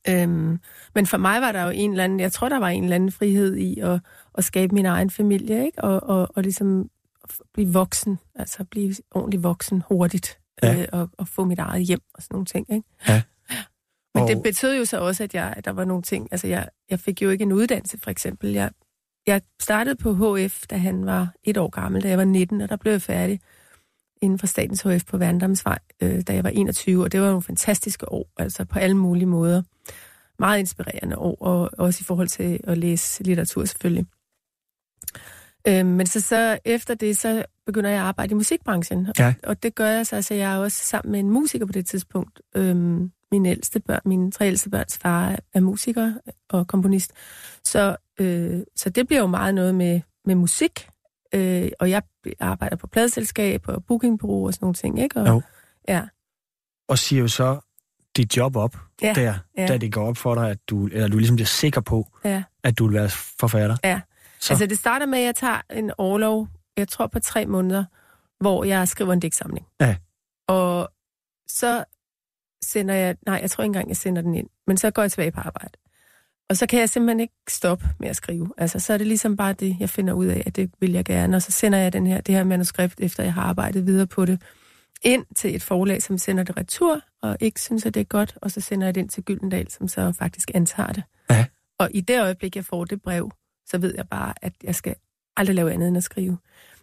Øhm, 0.08 0.58
men 0.94 1.06
for 1.06 1.16
mig 1.16 1.40
var 1.40 1.52
der 1.52 1.62
jo 1.64 1.70
en 1.70 1.90
eller 1.90 2.04
anden, 2.04 2.20
jeg 2.20 2.32
tror, 2.32 2.48
der 2.48 2.58
var 2.58 2.68
en 2.68 2.82
eller 2.82 2.94
anden 2.94 3.12
frihed 3.12 3.56
i 3.56 3.80
at, 3.80 4.00
at 4.34 4.44
skabe 4.44 4.74
min 4.74 4.86
egen 4.86 5.10
familie, 5.10 5.64
ikke? 5.64 5.84
Og, 5.84 6.02
og, 6.02 6.28
og 6.36 6.42
ligesom 6.42 6.88
blive 7.54 7.72
voksen, 7.72 8.18
altså 8.34 8.64
blive 8.64 8.94
ordentlig 9.10 9.42
voksen 9.42 9.82
hurtigt, 9.88 10.38
Ja. 10.62 10.80
øh, 10.80 10.88
og, 10.92 11.10
og 11.18 11.28
få 11.28 11.44
mit 11.44 11.58
eget 11.58 11.82
hjem 11.86 12.00
og 12.14 12.22
sådan 12.22 12.34
nogle 12.34 12.46
ting, 12.46 12.66
ikke? 12.72 12.88
Ja. 13.08 13.22
Men 14.14 14.22
Og- 14.22 14.28
det 14.28 14.42
betød 14.42 14.76
jo 14.78 14.84
så 14.84 14.98
også, 15.00 15.24
at, 15.24 15.34
jeg, 15.34 15.54
at 15.56 15.64
der 15.64 15.70
var 15.70 15.84
nogle 15.84 16.02
ting, 16.02 16.28
altså 16.30 16.46
jeg, 16.46 16.68
jeg 16.90 17.00
fik 17.00 17.22
jo 17.22 17.30
ikke 17.30 17.42
en 17.42 17.52
uddannelse, 17.52 17.98
for 17.98 18.10
eksempel. 18.10 18.52
Jeg, 18.52 18.70
jeg 19.26 19.42
startede 19.60 19.96
på 19.96 20.36
HF, 20.36 20.66
da 20.70 20.76
han 20.76 21.06
var 21.06 21.32
et 21.44 21.56
år 21.56 21.68
gammel, 21.68 22.02
da 22.02 22.08
jeg 22.08 22.18
var 22.18 22.24
19, 22.24 22.60
og 22.60 22.68
der 22.68 22.76
blev 22.76 22.92
jeg 22.92 23.02
færdig 23.02 23.40
inden 24.22 24.38
for 24.38 24.46
Statens 24.46 24.82
HF 24.82 25.04
på 25.04 25.18
Vandamsvej, 25.18 25.78
øh, 26.02 26.20
da 26.22 26.34
jeg 26.34 26.44
var 26.44 26.50
21, 26.50 27.04
og 27.04 27.12
det 27.12 27.20
var 27.20 27.26
nogle 27.26 27.42
fantastiske 27.42 28.12
år, 28.12 28.30
altså 28.36 28.64
på 28.64 28.78
alle 28.78 28.96
mulige 28.96 29.26
måder. 29.26 29.62
Meget 30.38 30.58
inspirerende 30.58 31.18
år, 31.18 31.36
og 31.40 31.70
også 31.78 31.98
i 32.02 32.04
forhold 32.04 32.28
til 32.28 32.60
at 32.64 32.78
læse 32.78 33.22
litteratur 33.22 33.64
selvfølgelig. 33.64 34.06
Øh, 35.68 35.86
men 35.86 36.06
så, 36.06 36.20
så 36.20 36.58
efter 36.64 36.94
det, 36.94 37.18
så 37.18 37.44
begynder 37.66 37.90
jeg 37.90 37.98
at 38.00 38.04
arbejde 38.04 38.30
i 38.30 38.34
musikbranchen, 38.34 39.08
Ja. 39.18 39.26
og, 39.26 39.34
og 39.50 39.62
det 39.62 39.74
gør 39.74 39.86
jeg 39.88 40.06
så, 40.06 40.16
altså 40.16 40.34
jeg 40.34 40.52
er 40.54 40.58
også 40.58 40.84
sammen 40.86 41.12
med 41.12 41.20
en 41.20 41.30
musiker 41.30 41.66
på 41.66 41.72
det 41.72 41.86
tidspunkt. 41.86 42.40
Øhm, 42.54 43.12
min 43.32 43.46
ældste 43.46 43.80
børn, 43.80 44.00
mine 44.04 44.32
tre 44.32 44.46
ældste 44.46 44.70
børns 44.70 44.98
far 44.98 45.28
er, 45.28 45.36
er 45.54 45.60
musiker 45.60 46.12
og 46.48 46.66
komponist. 46.66 47.12
Så, 47.64 47.96
øh, 48.20 48.60
så 48.76 48.90
det 48.90 49.06
bliver 49.06 49.20
jo 49.20 49.26
meget 49.26 49.54
noget 49.54 49.74
med, 49.74 50.00
med 50.24 50.34
musik, 50.34 50.88
øh, 51.34 51.70
og 51.80 51.90
jeg 51.90 52.02
arbejder 52.40 52.76
på 52.76 52.86
pladselskab 52.86 53.68
og 53.68 53.84
bookingbureau 53.84 54.46
og 54.46 54.54
sådan 54.54 54.64
nogle 54.64 54.74
ting, 54.74 55.02
ikke? 55.02 55.20
Og, 55.20 55.28
Jo. 55.28 55.42
Ja, 55.88 56.02
Og 56.88 56.98
siger 56.98 57.20
jo 57.22 57.28
så 57.28 57.60
dit 58.16 58.36
job 58.36 58.56
op 58.56 58.76
Ja, 59.02 59.12
der, 59.14 59.34
ja. 59.58 59.66
da 59.66 59.76
det 59.78 59.92
går 59.92 60.06
op 60.06 60.16
for 60.16 60.34
dig, 60.34 60.50
at 60.50 60.58
du, 60.68 60.86
eller 60.86 61.08
du 61.08 61.18
ligesom 61.18 61.36
bliver 61.36 61.46
sikker 61.46 61.80
på, 61.80 62.08
ja. 62.24 62.42
at 62.62 62.78
du 62.78 62.86
vil 62.86 62.94
være 62.94 63.08
forfatter. 63.40 63.76
Ja. 63.84 64.00
Så. 64.40 64.52
Altså 64.52 64.66
det 64.66 64.78
starter 64.78 65.06
med, 65.06 65.18
at 65.18 65.24
jeg 65.24 65.34
tager 65.34 65.60
en 65.70 65.90
overlov, 65.98 66.48
jeg 66.76 66.88
tror 66.88 67.06
på 67.06 67.18
tre 67.18 67.46
måneder, 67.46 67.84
hvor 68.40 68.64
jeg 68.64 68.88
skriver 68.88 69.12
en 69.12 69.20
digtsamling. 69.20 69.66
Ja. 69.80 69.96
Og 70.48 70.88
så 71.48 71.84
sender 72.64 72.94
jeg, 72.94 73.16
nej, 73.26 73.38
jeg 73.42 73.50
tror 73.50 73.64
ikke 73.64 73.68
engang, 73.68 73.88
jeg 73.88 73.96
sender 73.96 74.22
den 74.22 74.34
ind, 74.34 74.48
men 74.66 74.76
så 74.76 74.90
går 74.90 75.02
jeg 75.02 75.10
tilbage 75.10 75.30
på 75.30 75.40
arbejde. 75.40 75.72
Og 76.50 76.56
så 76.56 76.66
kan 76.66 76.80
jeg 76.80 76.88
simpelthen 76.88 77.20
ikke 77.20 77.34
stoppe 77.48 77.88
med 78.00 78.08
at 78.08 78.16
skrive. 78.16 78.52
Altså, 78.58 78.80
så 78.80 78.92
er 78.92 78.98
det 78.98 79.06
ligesom 79.06 79.36
bare 79.36 79.52
det, 79.52 79.76
jeg 79.80 79.90
finder 79.90 80.12
ud 80.14 80.26
af, 80.26 80.42
at 80.46 80.56
det 80.56 80.70
vil 80.80 80.92
jeg 80.92 81.04
gerne. 81.04 81.36
Og 81.36 81.42
så 81.42 81.52
sender 81.52 81.78
jeg 81.78 81.92
den 81.92 82.06
her, 82.06 82.20
det 82.20 82.34
her 82.34 82.44
manuskript, 82.44 83.00
efter 83.00 83.22
jeg 83.22 83.34
har 83.34 83.42
arbejdet 83.42 83.86
videre 83.86 84.06
på 84.06 84.24
det, 84.24 84.42
ind 85.02 85.24
til 85.36 85.54
et 85.54 85.62
forlag, 85.62 86.02
som 86.02 86.18
sender 86.18 86.42
det 86.42 86.56
retur, 86.56 87.00
og 87.22 87.36
ikke 87.40 87.60
synes, 87.60 87.86
at 87.86 87.94
det 87.94 88.00
er 88.00 88.04
godt, 88.04 88.38
og 88.42 88.50
så 88.50 88.60
sender 88.60 88.86
jeg 88.86 88.94
det 88.94 89.00
ind 89.00 89.08
til 89.08 89.24
Gyldendal, 89.24 89.70
som 89.70 89.88
så 89.88 90.12
faktisk 90.12 90.50
antager 90.54 90.92
det. 90.92 91.02
Ja. 91.30 91.46
Og 91.78 91.90
i 91.94 92.00
det 92.00 92.20
øjeblik, 92.20 92.56
jeg 92.56 92.64
får 92.64 92.84
det 92.84 93.02
brev, 93.02 93.30
så 93.66 93.78
ved 93.78 93.94
jeg 93.96 94.08
bare, 94.08 94.34
at 94.42 94.52
jeg 94.64 94.74
skal 94.74 94.94
aldrig 95.36 95.56
lave 95.56 95.72
andet 95.72 95.88
end 95.88 95.96
at 95.96 96.04
skrive. 96.04 96.38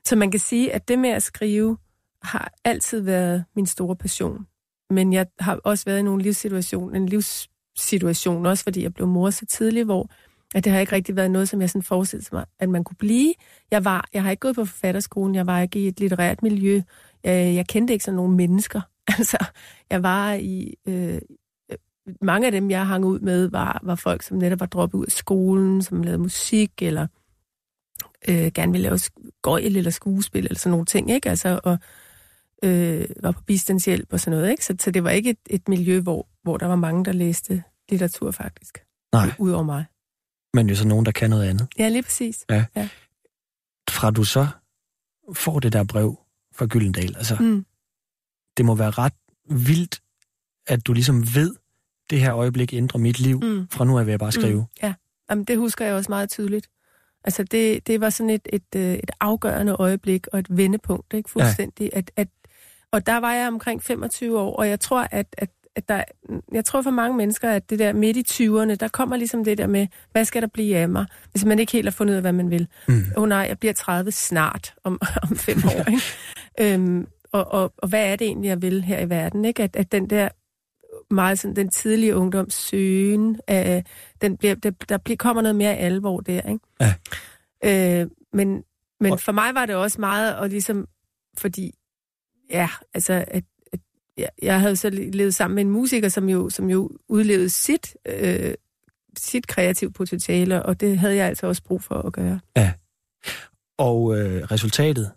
Så 0.06 0.16
man 0.16 0.32
kan 0.32 0.40
sige, 0.40 0.74
at 0.74 0.88
det 0.88 1.00
med 1.00 1.10
at 1.10 1.24
skrive 1.24 1.78
har 2.24 2.52
altid 2.64 3.00
været 3.00 3.46
min 3.56 3.66
store 3.66 3.96
passion. 3.96 4.48
Men 4.90 5.14
jeg 5.14 5.26
har 5.40 5.60
også 5.64 5.86
været 5.86 6.00
i 6.00 6.02
nogle 6.02 6.24
livssituationer, 6.24 6.96
en 6.96 7.06
livssituation, 7.06 8.46
også 8.46 8.64
fordi 8.64 8.84
jeg 8.84 8.94
blev 8.94 9.08
mor 9.08 9.30
så 9.30 9.46
tidligt, 9.46 9.86
hvor 9.86 10.10
at 10.56 10.64
det 10.64 10.72
har 10.72 10.80
ikke 10.80 10.92
rigtig 10.92 11.16
været 11.16 11.32
noget, 11.32 11.50
som 11.50 11.62
jeg 11.62 11.70
sådan 11.70 11.84
forestillede 11.84 12.30
mig, 12.32 12.46
at 12.60 12.70
man 12.70 12.84
kunne 12.84 12.96
blive. 12.96 13.34
Jeg, 13.72 13.86
var, 13.86 14.08
jeg 14.14 14.24
har 14.24 14.32
ikke 14.32 14.42
gået 14.42 14.56
på 14.56 14.66
forfatterskolen, 14.66 15.36
jeg 15.36 15.48
var 15.48 15.62
ikke 15.62 15.80
i 15.80 15.88
et 15.88 16.00
litterært 16.00 16.44
miljø, 16.44 16.82
jeg, 17.24 17.56
jeg 17.56 17.68
kendte 17.68 17.94
ikke 17.94 18.06
sådan 18.06 18.16
nogle 18.16 18.36
mennesker. 18.36 18.82
Altså, 19.18 19.46
jeg 19.90 20.04
var 20.04 20.34
i... 20.34 20.74
Øh, 20.88 21.20
mange 22.22 22.46
af 22.46 22.52
dem, 22.52 22.70
jeg 22.70 22.88
hang 22.88 23.06
ud 23.06 23.20
med, 23.20 23.50
var, 23.50 23.80
var 23.84 23.96
folk, 23.96 24.24
som 24.24 24.38
netop 24.38 24.60
var 24.60 24.66
droppet 24.66 24.98
ud 24.98 25.06
af 25.06 25.12
skolen, 25.12 25.82
som 25.82 26.04
lavede 26.04 26.22
musik, 26.22 26.72
eller 26.82 27.08
øh, 28.28 28.52
gerne 28.54 28.72
ville 28.72 28.84
lave 28.84 29.00
gøjl 29.42 29.76
eller 29.78 29.92
skuespil, 29.92 30.46
eller 30.46 30.60
sådan 30.60 30.72
nogle 30.72 30.86
ting, 30.86 31.12
ikke? 31.12 31.30
Altså, 31.30 31.60
og 31.64 31.78
øh, 32.64 33.06
var 33.24 33.32
på 33.32 33.42
bistandshjælp 33.42 34.14
og 34.14 34.20
sådan 34.20 34.38
noget, 34.38 34.52
ikke? 34.52 34.66
Så, 34.66 34.76
så 34.80 34.92
det 34.92 35.04
var 35.04 35.10
ikke 35.10 35.30
et, 35.30 35.38
et 35.50 35.68
miljø, 35.68 36.00
hvor, 36.00 36.28
hvor 36.44 36.58
der 36.58 36.66
var 36.66 36.76
mange, 36.76 37.06
der 37.06 37.12
læste 37.12 37.64
litteratur, 37.90 38.32
faktisk. 38.32 38.84
Nej. 39.14 39.32
Udover 39.40 39.64
mig. 39.64 39.86
Men 40.54 40.70
jo 40.70 40.76
så 40.76 40.88
nogen, 40.88 41.06
der 41.06 41.12
kan 41.12 41.30
noget 41.30 41.44
andet. 41.50 41.68
Ja, 41.80 41.90
lige 41.90 42.04
præcis. 42.04 42.46
Fra 43.90 44.12
du 44.12 44.24
så 44.24 44.48
får 45.34 45.60
det 45.60 45.74
der 45.74 45.84
brev 45.84 46.20
fra 46.56 46.66
Gyldendal, 46.66 47.16
altså, 47.18 47.36
Mm. 47.40 47.66
det 48.58 48.66
må 48.66 48.76
være 48.76 48.92
ret 48.92 49.14
vildt, 49.50 50.02
at 50.68 50.88
du 50.88 50.94
ligesom 50.94 51.36
ved, 51.36 51.56
det 52.10 52.20
her 52.20 52.36
øjeblik 52.36 52.74
ændrer 52.74 53.00
mit 53.00 53.20
liv. 53.20 53.40
Mm. 53.44 53.68
Fra 53.72 53.86
nu 53.86 54.00
af 54.00 54.06
vil 54.06 54.12
jeg 54.12 54.20
bare 54.20 54.32
skrive. 54.32 54.60
Mm. 54.60 54.68
Ja, 54.84 54.94
Jamen, 55.30 55.46
det 55.46 55.58
husker 55.58 55.86
jeg 55.86 55.96
også 55.96 56.12
meget 56.12 56.30
tydeligt. 56.30 56.70
Altså, 57.24 57.44
det, 57.44 57.88
det 57.88 58.02
var 58.02 58.10
sådan 58.10 58.30
et, 58.30 58.48
et, 58.54 58.76
øh, 58.76 58.94
et 58.94 59.12
afgørende 59.20 59.74
øjeblik 59.74 60.28
og 60.28 60.40
et 60.40 60.58
vendepunkt, 60.58 61.14
ikke? 61.14 61.30
Fuldstændig. 61.30 61.90
Ja. 61.94 61.98
At, 61.98 62.12
at, 62.16 62.28
og 62.92 63.06
der 63.06 63.18
var 63.18 63.34
jeg 63.34 63.48
omkring 63.48 63.84
25 63.84 64.40
år, 64.40 64.56
og 64.56 64.70
jeg 64.70 64.80
tror, 64.80 65.08
at, 65.12 65.36
at, 65.38 65.50
at 65.76 65.90
der, 65.90 66.04
jeg 66.52 66.66
tror 66.66 66.82
for 66.82 66.92
mange 66.92 67.18
mennesker, 67.18 67.52
at 67.52 67.70
det 67.70 67.80
der 67.80 67.94
midt 67.94 68.18
i 68.18 68.48
20'erne, 68.48 68.76
der 68.76 68.88
kommer 68.88 69.18
ligesom 69.18 69.44
det 69.44 69.58
der 69.58 69.68
med, 69.68 69.88
hvad 70.12 70.26
skal 70.26 70.42
der 70.42 70.48
blive 70.48 70.78
af 70.78 70.90
mig, 70.90 71.06
hvis 71.32 71.46
man 71.46 71.60
ikke 71.60 71.72
helt 71.72 71.86
har 71.86 71.92
fundet 71.92 72.12
ud 72.12 72.16
af, 72.16 72.22
hvad 72.22 72.34
man 72.34 72.52
vil. 72.52 72.68
Åh 72.90 72.96
mm. 72.96 73.04
oh, 73.18 73.30
nej, 73.30 73.46
jeg 73.50 73.60
bliver 73.60 73.74
30 73.74 74.12
snart, 74.12 74.74
om, 74.84 75.02
om 75.30 75.36
fem 75.38 75.58
år. 75.66 75.92
Ikke? 75.92 76.74
øhm, 76.74 77.08
og, 77.32 77.52
og, 77.52 77.74
og 77.78 77.88
hvad 77.88 78.12
er 78.12 78.16
det 78.16 78.28
egentlig, 78.28 78.50
jeg 78.50 78.62
vil 78.62 78.84
her 78.84 79.00
i 79.00 79.10
verden? 79.10 79.46
Ikke? 79.46 79.64
At, 79.64 79.76
at 79.76 79.92
den 79.92 80.10
der 80.10 80.30
meget 81.14 81.40
sådan, 81.40 81.56
den 81.56 81.70
tidlige 81.70 82.16
ungdoms 82.16 82.54
søgen, 82.54 83.40
øh, 83.50 83.84
den 84.22 84.38
bliver, 84.38 84.56
der, 84.56 84.72
der 84.90 84.98
bliver, 84.98 85.18
kommer 85.18 85.42
noget 85.42 85.56
mere 85.56 85.76
alvor 85.76 86.20
der. 86.20 86.42
Ikke? 86.42 86.94
Ja. 87.62 88.02
Øh, 88.02 88.08
men 88.34 88.64
men 89.00 89.20
for 89.20 89.32
mig 89.32 89.56
var 89.56 89.66
det 89.66 89.76
også 89.76 90.02
meget, 90.02 90.36
og 90.36 90.50
ligesom, 90.50 90.88
fordi, 91.38 91.72
ja, 92.52 92.70
altså, 92.94 93.26
at, 93.28 93.44
at 93.74 93.80
jeg, 94.18 94.30
jeg 94.42 94.60
havde 94.60 94.76
så 94.76 94.90
levet 94.90 95.36
sammen 95.36 95.56
med 95.56 95.64
en 95.64 95.70
musiker, 95.70 96.10
som 96.10 96.30
jo, 96.30 96.50
som 96.50 96.70
jo 96.70 96.92
udlevede 97.08 97.50
sit, 97.50 97.96
øh, 98.06 98.54
sit 99.18 99.48
kreative 99.48 99.92
potentiale, 99.92 100.64
og 100.64 100.80
det 100.80 101.00
havde 101.00 101.16
jeg 101.16 101.28
altså 101.28 101.48
også 101.48 101.64
brug 101.64 101.84
for 101.84 101.96
at 101.96 102.14
gøre. 102.14 102.40
Ja. 102.58 102.72
Og 103.78 104.20
øh, 104.20 104.44
resultatet 104.44 105.12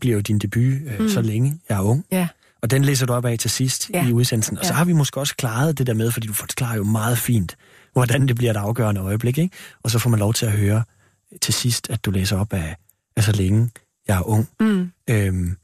bliver 0.00 0.14
jo 0.14 0.20
din 0.20 0.38
debut 0.38 0.64
øh, 0.64 1.00
mm. 1.00 1.08
så 1.08 1.20
længe 1.20 1.60
jeg 1.68 1.78
er 1.78 1.82
ung. 1.82 2.06
Ja. 2.12 2.28
Og 2.62 2.70
den 2.70 2.84
læser 2.84 3.06
du 3.06 3.12
op 3.12 3.24
af 3.24 3.38
til 3.38 3.50
sidst 3.50 3.90
ja. 3.90 4.08
i 4.08 4.12
udsendelsen. 4.12 4.58
Og 4.58 4.64
ja. 4.64 4.68
så 4.68 4.74
har 4.74 4.84
vi 4.84 4.92
måske 4.92 5.20
også 5.20 5.36
klaret 5.36 5.78
det 5.78 5.86
der 5.86 5.94
med, 5.94 6.10
fordi 6.10 6.26
du 6.26 6.32
forklarer 6.32 6.76
jo 6.76 6.84
meget 6.84 7.18
fint, 7.18 7.56
hvordan 7.92 8.28
det 8.28 8.36
bliver 8.36 8.50
et 8.50 8.56
afgørende 8.56 9.00
øjeblik, 9.00 9.38
ikke? 9.38 9.56
Og 9.82 9.90
så 9.90 9.98
får 9.98 10.10
man 10.10 10.18
lov 10.20 10.34
til 10.34 10.46
at 10.46 10.52
høre 10.52 10.84
til 11.40 11.54
sidst, 11.54 11.90
at 11.90 12.04
du 12.04 12.10
læser 12.10 12.38
op 12.38 12.52
af, 12.52 12.76
af 13.16 13.24
så 13.24 13.32
længe 13.32 13.70
jeg 14.08 14.16
er 14.16 14.28
ung. 14.28 14.48
Mm. 14.60 14.92
Øhm, 15.10 15.56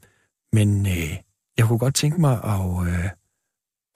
men 0.53 0.87
øh, 0.87 1.17
jeg 1.57 1.65
kunne 1.65 1.79
godt 1.79 1.95
tænke 1.95 2.21
mig 2.21 2.39
at, 2.43 2.87
øh, 2.87 3.09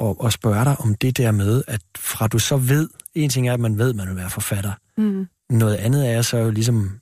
at, 0.10 0.16
at 0.26 0.34
spørge 0.34 0.66
dig 0.66 0.80
om 0.80 0.96
det 0.96 1.18
der 1.18 1.32
med, 1.32 1.64
at 1.68 1.82
fra 1.98 2.28
du 2.28 2.40
så 2.40 2.58
ved, 2.58 2.90
en 3.16 3.30
ting 3.30 3.50
er, 3.50 3.54
at 3.54 3.60
man 3.60 3.78
ved, 3.78 3.90
at 3.90 3.96
man 3.96 4.08
vil 4.08 4.16
være 4.16 4.30
forfatter. 4.30 4.72
Mm. 4.98 5.28
Noget 5.50 5.76
andet 5.76 6.12
er 6.12 6.22
så 6.22 6.38
jo 6.38 6.50
ligesom 6.50 7.00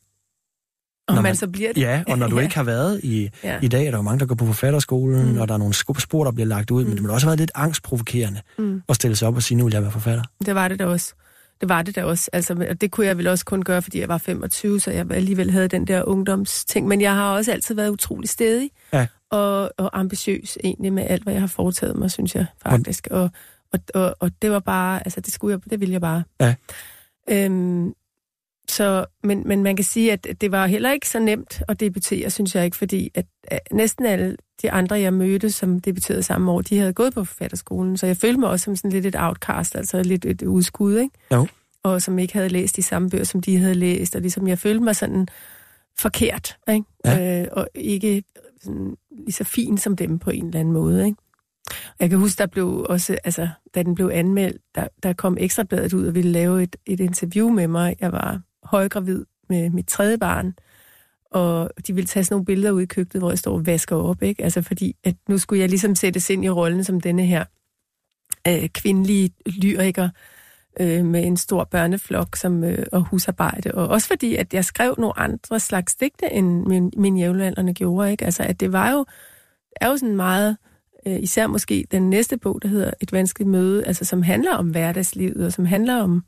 og 1.07 1.15
man, 1.15 1.23
man 1.23 1.35
så 1.35 1.47
bliver 1.47 1.73
det. 1.73 1.81
Ja, 1.81 2.03
og 2.07 2.17
når 2.17 2.27
du 2.27 2.35
ja. 2.39 2.43
ikke 2.43 2.55
har 2.55 2.63
været 2.63 2.99
i, 3.03 3.29
ja. 3.43 3.59
i 3.61 3.67
dag, 3.67 3.85
er 3.85 3.91
der 3.91 3.97
jo 3.97 4.01
mange, 4.01 4.19
der 4.19 4.25
går 4.25 4.35
på 4.35 4.45
forfatterskolen, 4.45 5.31
mm. 5.31 5.37
og 5.37 5.47
der 5.47 5.53
er 5.53 5.57
nogle 5.57 5.73
spor, 5.73 6.23
der 6.23 6.31
bliver 6.31 6.47
lagt 6.47 6.71
ud, 6.71 6.83
mm. 6.83 6.89
men 6.89 6.97
det 6.97 7.05
må 7.05 7.13
også 7.13 7.25
have 7.25 7.29
været 7.29 7.39
lidt 7.39 7.51
angstprovokerende 7.55 8.41
mm. 8.57 8.81
at 8.89 8.95
stille 8.95 9.15
sig 9.15 9.27
op 9.27 9.35
og 9.35 9.43
sige, 9.43 9.57
nu 9.57 9.63
vil 9.63 9.73
jeg 9.73 9.81
være 9.81 9.91
forfatter. 9.91 10.23
Det 10.45 10.55
var 10.55 10.67
det 10.67 10.79
da 10.79 10.85
også. 10.85 11.13
Det 11.61 11.69
var 11.69 11.81
det 11.81 11.95
da 11.95 12.03
også. 12.03 12.29
Altså, 12.33 12.65
og 12.69 12.81
det 12.81 12.91
kunne 12.91 13.07
jeg 13.07 13.17
vel 13.17 13.27
også 13.27 13.45
kun 13.45 13.63
gøre, 13.63 13.81
fordi 13.81 13.99
jeg 13.99 14.09
var 14.09 14.17
25, 14.17 14.79
så 14.79 14.91
jeg 14.91 15.11
alligevel 15.11 15.51
havde 15.51 15.67
den 15.67 15.87
der 15.87 16.03
ungdomsting. 16.03 16.87
Men 16.87 17.01
jeg 17.01 17.15
har 17.15 17.31
også 17.31 17.51
altid 17.51 17.75
været 17.75 17.89
utrolig 17.89 18.29
stedig 18.29 18.69
ja. 18.93 19.07
Og, 19.33 19.71
og 19.77 19.99
ambitiøs 19.99 20.57
egentlig 20.63 20.93
med 20.93 21.03
alt, 21.09 21.23
hvad 21.23 21.33
jeg 21.33 21.41
har 21.41 21.47
foretaget 21.47 21.95
mig, 21.95 22.11
synes 22.11 22.35
jeg 22.35 22.45
faktisk. 22.61 23.07
Og, 23.11 23.29
og, 23.71 23.79
og, 23.93 24.15
og 24.19 24.31
det 24.41 24.51
var 24.51 24.59
bare, 24.59 24.99
altså 25.07 25.21
det 25.21 25.33
skulle 25.33 25.51
jeg, 25.51 25.71
det 25.71 25.79
ville 25.79 25.93
jeg 25.93 26.01
bare. 26.01 26.23
Ja. 26.39 26.55
Øhm, 27.29 27.93
så, 28.69 29.05
men, 29.23 29.47
men 29.47 29.63
man 29.63 29.75
kan 29.75 29.85
sige, 29.85 30.11
at 30.11 30.27
det 30.41 30.51
var 30.51 30.67
heller 30.67 30.91
ikke 30.91 31.09
så 31.09 31.19
nemt 31.19 31.61
at 31.67 31.79
debutere, 31.79 32.29
synes 32.29 32.55
jeg 32.55 32.65
ikke, 32.65 32.77
fordi 32.77 33.11
at, 33.15 33.25
at 33.43 33.59
næsten 33.71 34.05
alle 34.05 34.37
de 34.61 34.71
andre, 34.71 34.99
jeg 34.99 35.13
mødte, 35.13 35.51
som 35.51 35.79
debuterede 35.79 36.23
samme 36.23 36.51
år, 36.51 36.61
de 36.61 36.77
havde 36.77 36.93
gået 36.93 37.13
på 37.13 37.23
forfatterskolen, 37.23 37.97
så 37.97 38.05
jeg 38.07 38.17
følte 38.17 38.39
mig 38.39 38.49
også 38.49 38.63
som 38.63 38.75
sådan 38.75 38.91
lidt 38.91 39.05
et 39.05 39.15
outcast, 39.17 39.75
altså 39.75 40.03
lidt 40.03 40.25
et 40.25 40.41
udskud, 40.41 40.97
ikke? 40.97 41.15
Jo. 41.31 41.47
Og 41.83 42.01
som 42.01 42.19
ikke 42.19 42.33
havde 42.33 42.49
læst 42.49 42.75
de 42.75 42.83
samme 42.83 43.09
bøger, 43.09 43.23
som 43.23 43.41
de 43.41 43.57
havde 43.57 43.75
læst, 43.75 44.15
og 44.15 44.21
ligesom 44.21 44.47
jeg 44.47 44.59
følte 44.59 44.83
mig 44.83 44.95
sådan 44.95 45.27
forkert, 45.99 46.57
ikke? 46.69 46.85
Ja. 47.05 47.41
Øh, 47.41 47.47
og 47.51 47.67
ikke 47.75 48.23
sådan, 48.63 48.95
lige 49.17 49.31
så 49.31 49.43
fin 49.43 49.77
som 49.77 49.95
dem 49.95 50.19
på 50.19 50.29
en 50.29 50.45
eller 50.45 50.59
anden 50.59 50.73
måde, 50.73 51.05
ikke? 51.05 51.17
Jeg 51.99 52.09
kan 52.09 52.19
huske, 52.19 52.37
der 52.37 52.45
blev 52.45 52.85
også, 52.89 53.17
altså, 53.23 53.49
da 53.75 53.83
den 53.83 53.95
blev 53.95 54.11
anmeldt, 54.13 54.61
der, 54.75 54.87
der 55.03 55.13
kom 55.13 55.37
Ekstrabladet 55.39 55.93
ud 55.93 56.07
og 56.07 56.15
ville 56.15 56.31
lave 56.31 56.63
et, 56.63 56.75
et 56.85 56.99
interview 56.99 57.49
med 57.49 57.67
mig. 57.67 57.95
Jeg 57.99 58.11
var 58.11 58.41
højgravid 58.63 59.25
med 59.49 59.69
mit 59.69 59.87
tredje 59.87 60.17
barn, 60.17 60.53
og 61.31 61.71
de 61.87 61.93
ville 61.93 62.07
tage 62.07 62.23
sådan 62.23 62.33
nogle 62.33 62.45
billeder 62.45 62.71
ud 62.71 62.81
i 62.81 62.85
køkkenet, 62.85 63.21
hvor 63.21 63.31
jeg 63.31 63.39
står 63.39 63.53
og 63.53 63.65
vasker 63.65 63.95
op, 63.95 64.23
ikke? 64.23 64.43
Altså 64.43 64.61
fordi, 64.61 64.95
at 65.03 65.15
nu 65.29 65.37
skulle 65.37 65.61
jeg 65.61 65.69
ligesom 65.69 65.95
sættes 65.95 66.29
ind 66.29 66.45
i 66.45 66.49
rollen 66.49 66.83
som 66.83 67.01
denne 67.01 67.25
her 67.25 67.45
øh, 68.47 68.69
kvindelige 68.69 69.29
lyriker 69.45 70.03
øh, 70.03 70.09
med 70.79 71.25
en 71.25 71.37
stor 71.37 71.63
børneflok 71.63 72.35
som, 72.35 72.63
øh, 72.63 72.85
og 72.91 73.01
husarbejde. 73.01 73.71
Og 73.71 73.87
også 73.87 74.07
fordi, 74.07 74.35
at 74.35 74.53
jeg 74.53 74.65
skrev 74.65 74.95
nogle 74.97 75.19
andre 75.19 75.59
slags 75.59 75.95
digte, 75.95 76.31
end 76.31 76.65
min, 76.65 76.91
min 76.97 77.17
jævnaldrende 77.17 77.73
gjorde, 77.73 78.11
ikke? 78.11 78.25
Altså, 78.25 78.43
at 78.43 78.59
det 78.59 78.71
var 78.71 78.91
jo, 78.91 79.05
er 79.81 79.89
jo 79.89 79.97
sådan 79.97 80.15
meget, 80.15 80.57
øh, 81.05 81.19
især 81.19 81.47
måske 81.47 81.85
den 81.91 82.09
næste 82.09 82.37
bog, 82.37 82.59
der 82.61 82.67
hedder 82.67 82.91
Et 83.01 83.11
vanskeligt 83.11 83.49
møde, 83.49 83.85
altså 83.85 84.05
som 84.05 84.23
handler 84.23 84.55
om 84.55 84.69
hverdagslivet, 84.69 85.45
og 85.45 85.53
som 85.53 85.65
handler 85.65 86.01
om, 86.01 86.23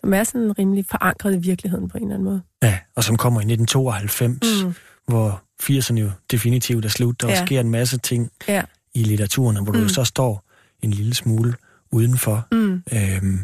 som 0.00 0.14
er 0.14 0.24
sådan 0.24 0.58
rimelig 0.58 0.86
forankret 0.90 1.34
i 1.34 1.38
virkeligheden 1.38 1.88
på 1.88 1.98
en 1.98 2.02
eller 2.02 2.14
anden 2.14 2.24
måde. 2.24 2.42
Ja, 2.62 2.78
og 2.96 3.04
som 3.04 3.16
kommer 3.16 3.40
i 3.40 3.44
1992, 3.52 4.64
mm. 4.64 4.74
hvor 5.06 5.42
80'erne 5.62 6.00
jo 6.00 6.10
definitivt 6.30 6.84
er 6.84 6.88
slut. 6.88 7.20
Der 7.20 7.28
ja. 7.28 7.46
sker 7.46 7.60
en 7.60 7.70
masse 7.70 7.98
ting 7.98 8.30
ja. 8.48 8.62
i 8.94 9.02
litteraturen, 9.02 9.64
hvor 9.64 9.72
mm. 9.72 9.80
du 9.80 9.88
så 9.88 10.04
står 10.04 10.44
en 10.82 10.90
lille 10.90 11.14
smule 11.14 11.54
udenfor. 11.90 12.46
Mm. 12.52 12.82
Øhm, 12.92 13.40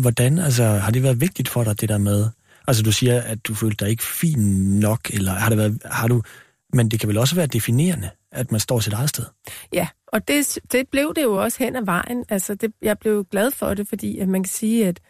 hvordan, 0.00 0.38
altså, 0.38 0.64
har 0.64 0.90
det 0.90 1.02
været 1.02 1.20
vigtigt 1.20 1.48
for 1.48 1.64
dig, 1.64 1.80
det 1.80 1.88
der 1.88 1.98
med, 1.98 2.28
altså 2.66 2.82
du 2.82 2.92
siger, 2.92 3.22
at 3.22 3.46
du 3.46 3.54
følte 3.54 3.84
dig 3.84 3.90
ikke 3.90 4.02
fin 4.02 4.40
nok, 4.80 5.10
eller 5.10 5.32
har 5.32 5.48
det 5.48 5.58
været, 5.58 5.82
har 5.84 6.08
du, 6.08 6.22
men 6.72 6.88
det 6.88 7.00
kan 7.00 7.08
vel 7.08 7.18
også 7.18 7.34
være 7.34 7.46
definerende, 7.46 8.10
at 8.32 8.52
man 8.52 8.60
står 8.60 8.80
sit 8.80 8.92
eget 8.92 9.08
sted? 9.08 9.24
Ja, 9.72 9.88
og 10.06 10.28
det, 10.28 10.58
det 10.72 10.88
blev 10.88 11.12
det 11.16 11.22
jo 11.22 11.42
også 11.42 11.64
hen 11.64 11.76
ad 11.76 11.84
vejen. 11.84 12.24
Altså, 12.28 12.54
det, 12.54 12.72
jeg 12.82 12.98
blev 12.98 13.24
glad 13.24 13.50
for 13.50 13.74
det, 13.74 13.88
fordi 13.88 14.18
at 14.18 14.28
man 14.28 14.42
kan 14.42 14.50
sige, 14.50 14.86
at, 14.86 15.00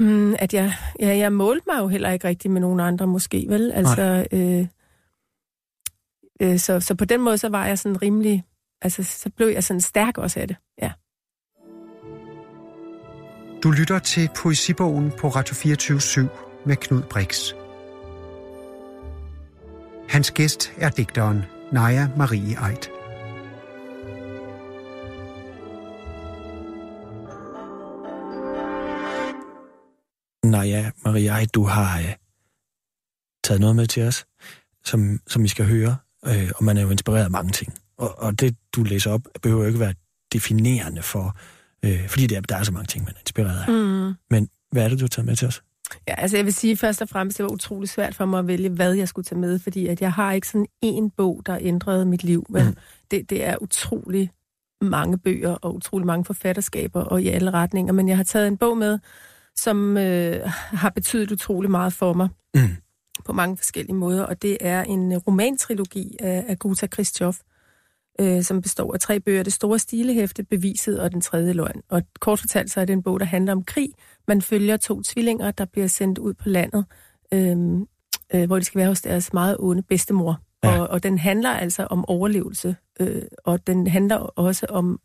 mm, 0.00 0.34
at 0.38 0.54
jeg, 0.54 0.74
ja, 1.00 1.16
jeg 1.16 1.32
målte 1.32 1.64
mig 1.66 1.78
jo 1.78 1.88
heller 1.88 2.10
ikke 2.10 2.28
rigtig 2.28 2.50
med 2.50 2.60
nogen 2.60 2.80
andre 2.80 3.06
måske, 3.06 3.44
vel? 3.48 3.72
Altså, 3.72 4.26
øh, 4.32 4.66
øh, 6.42 6.58
så, 6.58 6.80
så 6.80 6.94
på 6.94 7.04
den 7.04 7.20
måde, 7.20 7.38
så 7.38 7.48
var 7.48 7.66
jeg 7.66 7.78
sådan 7.78 8.02
rimelig, 8.02 8.44
altså, 8.82 9.02
så 9.02 9.30
blev 9.30 9.48
jeg 9.48 9.64
sådan 9.64 9.80
stærk 9.80 10.18
også 10.18 10.40
af 10.40 10.48
det, 10.48 10.56
ja. 10.82 10.92
Du 13.62 13.70
lytter 13.70 13.98
til 13.98 14.28
Poesibogen 14.36 15.12
på 15.18 15.28
Radio 15.28 15.54
24 15.54 16.28
med 16.66 16.76
Knud 16.76 17.02
Brix. 17.02 17.52
Hans 20.08 20.30
gæst 20.30 20.72
er 20.76 20.90
digteren 20.90 21.42
Naja 21.72 22.08
Marie 22.16 22.56
Eid. 22.68 22.88
Naja 30.44 30.90
Marie 31.04 31.38
Eid, 31.38 31.48
du 31.54 31.64
har 31.64 31.98
øh, 31.98 32.14
taget 33.44 33.60
noget 33.60 33.76
med 33.76 33.86
til 33.86 34.02
os, 34.02 34.24
som, 34.84 35.20
som 35.26 35.42
vi 35.42 35.48
skal 35.48 35.66
høre, 35.66 35.96
øh, 36.26 36.50
og 36.56 36.64
man 36.64 36.76
er 36.76 36.82
jo 36.82 36.90
inspireret 36.90 37.24
af 37.24 37.30
mange 37.30 37.52
ting. 37.52 37.74
Og, 37.96 38.18
og 38.18 38.40
det, 38.40 38.56
du 38.72 38.82
læser 38.82 39.10
op, 39.10 39.22
behøver 39.42 39.62
jo 39.62 39.68
ikke 39.68 39.80
være 39.80 39.94
definerende 40.32 41.02
for, 41.02 41.36
uh, 41.86 42.08
fordi 42.08 42.26
det 42.26 42.36
er, 42.36 42.40
der 42.40 42.56
er 42.56 42.62
så 42.62 42.72
mange 42.72 42.86
ting, 42.86 43.04
man 43.04 43.14
er 43.14 43.20
inspireret 43.20 43.64
af. 43.66 43.72
Mm. 43.72 44.14
Men 44.30 44.48
hvad 44.70 44.84
er 44.84 44.88
det, 44.88 44.98
du 44.98 45.04
har 45.04 45.08
taget 45.08 45.26
med 45.26 45.36
til 45.36 45.48
os? 45.48 45.62
Ja, 46.08 46.14
altså 46.14 46.36
jeg 46.36 46.44
vil 46.44 46.54
sige 46.54 46.76
først 46.76 47.02
og 47.02 47.08
fremmest, 47.08 47.38
det 47.38 47.44
var 47.44 47.50
utrolig 47.50 47.88
svært 47.88 48.14
for 48.14 48.24
mig 48.24 48.38
at 48.38 48.46
vælge, 48.46 48.68
hvad 48.68 48.94
jeg 48.94 49.08
skulle 49.08 49.24
tage 49.24 49.38
med, 49.38 49.58
fordi 49.58 49.86
at 49.86 50.00
jeg 50.00 50.12
har 50.12 50.32
ikke 50.32 50.48
sådan 50.48 50.66
en 50.82 51.10
bog, 51.10 51.42
der 51.46 51.58
ændrede 51.60 52.06
mit 52.06 52.24
liv. 52.24 52.46
Men 52.48 52.66
mm. 52.66 52.76
det, 53.10 53.30
det 53.30 53.44
er 53.44 53.56
utrolig 53.60 54.30
mange 54.80 55.18
bøger 55.18 55.54
og 55.54 55.74
utrolig 55.74 56.06
mange 56.06 56.24
forfatterskaber 56.24 57.00
og 57.00 57.22
i 57.22 57.28
alle 57.28 57.50
retninger. 57.50 57.92
Men 57.92 58.08
jeg 58.08 58.16
har 58.16 58.24
taget 58.24 58.48
en 58.48 58.56
bog 58.56 58.78
med, 58.78 58.98
som 59.56 59.96
øh, 59.96 60.40
har 60.54 60.90
betydet 60.90 61.32
utrolig 61.32 61.70
meget 61.70 61.92
for 61.92 62.12
mig 62.12 62.28
mm. 62.54 62.60
på 63.24 63.32
mange 63.32 63.56
forskellige 63.56 63.94
måder, 63.94 64.24
og 64.24 64.42
det 64.42 64.58
er 64.60 64.82
en 64.82 65.18
romantrilogi 65.18 66.16
af, 66.20 66.44
af 66.48 66.58
Guta 66.58 66.86
Christoph, 66.86 67.38
øh, 68.20 68.42
som 68.42 68.62
består 68.62 68.94
af 68.94 69.00
tre 69.00 69.20
bøger. 69.20 69.42
Det 69.42 69.52
store 69.52 69.78
stilehæfte, 69.78 70.42
Beviset 70.42 71.00
og 71.00 71.12
Den 71.12 71.20
tredje 71.20 71.52
løgn. 71.52 71.82
Og 71.88 72.02
kort 72.20 72.40
fortalt 72.40 72.70
så 72.70 72.80
er 72.80 72.84
det 72.84 72.92
en 72.92 73.02
bog, 73.02 73.20
der 73.20 73.26
handler 73.26 73.52
om 73.52 73.64
krig. 73.64 73.88
Man 74.28 74.42
følger 74.42 74.76
to 74.76 75.02
tvillinger, 75.02 75.50
der 75.50 75.64
bliver 75.64 75.86
sendt 75.86 76.18
ud 76.18 76.34
på 76.34 76.48
landet, 76.48 76.84
øh, 77.34 77.56
øh, 78.34 78.46
hvor 78.46 78.58
de 78.58 78.64
skal 78.64 78.78
være 78.78 78.88
hos 78.88 79.00
deres 79.02 79.32
meget 79.32 79.56
onde 79.58 79.82
bedstemor. 79.82 80.40
Ja. 80.64 80.80
Og, 80.80 80.88
og 80.88 81.02
den 81.02 81.18
handler 81.18 81.50
altså 81.50 81.86
om 81.90 82.04
overlevelse, 82.08 82.76
øh, 83.00 83.22
og 83.44 83.66
den 83.66 83.86
handler 83.86 84.16
også 84.16 84.66
om... 84.68 85.00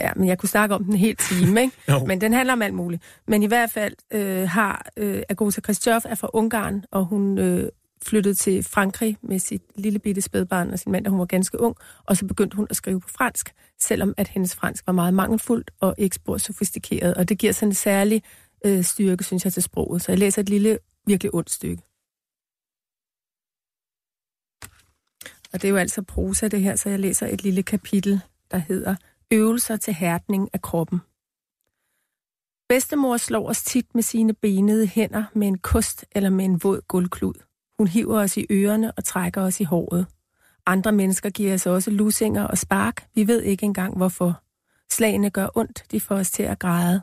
Ja, 0.00 0.10
men 0.16 0.28
jeg 0.28 0.38
kunne 0.38 0.48
snakke 0.48 0.74
om 0.74 0.84
den 0.84 0.94
helt 0.94 1.18
time, 1.18 1.60
ikke? 1.60 1.76
men 2.08 2.20
den 2.20 2.32
handler 2.32 2.52
om 2.52 2.62
alt 2.62 2.74
muligt. 2.74 3.02
Men 3.28 3.42
i 3.42 3.46
hvert 3.46 3.70
fald 3.70 3.94
øh, 4.12 4.48
har 4.48 4.86
øh, 4.96 5.22
Agota 5.28 5.60
Christoph 5.60 6.04
er 6.08 6.14
fra 6.14 6.30
Ungarn, 6.32 6.84
og 6.90 7.04
hun 7.04 7.38
øh, 7.38 7.68
flyttede 8.02 8.34
til 8.34 8.64
Frankrig 8.64 9.16
med 9.22 9.38
sit 9.38 9.62
lille 9.74 9.98
bitte 9.98 10.20
spædbarn 10.20 10.70
og 10.70 10.78
sin 10.78 10.92
mand, 10.92 11.04
da 11.04 11.10
hun 11.10 11.18
var 11.18 11.26
ganske 11.26 11.60
ung, 11.60 11.76
og 12.06 12.16
så 12.16 12.26
begyndte 12.26 12.56
hun 12.56 12.66
at 12.70 12.76
skrive 12.76 13.00
på 13.00 13.08
fransk, 13.08 13.54
selvom 13.80 14.14
at 14.16 14.28
hendes 14.28 14.54
fransk 14.54 14.86
var 14.86 14.92
meget 14.92 15.14
mangelfuldt 15.14 15.70
og 15.80 15.94
ikke 15.98 16.16
spor 16.16 16.38
sofistikeret, 16.38 17.14
og 17.14 17.28
det 17.28 17.38
giver 17.38 17.52
sådan 17.52 17.68
en 17.68 17.74
særlig 17.74 18.22
øh, 18.64 18.84
styrke, 18.84 19.24
synes 19.24 19.44
jeg, 19.44 19.52
til 19.52 19.62
sproget. 19.62 20.02
Så 20.02 20.12
jeg 20.12 20.18
læser 20.18 20.42
et 20.42 20.48
lille, 20.48 20.78
virkelig 21.06 21.34
ondt 21.34 21.50
stykke. 21.50 21.82
Og 25.52 25.62
det 25.62 25.64
er 25.64 25.70
jo 25.70 25.76
altså 25.76 26.02
prosa, 26.02 26.48
det 26.48 26.60
her, 26.60 26.76
så 26.76 26.88
jeg 26.88 26.98
læser 26.98 27.26
et 27.26 27.42
lille 27.42 27.62
kapitel, 27.62 28.20
der 28.50 28.58
hedder 28.58 28.96
Øvelser 29.30 29.76
til 29.76 29.94
hærdning 29.94 30.48
af 30.52 30.62
kroppen. 30.62 31.00
Bedstemor 32.68 33.16
slår 33.16 33.48
os 33.48 33.62
tit 33.62 33.94
med 33.94 34.02
sine 34.02 34.34
benede 34.34 34.86
hænder 34.86 35.24
med 35.34 35.48
en 35.48 35.58
kost 35.58 36.04
eller 36.12 36.30
med 36.30 36.44
en 36.44 36.62
våd 36.62 36.80
guldklud. 36.88 37.47
Hun 37.78 37.88
hiver 37.88 38.20
os 38.20 38.36
i 38.36 38.46
ørerne 38.50 38.92
og 38.92 39.04
trækker 39.04 39.42
os 39.42 39.60
i 39.60 39.64
håret. 39.64 40.06
Andre 40.66 40.92
mennesker 40.92 41.30
giver 41.30 41.54
os 41.54 41.66
også 41.66 41.90
lusinger 41.90 42.44
og 42.44 42.58
spark. 42.58 43.06
Vi 43.14 43.26
ved 43.26 43.42
ikke 43.42 43.64
engang 43.64 43.96
hvorfor. 43.96 44.42
Slagene 44.90 45.30
gør 45.30 45.48
ondt, 45.54 45.84
de 45.90 46.00
får 46.00 46.14
os 46.14 46.30
til 46.30 46.42
at 46.42 46.58
græde. 46.58 47.02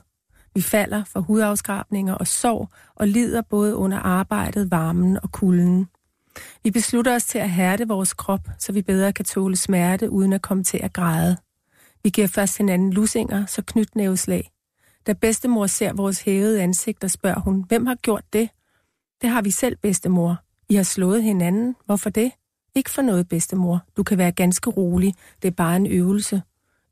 Vi 0.55 0.61
falder 0.61 1.03
for 1.03 1.19
hudafskrabninger 1.19 2.13
og 2.13 2.27
sår 2.27 2.75
og 2.95 3.07
lider 3.07 3.41
både 3.41 3.75
under 3.75 3.99
arbejdet, 3.99 4.71
varmen 4.71 5.17
og 5.23 5.31
kulden. 5.31 5.87
Vi 6.63 6.71
beslutter 6.71 7.15
os 7.15 7.25
til 7.25 7.37
at 7.39 7.49
hærde 7.49 7.87
vores 7.87 8.13
krop, 8.13 8.47
så 8.59 8.71
vi 8.71 8.81
bedre 8.81 9.13
kan 9.13 9.25
tåle 9.25 9.55
smerte 9.55 10.09
uden 10.09 10.33
at 10.33 10.41
komme 10.41 10.63
til 10.63 10.77
at 10.83 10.93
græde. 10.93 11.37
Vi 12.03 12.09
giver 12.09 12.27
først 12.27 12.57
hinanden 12.57 12.93
lusinger, 12.93 13.45
så 13.45 13.61
knytnæveslag. 13.61 14.51
Da 15.07 15.13
bedstemor 15.13 15.67
ser 15.67 15.93
vores 15.93 16.21
hævede 16.21 16.61
ansigter, 16.61 17.07
spørger 17.07 17.39
hun, 17.39 17.65
hvem 17.67 17.85
har 17.85 17.95
gjort 17.95 18.23
det? 18.33 18.49
Det 19.21 19.29
har 19.29 19.41
vi 19.41 19.51
selv, 19.51 19.77
bedstemor. 19.77 20.44
I 20.69 20.75
har 20.75 20.83
slået 20.83 21.23
hinanden. 21.23 21.75
Hvorfor 21.85 22.09
det? 22.09 22.31
Ikke 22.75 22.89
for 22.89 23.01
noget, 23.01 23.29
bedstemor. 23.29 23.79
Du 23.97 24.03
kan 24.03 24.17
være 24.17 24.31
ganske 24.31 24.69
rolig. 24.69 25.13
Det 25.41 25.47
er 25.47 25.51
bare 25.51 25.75
en 25.75 25.85
øvelse. 25.85 26.41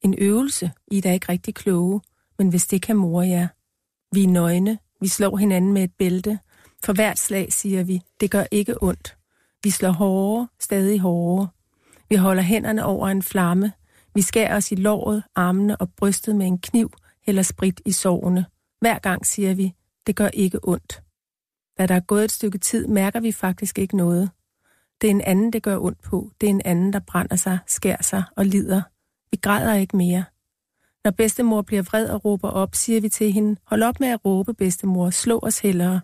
En 0.01 0.15
øvelse? 0.17 0.71
I 0.87 0.97
er 0.97 1.01
da 1.01 1.13
ikke 1.13 1.29
rigtig 1.29 1.55
kloge. 1.55 2.01
Men 2.37 2.49
hvis 2.49 2.67
det 2.67 2.81
kan 2.81 2.95
mor 2.95 3.21
jer. 3.21 3.47
Vi 4.15 4.23
er 4.23 4.27
nøgne. 4.27 4.79
Vi 5.01 5.07
slår 5.07 5.37
hinanden 5.37 5.73
med 5.73 5.83
et 5.83 5.93
bælte. 5.93 6.39
For 6.83 6.93
hvert 6.93 7.19
slag 7.19 7.53
siger 7.53 7.83
vi, 7.83 8.01
det 8.19 8.31
gør 8.31 8.43
ikke 8.51 8.83
ondt. 8.83 9.17
Vi 9.63 9.69
slår 9.69 9.91
hårdere, 9.91 10.47
stadig 10.59 10.99
hårdere. 10.99 11.47
Vi 12.09 12.15
holder 12.15 12.43
hænderne 12.43 12.85
over 12.85 13.07
en 13.07 13.23
flamme. 13.23 13.71
Vi 14.15 14.21
skærer 14.21 14.55
os 14.55 14.71
i 14.71 14.75
låret, 14.75 15.23
armene 15.35 15.75
og 15.77 15.89
brystet 15.97 16.35
med 16.35 16.47
en 16.47 16.57
kniv, 16.57 16.91
eller 17.27 17.41
sprit 17.41 17.81
i 17.85 17.91
sårene. 17.91 18.45
Hver 18.81 18.99
gang 18.99 19.25
siger 19.25 19.53
vi, 19.53 19.73
det 20.07 20.15
gør 20.15 20.27
ikke 20.27 20.59
ondt. 20.63 21.03
Da 21.77 21.85
der 21.85 21.95
er 21.95 21.99
gået 21.99 22.23
et 22.23 22.31
stykke 22.31 22.57
tid, 22.57 22.87
mærker 22.87 23.19
vi 23.19 23.31
faktisk 23.31 23.79
ikke 23.79 23.97
noget. 23.97 24.29
Det 25.01 25.07
er 25.07 25.11
en 25.11 25.21
anden, 25.21 25.53
det 25.53 25.63
gør 25.63 25.77
ondt 25.77 26.01
på. 26.01 26.31
Det 26.41 26.47
er 26.47 26.51
en 26.51 26.61
anden, 26.65 26.93
der 26.93 26.99
brænder 26.99 27.35
sig, 27.35 27.59
skærer 27.67 28.03
sig 28.03 28.23
og 28.35 28.45
lider. 28.45 28.81
Vi 29.31 29.37
græder 29.37 29.73
ikke 29.73 29.97
mere. 29.97 30.25
Når 31.03 31.11
bedstemor 31.11 31.61
bliver 31.61 31.81
vred 31.81 32.09
og 32.09 32.25
råber 32.25 32.49
op, 32.49 32.75
siger 32.75 33.01
vi 33.01 33.09
til 33.09 33.31
hende, 33.31 33.59
hold 33.63 33.83
op 33.83 33.99
med 33.99 34.07
at 34.07 34.25
råbe, 34.25 34.53
bedstemor, 34.53 35.09
slå 35.09 35.39
os 35.43 35.59
hellere. 35.59 36.01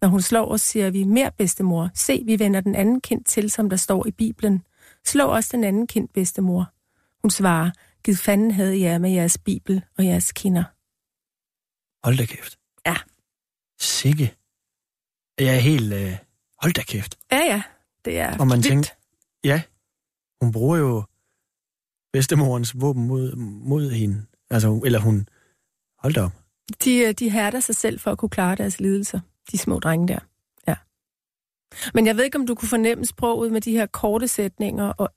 Når 0.00 0.08
hun 0.08 0.20
slår 0.20 0.46
os, 0.46 0.60
siger 0.60 0.90
vi, 0.90 1.04
mere 1.04 1.30
bedstemor, 1.38 1.90
se, 1.94 2.22
vi 2.26 2.38
vender 2.38 2.60
den 2.60 2.74
anden 2.74 3.00
kind 3.00 3.24
til, 3.24 3.50
som 3.50 3.70
der 3.70 3.76
står 3.76 4.06
i 4.06 4.10
Bibelen. 4.10 4.62
Slå 5.04 5.24
os 5.24 5.48
den 5.48 5.64
anden 5.64 5.86
kind, 5.86 6.08
bedstemor. 6.08 6.72
Hun 7.22 7.30
svarer, 7.30 7.70
giv 8.04 8.14
fanden 8.14 8.50
havde 8.50 8.80
jer 8.80 8.98
med 8.98 9.10
jeres 9.10 9.38
Bibel 9.38 9.84
og 9.98 10.04
jeres 10.04 10.32
kinder. 10.32 10.64
Hold 12.06 12.16
da 12.16 12.26
kæft. 12.26 12.58
Ja. 12.86 12.96
Sikke. 13.80 14.36
Jeg 15.38 15.54
er 15.56 15.60
helt... 15.60 15.92
Øh, 15.92 16.16
hold 16.62 16.72
da 16.72 16.82
kæft. 16.82 17.18
Ja, 17.32 17.38
ja. 17.38 17.62
Det 18.04 18.18
er 18.18 18.38
Og 18.38 18.46
man 18.46 18.56
vildt. 18.56 18.66
tænker, 18.66 18.90
ja, 19.44 19.62
hun 20.40 20.52
bruger 20.52 20.76
jo 20.76 21.02
bedstemorens 22.12 22.80
våben 22.80 23.06
mod, 23.06 23.36
mod 23.36 23.90
hende. 23.90 24.22
Altså, 24.50 24.80
eller 24.84 24.98
hun... 24.98 25.28
Hold 25.98 26.14
da 26.14 26.22
op. 26.22 26.32
De, 26.84 26.98
øh, 26.98 27.12
de 27.12 27.30
hærder 27.30 27.60
sig 27.60 27.76
selv 27.76 28.00
for 28.00 28.10
at 28.10 28.18
kunne 28.18 28.28
klare 28.28 28.56
deres 28.56 28.80
lidelser, 28.80 29.20
de 29.52 29.58
små 29.58 29.78
drenge 29.78 30.08
der. 30.08 30.18
Ja. 30.68 30.74
Men 31.94 32.06
jeg 32.06 32.16
ved 32.16 32.24
ikke, 32.24 32.38
om 32.38 32.46
du 32.46 32.54
kunne 32.54 32.68
fornemme 32.68 33.04
sproget 33.04 33.52
med 33.52 33.60
de 33.60 33.72
her 33.72 33.86
korte 33.86 34.28
sætninger 34.28 34.88
og 34.88 35.08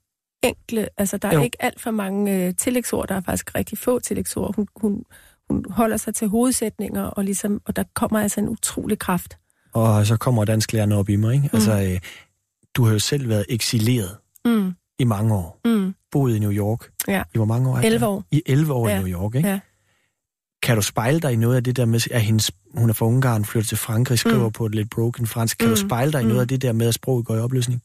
enkle. 0.43 0.87
Altså, 0.97 1.17
der 1.17 1.27
er 1.27 1.33
jo. 1.33 1.41
ikke 1.41 1.63
alt 1.63 1.81
for 1.81 1.91
mange 1.91 2.47
øh, 2.47 2.55
tillægsord. 2.55 3.07
Der 3.07 3.15
er 3.15 3.21
faktisk 3.21 3.55
rigtig 3.55 3.77
få 3.77 3.99
tillægsord. 3.99 4.55
Hun, 4.55 4.67
hun, 4.75 5.03
hun 5.49 5.65
holder 5.69 5.97
sig 5.97 6.15
til 6.15 6.27
hovedsætninger, 6.27 7.03
og, 7.03 7.23
ligesom, 7.23 7.61
og 7.65 7.75
der 7.75 7.83
kommer 7.93 8.19
altså 8.19 8.41
en 8.41 8.49
utrolig 8.49 8.99
kraft. 8.99 9.37
Og 9.75 10.05
så 10.05 10.17
kommer 10.17 10.45
dansklærerne 10.45 10.95
op 10.95 11.09
i 11.09 11.15
mig, 11.15 11.35
ikke? 11.35 11.49
Altså, 11.53 11.81
øh, 11.81 11.99
du 12.75 12.85
har 12.85 12.93
jo 12.93 12.99
selv 12.99 13.29
været 13.29 13.45
eksileret 13.49 14.17
Mm, 14.45 14.73
i 14.99 15.03
mange 15.03 15.35
år. 15.35 15.59
mm, 15.65 15.93
Boet 16.11 16.35
i 16.35 16.39
New 16.39 16.51
York. 16.51 16.89
Ja. 17.07 17.23
I 17.33 17.37
hvor 17.37 17.45
mange 17.45 17.69
år? 17.69 17.77
er 17.77 17.81
det? 17.81 17.87
11 17.87 18.05
år. 18.07 18.23
I 18.31 18.41
11 18.45 18.73
år 18.73 18.89
Ja. 18.89 18.95
i 18.95 18.99
New 19.03 19.07
York, 19.21 19.35
ikke? 19.35 19.49
Ja. 19.49 19.59
Kan 20.63 20.75
du 20.75 20.81
spejle 20.81 21.19
dig 21.19 21.33
i 21.33 21.35
noget 21.35 21.55
af 21.55 21.63
det 21.63 21.75
der 21.75 21.85
med, 21.85 21.99
at 22.11 22.21
hendes, 22.21 22.51
hun 22.77 22.89
er 22.89 22.93
fra 22.93 23.05
Ungarn, 23.05 23.45
flytter 23.45 23.67
til 23.67 23.77
Frankrig, 23.77 24.19
skriver 24.19 24.45
mm. 24.47 24.51
på 24.51 24.65
et 24.65 24.75
lidt 24.75 24.89
broken 24.89 25.27
fransk. 25.27 25.57
Kan 25.57 25.67
mm. 25.69 25.75
du 25.75 25.81
Mm. 25.81 25.87
spejle 25.89 26.11
dig 26.11 26.21
i 26.21 26.23
Mm. 26.23 26.29
noget 26.29 26.41
af 26.41 26.47
det 26.47 26.61
der 26.61 26.71
med, 26.73 26.87
at 26.87 26.93
sproget 26.93 27.25
går 27.25 27.35
i 27.35 27.39
opløsning? 27.39 27.81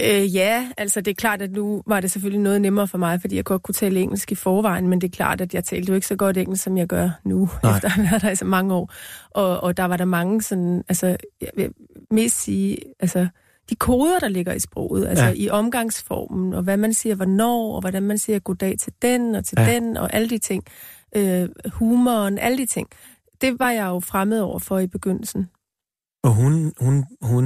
Øh, 0.00 0.34
ja, 0.34 0.68
altså 0.76 1.00
det 1.00 1.10
er 1.10 1.14
klart, 1.14 1.42
at 1.42 1.52
nu 1.52 1.82
var 1.86 2.00
det 2.00 2.10
selvfølgelig 2.10 2.40
noget 2.40 2.60
nemmere 2.60 2.88
for 2.88 2.98
mig, 2.98 3.20
fordi 3.20 3.36
jeg 3.36 3.44
godt 3.44 3.62
kunne 3.62 3.72
tale 3.74 4.00
engelsk 4.00 4.32
i 4.32 4.34
forvejen, 4.34 4.88
men 4.88 5.00
det 5.00 5.06
er 5.06 5.16
klart, 5.16 5.40
at 5.40 5.54
jeg 5.54 5.64
talte 5.64 5.90
jo 5.90 5.94
ikke 5.94 6.06
så 6.06 6.16
godt 6.16 6.36
engelsk, 6.36 6.64
som 6.64 6.76
jeg 6.78 6.86
gør 6.86 7.10
nu, 7.24 7.48
Nej. 7.62 7.76
Efter 7.76 7.88
at 7.88 7.92
have 7.92 8.08
været 8.10 8.22
der 8.22 8.30
i 8.30 8.36
så 8.36 8.44
mange 8.44 8.74
år. 8.74 8.92
Og, 9.30 9.60
og 9.60 9.76
der 9.76 9.84
var 9.84 9.96
der 9.96 10.04
mange 10.04 10.42
sådan, 10.42 10.82
altså, 10.88 11.06
jeg 11.40 11.50
vil 11.56 11.70
mest 12.10 12.42
sige, 12.42 12.78
altså, 13.00 13.28
de 13.70 13.74
koder, 13.74 14.18
der 14.18 14.28
ligger 14.28 14.52
i 14.52 14.60
sproget, 14.60 15.06
altså 15.06 15.24
Ja. 15.24 15.32
i 15.36 15.48
omgangsformen, 15.48 16.52
og 16.54 16.62
hvad 16.62 16.76
man 16.76 16.92
siger 16.94 17.14
hvornår, 17.14 17.74
og 17.74 17.80
hvordan 17.80 18.02
man 18.02 18.18
siger 18.18 18.38
goddag 18.38 18.78
til 18.78 18.92
den, 19.02 19.34
og 19.34 19.44
til 19.44 19.58
ja. 19.60 19.74
den, 19.74 19.96
og 19.96 20.14
alle 20.14 20.28
de 20.30 20.38
ting. 20.38 20.64
Øh, 21.16 21.48
humoren, 21.72 22.38
alle 22.38 22.58
de 22.58 22.66
ting. 22.66 22.88
Det 23.40 23.58
var 23.58 23.70
jeg 23.70 23.86
jo 23.86 24.00
fremmed 24.00 24.40
over 24.40 24.58
for 24.58 24.78
i 24.78 24.86
begyndelsen. 24.86 25.48
Og 26.22 26.34
hun, 26.34 26.72
hun, 26.80 27.04
hun 27.22 27.44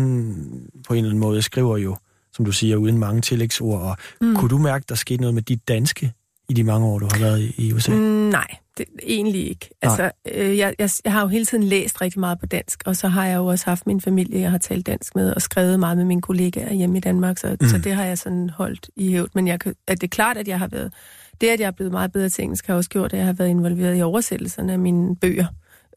på 0.87 0.95
en 0.95 0.99
eller 0.99 1.11
anden 1.11 1.19
måde 1.21 1.43
skriver 1.43 1.77
jo, 1.77 1.97
som 2.39 2.45
du 2.45 2.53
siger, 2.53 2.77
uden 2.77 2.99
mange 2.99 3.21
tillægsord. 3.21 3.81
Og 3.81 3.97
mm. 4.21 4.37
kunne 4.37 4.49
du 4.49 4.59
mærke, 4.59 4.85
der 4.89 4.95
skete 4.95 5.21
noget 5.21 5.35
med 5.35 5.43
dit 5.43 5.69
danske 5.69 6.13
i 6.49 6.55
de 6.55 6.65
mange 6.65 6.87
år, 6.87 6.99
du 6.99 7.09
har 7.13 7.19
været 7.19 7.41
i, 7.41 7.55
i 7.67 7.73
USA? 7.73 7.93
Mm, 7.93 7.99
nej, 8.31 8.47
det, 8.79 8.87
egentlig 9.03 9.49
ikke. 9.49 9.69
Nej. 9.85 9.91
Altså, 9.91 10.11
øh, 10.35 10.59
jeg, 10.59 10.75
jeg, 10.79 10.91
jeg 11.05 11.13
har 11.13 11.21
jo 11.21 11.27
hele 11.27 11.47
tiden 11.47 11.65
læst 11.65 12.01
rigtig 12.01 12.21
meget 12.21 12.41
på 12.41 12.47
dansk, 12.47 12.83
og 12.87 12.97
så 12.97 13.09
har 13.09 13.27
jeg 13.27 13.37
jo 13.37 13.47
også 13.47 13.65
haft 13.67 13.87
min 13.87 14.01
familie, 14.01 14.41
jeg 14.41 14.51
har 14.51 14.59
talt 14.59 14.87
dansk 14.87 15.15
med, 15.15 15.33
og 15.33 15.43
skrevet 15.43 15.81
meget 15.81 15.97
med 15.97 16.05
mine 16.05 16.23
kollegaer 16.23 16.73
hjemme 16.73 16.97
i 16.97 17.01
Danmark, 17.01 17.39
så, 17.39 17.57
Mm. 17.61 17.69
så 17.69 17.79
det 17.79 17.93
har 17.95 18.05
jeg 18.05 18.19
sådan 18.19 18.51
holdt 18.51 18.91
i 18.97 19.11
hævd. 19.11 19.31
Men 19.35 19.47
jeg 19.49 19.61
kan, 19.61 19.75
at 19.87 20.01
det 20.01 20.07
er 20.07 20.15
klart, 20.15 20.37
at 20.37 20.49
jeg 20.49 20.59
har 20.59 20.69
været... 20.69 20.93
Det, 21.41 21.47
at 21.49 21.61
jeg 21.61 21.67
er 21.67 21.71
blevet 21.71 21.93
meget 21.93 22.13
bedre 22.13 22.29
til 22.29 22.43
engelsk, 22.43 22.67
har 22.67 22.75
også 22.75 22.91
gjort, 22.91 23.13
at 23.13 23.19
jeg 23.19 23.27
har 23.27 23.33
været 23.33 23.49
involveret 23.49 23.99
i 23.99 24.03
oversættelserne 24.03 24.73
af 24.73 24.79
mine 24.79 25.17
bøger. 25.17 25.47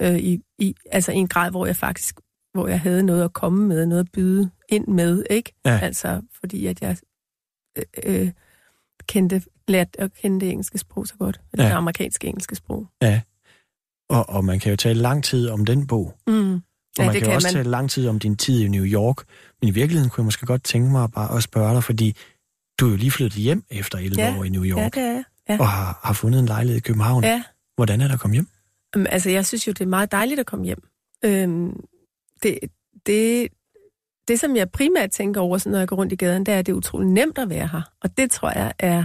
Øh, 0.01 0.15
i, 0.17 0.39
i, 0.59 0.75
altså 0.91 1.11
i 1.11 1.15
en 1.15 1.27
grad, 1.27 1.51
hvor 1.51 1.65
jeg 1.65 1.75
faktisk 1.75 2.15
hvor 2.53 2.67
jeg 2.67 2.79
havde 2.79 3.03
noget 3.03 3.23
at 3.23 3.33
komme 3.33 3.67
med, 3.67 3.85
noget 3.85 3.99
at 4.03 4.11
byde 4.13 4.49
ind 4.69 4.87
med, 4.87 5.23
ikke? 5.29 5.53
Ja. 5.65 5.79
Altså, 5.81 6.21
fordi 6.39 6.65
at 6.65 6.81
jeg 6.81 6.97
øh, 7.77 7.83
øh, 8.03 8.31
kendte, 9.07 9.41
lærte 9.67 10.01
at 10.01 10.13
kende 10.13 10.39
det 10.39 10.49
engelske 10.49 10.77
sprog 10.77 11.07
så 11.07 11.15
godt. 11.15 11.41
Eller 11.53 11.65
Ja. 11.65 11.69
det 11.69 11.75
amerikanske 11.77 12.27
engelske 12.27 12.55
sprog. 12.55 12.87
Ja. 13.01 13.21
Og, 14.09 14.29
og 14.29 14.45
man 14.45 14.59
kan 14.59 14.69
jo 14.69 14.75
tale 14.75 15.01
lang 15.01 15.23
tid 15.23 15.49
om 15.49 15.65
den 15.65 15.87
bog. 15.87 16.17
Mm. 16.27 16.53
Og 16.53 16.61
Ja, 16.97 17.05
man 17.05 17.13
det 17.13 17.21
kan, 17.21 17.27
kan 17.29 17.35
også 17.35 17.47
man. 17.47 17.53
tale 17.53 17.69
lang 17.69 17.89
tid 17.89 18.07
om 18.07 18.19
din 18.19 18.35
tid 18.37 18.61
i 18.61 18.67
New 18.67 18.83
York. 18.85 19.17
Men 19.61 19.67
i 19.67 19.71
virkeligheden 19.71 20.09
kunne 20.09 20.21
jeg 20.21 20.25
måske 20.25 20.45
godt 20.45 20.63
tænke 20.63 20.91
mig 20.91 21.11
bare 21.11 21.37
at 21.37 21.43
spørge 21.43 21.73
dig, 21.73 21.83
fordi 21.83 22.15
du 22.79 22.85
er 22.87 22.91
jo 22.91 22.97
lige 22.97 23.11
flyttet 23.11 23.41
hjem 23.41 23.63
efter 23.71 23.97
11 23.97 24.21
Ja, 24.21 24.37
år 24.37 24.43
i 24.43 24.49
New 24.49 24.63
Ja, 24.63 24.69
York, 24.83 24.95
det 24.95 25.03
er. 25.03 25.23
Ja. 25.49 25.57
og 25.59 25.67
har, 25.67 25.99
har 26.03 26.13
fundet 26.13 26.39
en 26.39 26.45
lejlighed 26.45 26.77
i 26.77 26.81
København. 26.81 27.23
ja. 27.23 27.43
Hvordan 27.75 28.01
er 28.01 28.07
der 28.07 28.13
at 28.13 28.19
komme 28.19 28.33
hjem? 28.33 28.47
Jamen, 28.95 29.07
altså, 29.07 29.29
jeg 29.29 29.45
synes 29.45 29.67
jo, 29.67 29.71
det 29.71 29.81
er 29.81 29.85
meget 29.89 30.11
dejligt 30.11 30.39
at 30.39 30.45
komme 30.45 30.65
hjem. 30.65 30.83
Øhm, 31.25 31.83
det, 32.43 32.59
det, 33.05 33.47
det, 34.27 34.39
som 34.39 34.55
jeg 34.55 34.71
primært 34.71 35.11
tænker 35.11 35.41
over, 35.41 35.57
sådan, 35.57 35.71
når 35.71 35.79
jeg 35.79 35.87
går 35.87 35.95
rundt 35.95 36.13
i 36.13 36.15
gaden, 36.15 36.45
det 36.45 36.53
er, 36.53 36.59
at 36.59 36.65
det 36.65 36.71
er 36.71 36.77
utrolig 36.77 37.07
nemt 37.07 37.37
at 37.37 37.49
være 37.49 37.67
her. 37.67 37.81
Og 38.01 38.17
det 38.17 38.31
tror 38.31 38.49
jeg 38.49 38.73
er 38.79 39.03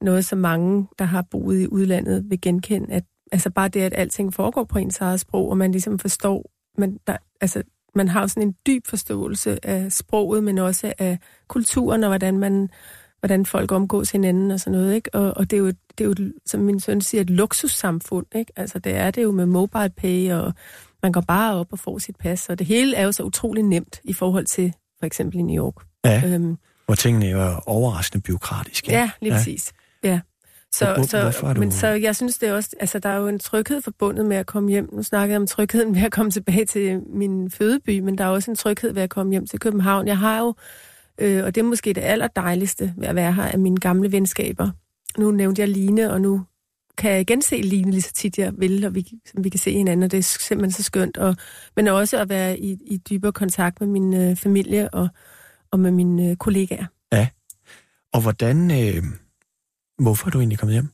noget, 0.00 0.24
som 0.24 0.38
mange, 0.38 0.88
der 0.98 1.04
har 1.04 1.22
boet 1.22 1.60
i 1.60 1.68
udlandet, 1.68 2.30
vil 2.30 2.40
genkende. 2.40 2.94
At, 2.94 3.04
altså 3.32 3.50
bare 3.50 3.68
det, 3.68 3.80
at 3.80 3.94
alting 3.96 4.34
foregår 4.34 4.64
på 4.64 4.78
ens 4.78 5.00
eget 5.00 5.20
sprog, 5.20 5.50
og 5.50 5.58
man 5.58 5.72
ligesom 5.72 5.98
forstår, 5.98 6.50
man, 6.78 6.98
der, 7.06 7.16
altså, 7.40 7.62
man 7.94 8.08
har 8.08 8.20
jo 8.20 8.28
sådan 8.28 8.42
en 8.42 8.56
dyb 8.66 8.86
forståelse 8.86 9.66
af 9.66 9.92
sproget, 9.92 10.44
men 10.44 10.58
også 10.58 10.92
af 10.98 11.18
kulturen, 11.48 12.04
og 12.04 12.08
hvordan 12.08 12.38
man 12.38 12.70
hvordan 13.20 13.46
folk 13.46 13.72
omgås 13.72 14.10
hinanden 14.10 14.50
og 14.50 14.60
sådan 14.60 14.78
noget, 14.78 14.94
ikke? 14.94 15.14
Og, 15.14 15.36
og 15.36 15.50
det 15.50 15.56
er 15.56 15.60
jo, 15.60 15.66
det 15.98 16.00
er 16.00 16.04
jo, 16.04 16.32
som 16.46 16.60
min 16.60 16.80
søn 16.80 17.00
siger, 17.00 17.20
et 17.20 17.30
luksussamfund, 17.30 18.26
ikke? 18.34 18.52
Altså, 18.56 18.78
det 18.78 18.94
er 18.94 19.10
det 19.10 19.22
jo 19.22 19.30
med 19.30 19.46
mobile 19.46 19.90
pay, 19.96 20.32
og 20.32 20.52
man 21.02 21.12
går 21.12 21.20
bare 21.20 21.54
op 21.54 21.66
og 21.72 21.78
får 21.78 21.98
sit 21.98 22.16
pas, 22.16 22.48
og 22.48 22.58
det 22.58 22.66
hele 22.66 22.96
er 22.96 23.04
jo 23.04 23.12
så 23.12 23.22
utrolig 23.22 23.62
nemt 23.62 24.00
i 24.04 24.12
forhold 24.12 24.46
til 24.46 24.72
for 24.98 25.06
eksempel 25.06 25.38
i 25.38 25.42
New 25.42 25.64
York. 25.64 25.74
Ja, 26.04 26.22
Øhm, 26.26 26.56
hvor 26.86 26.94
tingene 26.94 27.26
er 27.26 27.68
overraskende 27.68 28.22
byråkratiske. 28.22 28.90
ja, 28.92 29.10
lige 29.20 29.32
præcis. 29.32 29.72
Ja. 30.04 30.20
Så, 30.72 30.94
Hvor- 30.94 31.02
så, 31.32 31.52
du- 31.54 31.60
Men 31.60 31.72
så 31.72 31.86
jeg 31.88 32.16
synes 32.16 32.38
det 32.38 32.48
er 32.48 32.52
også, 32.54 32.70
altså 32.80 32.98
der 32.98 33.08
er 33.08 33.16
jo 33.16 33.28
en 33.28 33.38
tryghed 33.38 33.82
forbundet 33.82 34.26
med 34.26 34.36
at 34.36 34.46
komme 34.46 34.70
hjem. 34.70 34.88
Nu 34.92 35.02
snakker 35.02 35.32
jeg 35.34 35.40
om 35.40 35.46
trygheden 35.46 35.94
ved 35.94 36.02
at 36.02 36.12
komme 36.12 36.30
tilbage 36.30 36.64
til 36.64 37.00
min 37.06 37.50
fødeby, 37.50 37.98
men 38.00 38.18
der 38.18 38.24
er 38.24 38.28
også 38.28 38.50
en 38.50 38.56
tryghed 38.56 38.92
ved 38.92 39.02
at 39.02 39.10
komme 39.10 39.32
hjem 39.32 39.46
til 39.46 39.58
København. 39.60 40.06
Jeg 40.06 40.18
har 40.18 40.38
jo, 40.38 40.54
øh, 41.18 41.44
og 41.44 41.54
det 41.54 41.60
er 41.60 41.64
måske 41.64 41.92
det 41.92 42.00
allerdejligste 42.00 42.94
ved 42.96 43.08
at 43.08 43.14
være 43.14 43.32
her, 43.32 43.42
af 43.44 43.58
mine 43.58 43.76
gamle 43.76 44.12
venskaber. 44.12 44.70
Nu 45.18 45.30
nævnte 45.30 45.60
jeg 45.62 45.68
Line, 45.68 46.12
og 46.12 46.20
nu 46.20 46.42
kan 47.00 47.10
jeg 47.10 47.20
igen 47.20 47.42
se 47.42 47.56
Line 47.56 47.90
lige 47.90 48.02
så 48.02 48.12
tit 48.12 48.38
jeg 48.38 48.52
vil, 48.58 48.84
og 48.84 48.94
vi, 48.94 49.06
som 49.26 49.44
vi 49.44 49.48
kan 49.48 49.60
se 49.60 49.72
hinanden, 49.72 50.02
og 50.02 50.10
det 50.10 50.18
er 50.18 50.22
simpelthen 50.22 50.72
så 50.72 50.82
skønt. 50.82 51.16
Og, 51.16 51.36
men 51.76 51.88
også 51.88 52.18
at 52.20 52.28
være 52.28 52.58
i, 52.58 52.78
i 52.86 52.96
dybere 52.96 53.32
kontakt 53.32 53.80
med 53.80 53.88
min 53.88 54.14
øh, 54.14 54.36
familie 54.36 54.94
og, 54.94 55.08
og 55.70 55.80
med 55.80 55.90
mine 55.90 56.30
øh, 56.30 56.36
kollegaer. 56.36 56.86
Og 58.12 58.20
hvordan... 58.20 58.70
Øh, 58.70 59.02
hvorfor 59.98 60.26
er 60.26 60.30
du 60.30 60.38
egentlig 60.38 60.58
kommet 60.58 60.74
hjem? 60.74 60.88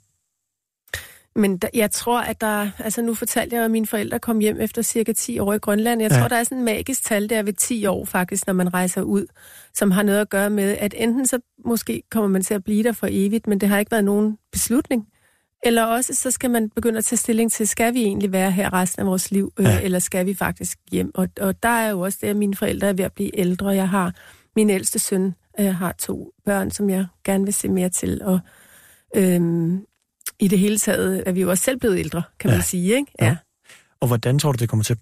Men 1.37 1.57
der, 1.59 1.69
jeg 1.75 1.91
tror, 1.91 2.21
at 2.21 2.41
der... 2.41 2.71
Altså, 2.79 3.03
nu 3.03 3.15
fortalte 3.15 3.57
jeg, 3.57 3.65
at 3.65 3.71
mine 3.71 3.87
forældre 3.87 4.19
kom 4.19 4.39
hjem 4.39 4.61
efter 4.61 4.83
cirka 4.83 5.13
10 5.13 5.39
år 5.39 5.53
i 5.53 5.59
Grønland. 5.59 6.03
Jeg 6.03 6.11
Ja. 6.11 6.15
ja. 6.17 6.21
tror, 6.21 6.29
der 6.29 6.37
er 6.37 6.45
sådan 6.45 6.59
en 6.59 6.65
magisk 6.65 7.05
tal 7.05 7.31
der 7.31 7.43
ved 7.43 7.53
10 7.53 7.87
år, 7.87 8.05
faktisk, 8.05 8.47
når 8.47 8.55
man 8.55 8.75
rejser 8.75 9.03
ud, 9.03 9.27
som 9.75 9.91
har 9.91 10.03
noget 10.03 10.21
at 10.21 10.31
gøre 10.31 10.51
med, 10.51 10.77
at 10.81 10.95
enten 10.97 11.27
så 11.27 11.39
måske 11.65 12.03
kommer 12.11 12.29
man 12.29 12.43
til 12.43 12.55
at 12.55 12.65
blive 12.65 12.83
der 12.83 12.93
for 12.93 13.07
evigt, 13.11 13.47
men 13.47 13.61
det 13.61 13.69
har 13.69 13.79
ikke 13.79 13.91
været 13.91 14.05
nogen 14.05 14.39
beslutning. 14.53 15.07
Eller 15.67 15.85
også 15.85 16.15
så 16.15 16.31
skal 16.31 16.51
man 16.51 16.71
begynde 16.71 16.99
at 16.99 17.05
tage 17.05 17.17
stilling 17.17 17.53
til, 17.53 17.69
skal 17.69 17.95
vi 17.95 18.03
egentlig 18.03 18.33
være 18.33 18.51
her 18.51 18.73
resten 18.73 19.01
af 19.01 19.07
vores 19.07 19.31
liv, 19.31 19.53
Ja. 19.59 19.63
ja. 19.71 19.81
eller 19.81 19.99
skal 19.99 20.27
vi 20.27 20.35
faktisk 20.35 20.79
hjem? 20.93 21.11
Og, 21.15 21.29
og 21.41 21.63
der 21.63 21.69
er 21.69 21.91
jo 21.91 22.01
også 22.01 22.19
det, 22.21 22.29
at 22.29 22.37
mine 22.37 22.55
forældre 22.57 22.89
er 22.89 22.93
ved 22.93 23.05
at 23.05 23.13
blive 23.13 23.39
ældre. 23.39 23.69
Jeg 23.69 23.89
har 23.89 24.15
min 24.57 24.71
ældste 24.71 24.99
søn 24.99 25.35
øh, 25.61 25.75
har 25.75 25.93
to 25.93 26.33
børn, 26.45 26.71
som 26.71 26.91
jeg 26.91 27.07
gerne 27.25 27.45
vil 27.45 27.55
se 27.55 27.69
mere 27.69 27.89
til, 27.89 28.23
og 28.23 28.41
øhm, 29.17 29.85
i 30.41 30.49
det 30.49 30.59
hele 30.59 30.79
taget 30.79 31.23
er 31.27 31.33
vi 31.33 31.41
jo 31.41 31.51
også 31.51 31.65
selv 31.65 31.79
blevet 31.79 31.99
ældre, 31.99 32.23
kan 32.41 32.51
Ja. 32.51 32.57
man 32.57 32.63
sige, 32.65 32.95
ikke? 32.97 33.13
Ja. 33.21 33.37
Og 34.01 34.07
hvordan 34.07 34.39
tror 34.39 34.53
du, 34.53 34.57
det 34.57 34.69
kommer 34.69 34.85
til 34.85 34.93
at... 34.93 34.99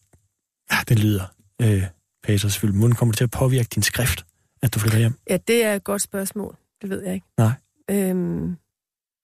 Ja, 0.72 0.76
det 0.88 0.98
lyder 0.98 1.24
øh, 1.62 1.82
Peter 2.22 2.48
selvfølgelig. 2.48 2.78
Hvordan 2.78 2.96
kommer 2.96 3.12
det 3.12 3.16
til 3.18 3.24
at 3.24 3.30
påvirke 3.30 3.68
din 3.74 3.82
skrift, 3.82 4.26
at 4.62 4.74
du 4.74 4.78
flytter 4.78 4.98
hjem? 4.98 5.14
ja, 5.30 5.36
det 5.48 5.64
er 5.64 5.74
et 5.74 5.84
godt 5.84 6.02
spørgsmål. 6.02 6.56
Det 6.82 6.90
ved 6.90 7.02
jeg 7.04 7.14
ikke. 7.14 7.26
Nej. 7.38 7.50
Øhm, 7.90 8.56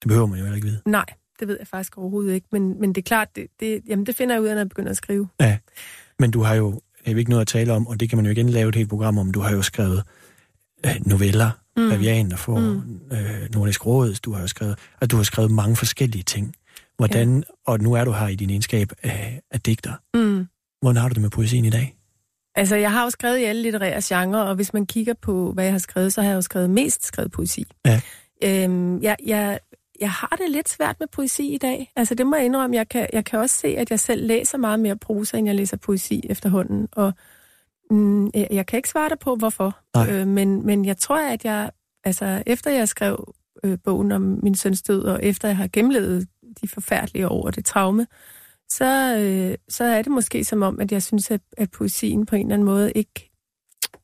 Det 0.01 0.07
behøver 0.07 0.27
man 0.27 0.39
jo 0.39 0.45
heller 0.45 0.55
ikke 0.55 0.67
vide. 0.67 0.81
nej, 0.85 1.05
det 1.41 1.47
ved 1.47 1.57
jeg 1.59 1.67
faktisk 1.67 1.97
overhovedet 1.97 2.33
ikke. 2.33 2.47
Men, 2.51 2.79
men 2.79 2.89
det 2.89 2.97
er 2.97 3.07
klart, 3.07 3.35
det, 3.35 3.47
det, 3.59 3.81
jamen, 3.87 4.05
det 4.05 4.15
finder 4.15 4.35
jeg 4.35 4.41
ud 4.41 4.47
af, 4.47 4.53
når 4.53 4.59
jeg 4.59 4.69
begynder 4.69 4.91
at 4.91 4.97
skrive. 4.97 5.27
Men 6.19 6.31
du 6.31 6.41
har 6.41 6.55
jo, 6.55 6.71
det 6.71 7.07
er 7.07 7.11
jo 7.11 7.17
ikke 7.17 7.29
noget 7.29 7.41
at 7.41 7.47
tale 7.47 7.73
om, 7.73 7.87
og 7.87 7.99
det 7.99 8.09
kan 8.09 8.17
man 8.17 8.25
jo 8.25 8.31
igen 8.31 8.49
lave 8.49 8.69
et 8.69 8.75
helt 8.75 8.89
program 8.89 9.17
om. 9.17 9.31
Du 9.31 9.39
har 9.39 9.51
jo 9.51 9.61
skrevet 9.61 10.03
øh, 10.85 10.95
noveller, 11.05 11.51
mm. 11.77 11.89
Bavian, 11.89 12.29
der 12.29 12.35
får 12.35 12.59
mm. 12.59 12.99
øh, 13.11 13.49
Nordisk 13.53 13.85
Råd. 13.85 14.13
Du 14.13 14.33
har 14.33 14.41
jo 14.41 14.47
skrevet, 14.47 14.79
at 15.01 15.11
du 15.11 15.15
har 15.15 15.23
skrevet 15.23 15.51
mange 15.51 15.75
forskellige 15.75 16.23
ting. 16.23 16.55
Hvordan, 16.97 17.35
ja. 17.35 17.71
og 17.71 17.79
nu 17.79 17.93
er 17.93 18.05
du 18.05 18.11
her 18.11 18.27
i 18.27 18.35
din 18.35 18.49
egenskab 18.49 18.91
af, 19.03 19.41
af 19.51 19.61
digter. 19.61 19.93
Mm. 20.13 20.47
Hvordan 20.81 21.01
har 21.01 21.09
du 21.09 21.13
det 21.13 21.21
med 21.21 21.29
poesien 21.29 21.65
i 21.65 21.69
dag? 21.69 21.95
Altså, 22.55 22.75
jeg 22.75 22.91
har 22.91 23.03
jo 23.03 23.09
skrevet 23.09 23.37
i 23.37 23.43
alle 23.43 23.61
litterære 23.61 24.01
genrer, 24.03 24.41
og 24.41 24.55
hvis 24.55 24.73
man 24.73 24.85
kigger 24.85 25.13
på, 25.21 25.51
hvad 25.51 25.63
jeg 25.63 25.73
har 25.73 25.79
skrevet, 25.79 26.13
så 26.13 26.21
har 26.21 26.29
jeg 26.29 26.35
jo 26.35 26.41
skrevet 26.41 26.69
mest 26.69 27.05
skrevet 27.05 27.31
poesi. 27.31 27.65
Ja. 27.85 28.01
Øhm, 28.43 29.01
jeg, 29.01 29.15
jeg, 29.25 29.59
jeg 30.01 30.11
har 30.11 30.35
det 30.41 30.49
lidt 30.49 30.69
svært 30.69 30.99
med 30.99 31.07
poesi 31.07 31.53
i 31.53 31.57
dag. 31.57 31.91
Altså, 31.95 32.15
det 32.15 32.27
må 32.27 32.35
jeg 32.35 32.45
indrømme. 32.45 32.75
Jeg 32.75 32.89
kan, 32.89 33.07
jeg 33.13 33.25
kan 33.25 33.39
også 33.39 33.55
se, 33.55 33.67
at 33.67 33.91
jeg 33.91 33.99
selv 33.99 34.27
læser 34.27 34.57
meget 34.57 34.79
mere 34.79 34.97
prosa, 34.97 35.37
end 35.37 35.47
jeg 35.47 35.55
læser 35.55 35.77
poesi 35.77 36.21
efterhånden. 36.29 36.87
Og 36.91 37.13
mm, 37.91 38.31
jeg, 38.33 38.65
kan 38.65 38.77
ikke 38.77 38.89
svare 38.89 39.09
dig 39.09 39.19
på, 39.19 39.35
hvorfor. 39.35 39.77
Nej. 39.95 40.11
Øh, 40.11 40.27
men, 40.27 40.65
men 40.65 40.85
jeg 40.85 40.97
tror, 40.97 41.19
at 41.19 41.45
jeg, 41.45 41.71
altså, 42.03 42.43
efter 42.45 42.71
jeg 42.71 42.87
skrev 42.87 43.33
øh, 43.63 43.77
bogen 43.83 44.11
om 44.11 44.39
min 44.43 44.55
søns 44.55 44.81
død, 44.81 45.03
og 45.03 45.23
efter 45.23 45.47
jeg 45.47 45.57
har 45.57 45.69
gennemlevet 45.73 46.27
de 46.61 46.67
forfærdelige 46.67 47.27
år 47.27 47.45
og 47.45 47.55
det 47.55 47.65
traume, 47.65 48.07
så, 48.69 49.17
øh, 49.17 49.57
så 49.69 49.83
er 49.83 50.01
det 50.01 50.11
måske 50.11 50.43
som 50.43 50.61
om, 50.61 50.79
at 50.79 50.91
jeg 50.91 51.03
synes, 51.03 51.31
at, 51.31 51.41
at 51.57 51.71
poesien 51.71 52.25
på 52.25 52.35
en 52.35 52.41
eller 52.41 52.53
anden 52.53 52.65
måde 52.65 52.91
ikke, 52.91 53.31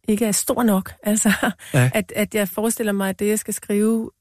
ikke 0.07 0.25
er 0.25 0.31
stor 0.31 0.63
nok. 0.63 0.93
Altså, 1.03 1.31
ja. 1.73 1.91
at, 1.93 2.13
at 2.15 2.35
jeg 2.35 2.49
forestiller 2.49 2.91
mig, 2.91 3.09
at 3.09 3.19
det, 3.19 3.27
jeg 3.27 3.39
skal 3.39 3.53
skrive, 3.53 4.11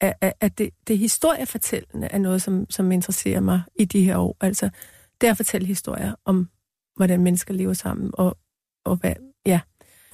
at, 0.00 0.14
at- 0.20 0.32
at 0.40 0.58
det, 0.58 0.70
det 0.88 0.98
historiefortællende 0.98 2.06
er 2.06 2.18
noget, 2.18 2.42
som, 2.42 2.70
som 2.70 2.92
interesserer 2.92 3.40
mig 3.40 3.62
i 3.78 3.84
de 3.84 4.04
her 4.04 4.16
år. 4.16 4.36
Altså, 4.40 4.70
det 5.20 5.26
er 5.26 5.30
at 5.30 5.36
fortælle 5.36 5.66
historier 5.66 6.14
om, 6.24 6.48
hvordan 6.96 7.20
mennesker 7.22 7.54
lever 7.54 7.72
sammen, 7.74 8.10
og, 8.14 8.38
og 8.84 8.96
hvad, 8.96 9.14
ja. 9.46 9.60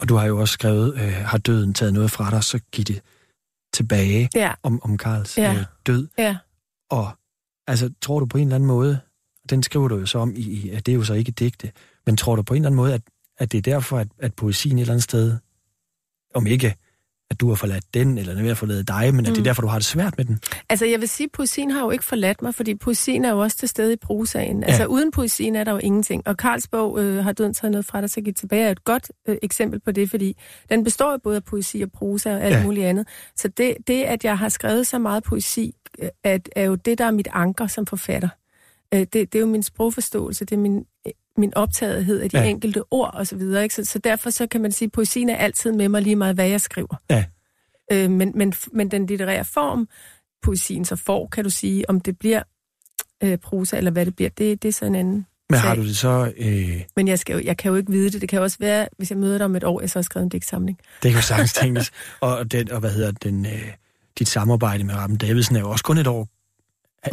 Og 0.01 0.09
du 0.09 0.15
har 0.15 0.27
jo 0.27 0.41
også 0.41 0.53
skrevet, 0.53 0.95
øh, 0.95 1.13
har 1.13 1.39
døden 1.39 1.75
taget 1.75 1.95
noget 1.95 2.11
fra 2.11 2.31
dig, 2.31 2.45
så 2.45 2.61
giv 2.73 2.85
det 2.85 3.03
tilbage 3.75 4.29
Ja, 4.35 4.53
om, 4.63 4.83
om 4.83 4.97
Karls 4.99 5.39
Ja. 5.39 5.55
øh, 5.55 5.65
død. 5.87 6.09
ja. 6.19 6.37
Og 6.91 7.09
altså, 7.67 7.91
tror 8.01 8.21
du 8.21 8.27
på 8.27 8.39
en 8.39 8.47
eller 8.47 8.55
anden 8.55 8.67
måde, 8.67 9.01
og 9.45 9.51
den 9.51 9.63
skriver 9.63 9.89
du 9.89 9.99
jo 9.99 10.07
så 10.07 10.19
om, 10.19 10.35
i, 10.37 10.41
i, 10.41 10.71
at 10.71 10.87
det 10.87 10.93
er 10.93 10.97
jo 10.97 11.05
så 11.05 11.15
ikke 11.15 11.33
digte, 11.33 11.73
men 12.07 12.17
tror 12.17 12.37
du 12.37 12.43
på 12.43 12.55
en 12.55 12.59
eller 12.59 12.69
anden 12.69 12.77
måde, 12.77 12.95
at, 12.95 13.03
at 13.39 13.53
det 13.53 13.59
er 13.59 13.63
derfor, 13.63 13.99
at, 13.99 14.09
at 14.19 14.35
poesien 14.35 14.79
et 14.79 14.81
eller 14.81 14.93
andet 14.93 15.05
sted, 15.05 15.37
om 16.35 16.47
ikke 16.47 16.77
at 17.35 17.41
du 17.41 17.49
har 17.49 17.55
forladt 17.55 17.85
den, 17.95 18.19
eller 18.19 18.33
den 18.33 18.39
er 18.39 18.43
ved 18.43 18.51
at 18.51 18.57
forlade 18.59 18.83
dig, 18.85 19.15
men 19.15 19.21
at 19.21 19.25
det 19.31 19.37
er 19.37 19.41
Mm. 19.41 19.45
derfor, 19.45 19.63
du 19.63 19.69
har 19.69 19.79
det 19.79 19.85
svært 19.87 20.15
med 20.17 20.25
den? 20.25 20.39
Altså, 20.69 20.87
jeg 20.87 21.01
vil 21.01 21.09
sige, 21.09 21.25
at 21.25 21.31
poesien 21.33 21.71
har 21.71 21.81
jo 21.81 21.91
ikke 21.91 22.05
forladt 22.05 22.43
mig, 22.43 22.55
fordi 22.55 22.75
poesien 22.75 23.25
er 23.25 23.31
jo 23.31 23.39
også 23.39 23.57
til 23.57 23.69
stede 23.69 23.93
i 23.93 23.97
prosaen. 23.97 24.61
Ja. 24.61 24.67
Altså, 24.67 24.87
uden 24.87 25.11
poesien 25.11 25.57
er 25.57 25.65
der 25.65 25.73
jo 25.73 25.79
ingenting. 25.79 26.23
Og 26.27 26.37
Karls 26.37 26.69
bog 26.69 27.01
øh, 27.01 27.25
har 27.25 27.33
døden 27.33 27.55
taget 27.55 27.71
noget 27.73 27.85
fra 27.87 28.01
dig, 28.01 28.11
så 28.11 28.21
givet 28.21 28.37
tilbage 28.37 28.65
er 28.67 28.71
et 28.71 28.85
godt 28.85 29.11
øh, 29.29 29.37
eksempel 29.43 29.81
på 29.81 29.93
det, 29.93 30.11
fordi 30.11 30.37
den 30.71 30.85
består 30.85 31.13
jo 31.13 31.19
både 31.25 31.37
af 31.37 31.45
poesi 31.45 31.81
og 31.81 31.91
prosa 31.93 32.35
og 32.35 32.43
alt 32.43 32.55
Ja. 32.57 32.63
muligt 32.63 32.87
andet. 32.87 33.07
Så 33.37 33.49
det, 33.49 33.75
det, 33.87 34.03
at 34.03 34.25
jeg 34.25 34.39
har 34.39 34.49
skrevet 34.49 34.87
så 34.87 34.99
meget 34.99 35.23
poesi, 35.23 35.75
øh, 35.99 36.09
er, 36.25 36.39
er 36.57 36.65
jo 36.65 36.75
det, 36.75 36.99
der 36.99 37.05
er 37.05 37.11
mit 37.11 37.29
anker 37.33 37.67
som 37.67 37.87
forfatter. 37.87 38.29
Øh, 38.95 39.01
det, 39.01 39.13
det 39.13 39.35
er 39.35 39.41
jo 39.41 39.47
min 39.47 39.63
sprogforståelse, 39.63 40.45
det 40.45 40.53
er 40.57 40.61
min, 40.61 40.85
min 41.37 41.55
optagethed 41.55 42.21
af 42.21 42.31
de 42.31 42.39
Ja. 42.39 42.45
enkelte 42.45 42.83
ord 42.93 43.11
og 43.15 43.27
så 43.27 43.37
videre. 43.37 43.63
Ikke? 43.63 43.75
Så, 43.75 43.85
så 43.85 43.99
derfor 43.99 44.31
så 44.31 44.47
kan 44.47 44.61
man 44.61 44.73
sige, 44.73 44.87
at 44.87 44.93
poesien 44.93 45.29
er 45.29 45.37
altid 45.37 45.73
med 45.73 45.89
mig 45.89 46.03
lige 46.03 46.17
meget, 46.17 46.35
hvad 46.35 46.49
jeg 46.49 46.61
skriver. 46.61 46.97
Ja. 47.11 47.25
Øh, 47.93 48.11
men, 48.11 48.33
men, 48.35 48.55
men 48.73 48.91
den 48.91 49.07
litterære 49.07 49.45
form, 49.45 49.89
poesien 50.43 50.85
så 50.85 50.97
får, 50.97 51.27
kan 51.33 51.45
du 51.45 51.51
sige, 51.51 51.91
om 51.91 52.01
det 52.01 52.19
bliver 52.19 52.43
øh, 53.23 53.39
prosa 53.39 53.77
eller 53.77 53.91
hvad 53.91 54.07
det 54.07 54.17
bliver, 54.17 54.31
det, 54.31 54.63
det 54.63 54.69
er 54.69 54.73
så 54.73 54.85
en 54.85 54.95
anden 54.95 55.27
Men 55.51 55.59
har 55.59 55.75
sag. 55.75 55.83
du 55.83 55.89
det 55.89 55.97
så... 55.97 56.33
Øh, 56.37 56.83
Men 56.97 57.09
jeg, 57.09 57.19
skal 57.19 57.35
jo, 57.35 57.41
jeg 57.45 57.57
kan 57.57 57.69
jo 57.71 57.77
ikke 57.77 57.93
vide 57.93 58.11
det. 58.11 58.21
Det 58.21 58.29
kan 58.29 58.37
jo 58.37 58.43
også 58.43 58.57
være, 58.61 58.89
hvis 58.97 59.11
jeg 59.11 59.19
møder 59.19 59.39
dig 59.39 59.45
om 59.45 59.57
et 59.57 59.65
år, 59.65 59.81
jeg 59.81 59.91
så 59.91 59.99
har 59.99 60.03
skrevet 60.03 60.25
en 60.25 60.29
digtsamling. 60.29 60.79
det 61.03 61.11
kan 61.11 61.19
jo 61.19 61.23
sagtens 61.23 61.53
tænkes. 61.53 61.91
Og, 62.21 62.53
den, 62.53 62.71
og 62.73 62.81
hvad 62.81 62.91
hedder 62.91 63.11
den... 63.13 63.47
Øh, 63.47 63.73
dit 64.19 64.29
samarbejde 64.29 64.85
med 64.85 64.95
Rappen 64.95 65.19
Davidsen 65.19 65.57
er 65.57 65.61
jo 65.61 65.71
også 65.71 65.85
kun 65.85 65.99
et 65.99 66.07
år, 66.07 66.29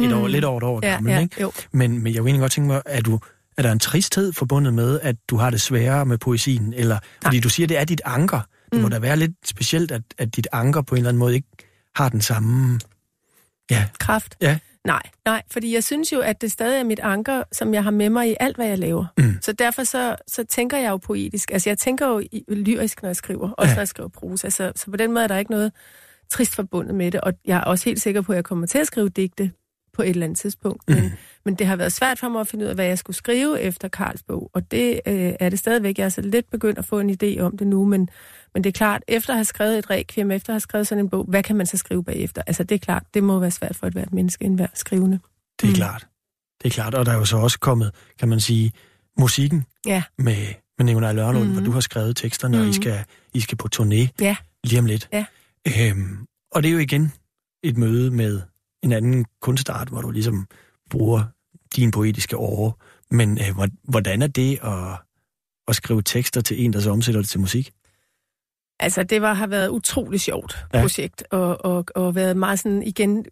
Mm. 0.00 0.12
år, 0.12 0.26
lidt 0.28 0.44
over 0.44 0.56
et 0.58 0.62
år 0.64 0.80
Ja, 0.82 0.90
gammel, 0.92 1.12
ja, 1.12 1.20
ikke? 1.20 1.40
jo. 1.40 1.52
Men, 1.72 2.02
men 2.02 2.14
jeg 2.14 2.24
vil 2.24 2.28
egentlig 2.30 2.40
godt 2.40 2.52
tænke 2.52 2.66
mig, 2.66 2.82
er, 2.86 3.00
du, 3.00 3.18
er 3.58 3.62
der 3.62 3.72
en 3.72 3.78
tristhed 3.78 4.32
forbundet 4.32 4.74
med, 4.74 5.00
at 5.00 5.16
du 5.30 5.36
har 5.36 5.50
det 5.50 5.60
sværere 5.60 6.06
med 6.06 6.18
poesien? 6.18 6.72
Eller, 6.74 6.98
fordi 7.22 7.40
du 7.40 7.48
siger, 7.48 7.66
det 7.66 7.78
er 7.78 7.84
dit 7.84 8.00
anker. 8.04 8.40
Det 8.72 8.80
må 8.80 8.86
Mm. 8.86 8.90
da 8.90 8.98
være 8.98 9.16
lidt 9.16 9.32
specielt, 9.44 9.90
at, 9.90 10.02
at 10.18 10.36
dit 10.36 10.48
anker 10.52 10.82
på 10.82 10.94
en 10.94 10.98
eller 10.98 11.08
anden 11.08 11.18
måde 11.18 11.34
ikke 11.34 11.48
har 11.96 12.08
den 12.08 12.20
samme... 12.20 12.80
Ja, 13.70 13.88
Kraft? 13.98 14.36
Ja. 14.40 14.58
Nej, 14.86 15.02
nej, 15.24 15.42
fordi 15.50 15.74
jeg 15.74 15.84
synes 15.84 16.12
jo, 16.12 16.20
at 16.20 16.40
det 16.40 16.52
stadig 16.52 16.80
er 16.80 16.84
mit 16.84 16.98
anker, 17.00 17.42
som 17.52 17.74
jeg 17.74 17.84
har 17.84 17.90
med 17.90 18.10
mig 18.10 18.30
i 18.30 18.36
alt, 18.40 18.56
hvad 18.56 18.66
jeg 18.66 18.78
laver. 18.78 19.04
Mm. 19.18 19.38
Så 19.42 19.52
derfor 19.52 19.84
så, 19.84 20.16
så 20.28 20.44
tænker 20.44 20.78
jeg 20.78 20.90
jo 20.90 20.96
poetisk. 20.96 21.50
Altså, 21.52 21.70
jeg 21.70 21.78
tænker 21.78 22.06
jo 22.08 22.18
i, 22.32 22.44
lyrisk, 22.48 23.02
når 23.02 23.08
jeg 23.08 23.16
skriver, 23.16 23.50
også 23.50 23.70
Ja. 23.70 23.74
når 23.74 23.80
jeg 23.80 23.88
skriver 23.88 24.08
prosa. 24.08 24.50
Så, 24.50 24.72
så 24.76 24.90
på 24.90 24.96
den 24.96 25.12
måde 25.12 25.24
er 25.24 25.28
der 25.28 25.36
ikke 25.36 25.50
noget 25.50 25.72
trist 26.30 26.54
forbundet 26.54 26.94
med 26.94 27.10
det, 27.10 27.20
og 27.20 27.32
jeg 27.44 27.56
er 27.56 27.60
også 27.64 27.84
helt 27.84 28.00
sikker 28.02 28.20
på, 28.22 28.32
at 28.32 28.36
jeg 28.36 28.44
kommer 28.44 28.66
til 28.66 28.78
at 28.78 28.86
skrive 28.86 29.08
digte 29.08 29.50
på 29.94 30.02
et 30.02 30.08
eller 30.08 30.24
andet 30.24 30.38
tidspunkt. 30.38 30.88
Mm. 30.88 30.94
men 30.94 31.12
det 31.46 31.66
har 31.66 31.76
været 31.76 31.92
svært 31.92 32.18
for 32.18 32.28
mig 32.28 32.40
at 32.40 32.46
finde 32.48 32.64
ud 32.64 32.68
af, 32.68 32.74
hvad 32.74 32.84
jeg 32.86 32.98
skulle 32.98 33.16
skrive 33.16 33.60
efter 33.60 33.88
Karls 33.88 34.22
bog, 34.22 34.50
og 34.54 34.70
det 34.70 35.00
øh, 35.06 35.32
er 35.40 35.48
det 35.48 35.58
stadigvæk. 35.58 35.98
Jeg 35.98 36.04
er 36.04 36.08
så 36.08 36.20
lidt 36.20 36.50
begyndt 36.50 36.78
at 36.78 36.84
få 36.84 37.00
en 37.00 37.10
idé 37.22 37.40
om 37.40 37.56
det 37.58 37.66
nu, 37.66 37.84
men, 37.84 38.08
men 38.54 38.64
det 38.64 38.70
er 38.70 38.78
klart, 38.78 39.02
efter 39.08 39.32
at 39.32 39.36
have 39.36 39.44
skrevet 39.44 39.78
et 39.78 39.90
requiem, 39.90 40.30
efter 40.30 40.50
at 40.50 40.54
have 40.54 40.60
skrevet 40.60 40.86
sådan 40.86 41.04
en 41.04 41.10
bog, 41.10 41.24
hvad 41.24 41.42
kan 41.42 41.56
man 41.56 41.66
så 41.66 41.76
skrive 41.76 42.04
bagefter? 42.04 42.42
Altså 42.46 42.64
det 42.64 42.74
er 42.74 42.78
klart, 42.78 43.02
det 43.14 43.24
må 43.24 43.38
være 43.38 43.50
svært 43.50 43.76
for 43.76 43.86
et 43.86 43.92
hvert 43.92 44.12
menneske, 44.12 44.44
en 44.44 44.54
hver 44.54 44.66
skrivende. 44.74 45.18
det 45.60 45.66
er 45.66 45.70
Mm. 45.70 45.74
klart. 45.74 46.06
Det 46.62 46.68
er 46.68 46.72
klart, 46.72 46.94
og 46.94 47.06
der 47.06 47.12
er 47.12 47.16
jo 47.16 47.24
så 47.24 47.36
også 47.36 47.58
kommet, 47.58 47.94
kan 48.18 48.28
man 48.28 48.40
sige, 48.40 48.72
musikken 49.18 49.64
Ja. 49.86 50.02
med, 50.18 50.36
med 50.78 50.84
Nikolaj 50.86 51.12
Lørlund, 51.12 51.44
Mhm. 51.44 51.52
hvor 51.52 51.62
du 51.64 51.70
har 51.70 51.80
skrevet 51.80 52.16
teksterne, 52.16 52.56
og 52.58 52.62
I 52.62 52.66
Mhm. 52.66 52.72
skal, 52.72 53.04
I 53.34 53.40
skal 53.40 53.58
på 53.58 53.68
turné 53.76 54.08
Ja. 54.20 54.36
lige 54.64 54.78
om 54.78 54.86
lidt. 54.86 55.08
Ja. 55.12 55.24
Øhm, 55.68 56.26
og 56.52 56.62
det 56.62 56.68
er 56.68 56.72
jo 56.72 56.78
igen 56.78 57.12
et 57.64 57.76
møde 57.76 58.10
med 58.10 58.40
en 58.82 58.92
anden 58.92 59.24
kunstart, 59.42 59.88
hvor 59.88 60.00
du 60.00 60.10
ligesom 60.10 60.46
bruger 60.92 61.22
din 61.76 61.90
poetiske 61.90 62.36
åre. 62.36 62.72
Men 63.10 63.38
øh, 63.38 63.54
hvor- 63.54 63.90
hvordan 63.90 64.22
er 64.22 64.26
det 64.26 64.58
at, 64.62 64.98
at 65.68 65.76
skrive 65.76 66.02
tekster 66.02 66.40
til 66.40 66.64
en, 66.64 66.72
der 66.72 66.80
så 66.80 66.90
omsætter 66.90 67.20
det 67.20 67.28
til 67.28 67.40
musik? 67.40 67.70
Altså, 68.80 69.02
det 69.02 69.22
var, 69.22 69.32
har 69.34 69.46
været 69.46 69.64
et 69.64 69.70
utroligt 69.70 70.22
sjovt 70.22 70.56
ja. 70.74 70.80
projekt, 70.80 71.24
og, 71.30 71.64
og, 71.64 71.84
og 71.94 72.14
været 72.14 72.36
meget 72.36 72.58
sådan, 72.58 72.82
igen, 72.82 73.24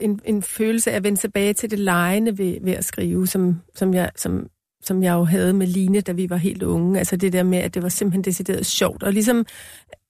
en, 0.00 0.20
en 0.24 0.42
følelse 0.42 0.90
af 0.92 0.96
at 0.96 1.04
vende 1.04 1.18
tilbage 1.20 1.52
til 1.52 1.70
det 1.70 1.78
lejende 1.78 2.38
ved, 2.38 2.58
ved 2.62 2.72
at 2.72 2.84
skrive, 2.84 3.26
som, 3.26 3.60
som, 3.74 3.94
jeg, 3.94 4.10
som, 4.16 4.46
som 4.82 5.02
jeg 5.02 5.12
jo 5.12 5.24
havde 5.24 5.52
med 5.52 5.66
Line, 5.66 6.00
da 6.00 6.12
vi 6.12 6.30
var 6.30 6.36
helt 6.36 6.62
unge. 6.62 6.98
Altså 6.98 7.16
det 7.16 7.32
der 7.32 7.42
med, 7.42 7.58
at 7.58 7.74
det 7.74 7.82
var 7.82 7.88
simpelthen 7.88 8.24
decideret 8.24 8.66
sjovt. 8.66 9.02
Og 9.02 9.12
ligesom, 9.12 9.46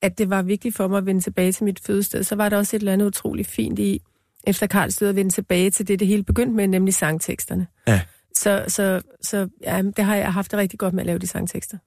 at 0.03 0.19
det 0.19 0.31
var 0.31 0.43
vigtigt 0.43 0.77
for 0.77 0.89
mig 0.89 0.99
at 0.99 1.07
vende 1.07 1.21
tilbage 1.21 1.53
til 1.53 1.65
mit 1.65 1.81
fødested, 1.81 2.23
så 2.23 2.35
var 2.37 2.49
der 2.49 2.57
også 2.57 2.77
et 2.77 2.81
eller 2.81 2.93
andet 2.93 3.07
utroligt 3.07 3.49
fint 3.49 3.79
i, 3.79 4.03
efter 4.47 4.67
Karls 4.67 4.97
død, 4.97 5.09
at 5.09 5.17
vende 5.17 5.31
tilbage 5.31 5.71
til 5.71 5.89
det, 5.89 5.99
det 6.01 6.09
hele 6.09 6.23
begyndte 6.23 6.57
med, 6.57 6.67
nemlig 6.69 6.95
sangteksterne. 6.95 7.67
Ja. 7.89 8.01
Så, 8.37 8.65
så, 8.69 9.01
så 9.23 9.49
ja, 9.63 9.83
det 9.97 10.05
har 10.05 10.17
jeg 10.17 10.33
haft 10.33 10.51
det 10.51 10.59
rigtig 10.59 10.79
godt 10.79 10.95
med 10.95 11.01
at 11.03 11.07
lave 11.07 11.19
de 11.19 11.27
sangtekster. 11.27 11.79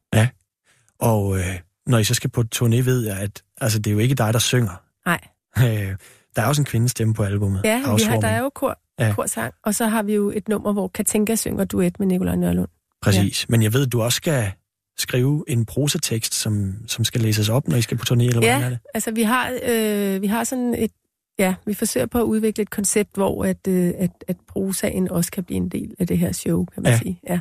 Og 1.00 1.38
øh, 1.38 1.60
når 1.88 1.98
I 1.98 2.04
så 2.04 2.14
skal 2.14 2.30
på 2.30 2.44
turné, 2.56 2.76
ved 2.82 3.06
jeg, 3.06 3.18
at 3.20 3.44
altså, 3.62 3.80
det 3.80 3.88
er 3.88 3.94
jo 3.94 4.00
ikke 4.00 4.16
dig, 4.16 4.34
der 4.34 4.40
synger. 4.40 4.82
Nej. 5.06 5.20
Øh, 5.60 5.96
der 6.36 6.42
er 6.42 6.46
også 6.46 6.62
en 6.62 6.66
kvindestemme 6.66 7.14
på 7.14 7.24
albumet. 7.24 7.62
Ja, 7.64 7.78
vi 7.96 8.04
har, 8.04 8.20
der 8.20 8.28
er 8.28 8.40
jo 8.42 8.50
kor, 8.50 8.80
Ja. 9.00 9.06
ja. 9.08 9.14
korsang, 9.14 9.54
og 9.64 9.76
så 9.76 9.88
har 9.88 10.04
vi 10.04 10.14
jo 10.14 10.32
et 10.36 10.48
nummer, 10.50 10.74
hvor 10.74 10.88
Katinka 10.88 11.36
synger 11.36 11.66
duet 11.66 12.00
med 12.00 12.08
Nikolaj 12.08 12.36
Nørlund. 12.36 12.68
Præcis. 13.02 13.44
Ja. 13.44 13.46
Men 13.52 13.64
jeg 13.64 13.74
ved, 13.74 13.86
at 13.86 13.92
du 13.92 14.02
også 14.02 14.16
skal 14.16 14.52
skrive 14.98 15.44
en 15.48 15.66
prosatekst, 15.66 16.34
som, 16.34 16.74
som 16.88 17.06
skal 17.06 17.22
læses 17.22 17.50
op, 17.50 17.68
når 17.68 17.78
I 17.78 17.82
skal 17.82 17.98
på 17.98 18.06
turné, 18.10 18.22
eller 18.22 18.34
hvordan 18.34 18.62
er 18.62 18.66
Ja, 18.66 18.70
det? 18.70 18.80
altså 18.94 19.12
vi 19.12 19.24
har, 19.24 19.52
øh, 19.70 20.22
vi 20.22 20.28
har 20.28 20.44
sådan 20.44 20.76
et, 20.78 20.92
ja, 21.40 21.56
vi 21.66 21.74
forsøger 21.74 22.06
på 22.06 22.18
at 22.20 22.24
udvikle 22.24 22.62
et 22.62 22.70
koncept, 22.70 23.10
hvor 23.16 23.46
at, 23.46 23.68
øh, 23.68 23.94
at, 23.98 24.12
at 24.28 24.38
prosaen 24.48 25.12
også 25.12 25.32
kan 25.32 25.44
blive 25.44 25.58
en 25.58 25.70
del 25.70 25.96
af 26.00 26.08
det 26.08 26.18
her 26.18 26.32
show, 26.32 26.66
kan 26.66 26.84
man 26.84 26.92
Ja. 26.92 26.98
sige. 26.98 27.20
Ja. 27.30 27.40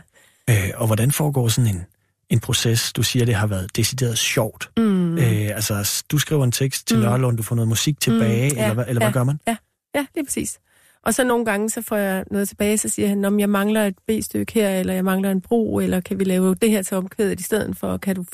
Øh, 0.51 0.71
og 0.77 0.87
hvordan 0.87 1.13
foregår 1.13 1.49
sådan 1.49 1.75
en, 1.75 1.85
en 2.31 2.41
proces? 2.41 2.93
Du 2.93 3.03
siger, 3.03 3.25
det 3.25 3.35
har 3.35 3.47
været 3.47 3.77
decideret 3.77 4.19
sjovt. 4.19 4.71
Mm. 4.77 5.19
Øh, 5.19 5.49
altså, 5.55 6.05
du 6.11 6.19
skriver 6.19 6.45
en 6.45 6.53
tekst 6.53 6.89
til 6.89 6.97
Mm. 6.97 7.03
Nørlund, 7.03 7.37
du 7.37 7.43
får 7.43 7.57
noget 7.57 7.69
musik 7.69 8.01
tilbage, 8.01 8.51
Mm, 8.51 8.57
ja, 8.57 8.63
eller, 8.63 8.75
hvad, 8.75 8.85
eller 8.89 9.01
hvad 9.01 9.09
ja. 9.09 9.13
gør 9.13 9.25
man? 9.25 9.41
Ja, 9.47 9.57
det 9.95 10.21
er 10.21 10.25
præcis. 10.25 10.59
Og 11.03 11.15
så 11.15 11.25
nogle 11.25 11.45
gange, 11.45 11.71
så 11.71 11.83
får 11.83 11.97
jeg 11.97 12.25
noget 12.31 12.49
tilbage, 12.49 12.79
så 12.79 12.89
siger 12.89 13.09
han, 13.09 13.25
om 13.25 13.41
jeg 13.41 13.49
mangler 13.51 13.85
et 13.87 13.95
B-stykke 14.09 14.53
her, 14.55 14.71
eller 14.71 14.95
jeg 14.95 15.05
mangler 15.05 15.31
en 15.31 15.41
bro, 15.41 15.79
eller 15.79 16.01
kan 16.01 16.19
vi 16.19 16.25
lave 16.25 16.55
det 16.55 16.71
her 16.71 16.83
til 16.83 16.97
omkvædet 16.97 17.41
i 17.41 17.43
stedet 17.43 17.77
for, 17.77 17.97
kan 17.97 18.17
du, 18.17 18.25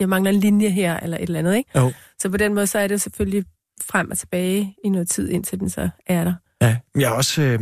jeg 0.00 0.08
mangler 0.08 0.30
en 0.30 0.40
linje 0.40 0.68
her, 0.68 0.96
eller 1.00 1.16
et 1.16 1.22
eller 1.22 1.38
andet, 1.38 1.56
ikke? 1.56 1.70
Jo. 1.78 1.92
Så 2.18 2.28
på 2.30 2.36
den 2.36 2.54
måde, 2.54 2.66
så 2.66 2.78
er 2.78 2.86
det 2.86 3.00
selvfølgelig 3.00 3.44
frem 3.84 4.10
og 4.10 4.18
tilbage 4.18 4.74
i 4.84 4.88
noget 4.88 5.08
tid, 5.10 5.28
indtil 5.28 5.60
den 5.60 5.70
så 5.70 5.88
er 6.06 6.24
der. 6.24 6.34
Ja, 6.62 6.76
men 6.94 7.00
jeg 7.00 7.12
også... 7.12 7.42
Øh, 7.42 7.60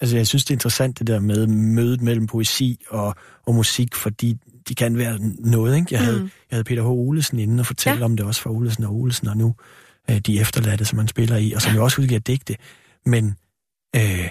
altså, 0.00 0.16
jeg 0.16 0.26
synes, 0.26 0.44
det 0.44 0.50
er 0.50 0.54
interessant, 0.54 0.98
det 0.98 1.06
der 1.06 1.20
med 1.20 1.46
mødet 1.46 2.00
mellem 2.00 2.26
poesi 2.26 2.80
og, 2.88 3.14
og 3.46 3.54
musik, 3.54 3.94
fordi 3.94 4.36
de 4.68 4.74
kan 4.74 4.98
være 4.98 5.18
noget, 5.38 5.76
ikke? 5.76 5.88
Jeg 5.90 6.04
havde, 6.04 6.18
Mm. 6.20 6.24
jeg 6.24 6.56
havde 6.56 6.64
Peter 6.64 6.82
H. 6.82 6.86
Olesen 6.90 7.38
inden 7.38 7.58
og 7.58 7.66
fortælle 7.66 7.98
Ja. 7.98 8.04
om 8.04 8.16
det 8.16 8.26
også 8.26 8.42
for 8.42 8.50
Olesen 8.50 8.84
og 8.84 8.94
Olesen, 8.94 9.28
og 9.28 9.36
nu 9.36 9.54
øh, 10.10 10.18
de 10.18 10.40
efterladte, 10.40 10.84
som 10.84 10.96
man 10.96 11.08
spiller 11.08 11.36
i, 11.36 11.52
og 11.52 11.62
som 11.62 11.74
jo 11.74 11.84
også 11.84 12.00
udgiver 12.02 12.20
digte. 12.20 12.56
Men 13.06 13.36
øh, 13.96 14.28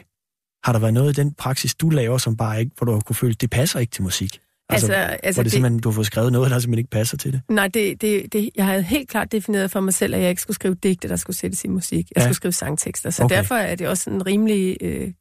har 0.64 0.72
der 0.74 0.80
været 0.80 0.94
noget 0.94 1.18
i 1.18 1.22
den 1.22 1.34
praksis, 1.34 1.76
du 1.76 1.90
laver, 1.90 2.18
som 2.18 2.38
bare 2.38 2.60
ikke, 2.60 2.72
hvor 2.78 2.86
du 2.86 2.92
har 2.92 3.00
kunne 3.00 3.16
føle, 3.16 3.34
det 3.34 3.50
passer 3.50 3.80
ikke 3.80 3.92
til 3.92 4.04
musik? 4.04 4.40
Altså, 4.70 4.88
hvor 4.88 4.96
altså 4.96 5.40
det, 5.40 5.46
det, 5.46 5.52
simpelthen, 5.52 5.80
du 5.80 5.90
har 5.90 5.94
fået 5.94 6.06
skrevet 6.06 6.32
noget, 6.32 6.52
der 6.52 6.60
simpelthen 6.60 6.80
ikke 6.80 6.90
passer 6.90 7.18
til 7.18 7.32
det? 7.34 7.42
nej, 7.50 7.68
det, 7.68 8.02
det, 8.02 8.34
det, 8.34 8.50
jeg 8.56 8.66
havde 8.66 8.82
helt 8.84 9.10
klart 9.10 9.32
defineret 9.32 9.72
for 9.72 9.80
mig 9.80 9.94
selv, 9.94 10.16
at 10.16 10.22
jeg 10.22 10.30
ikke 10.30 10.42
skulle 10.42 10.56
skrive 10.56 10.76
digte, 10.76 11.08
der 11.10 11.16
skulle 11.16 11.38
sættes 11.38 11.64
i 11.64 11.68
musik. 11.68 11.98
Jeg 12.16 12.18
Ja. 12.18 12.22
ja. 12.22 12.26
skulle 12.26 12.36
skrive 12.36 12.52
sangtekster. 12.52 13.10
Så 13.10 13.24
Okay. 13.24 13.36
derfor 13.36 13.56
er 13.56 13.76
det 13.76 13.88
også 13.88 14.10
en 14.10 14.26
rimelig 14.26 14.78
øh, 14.82 15.12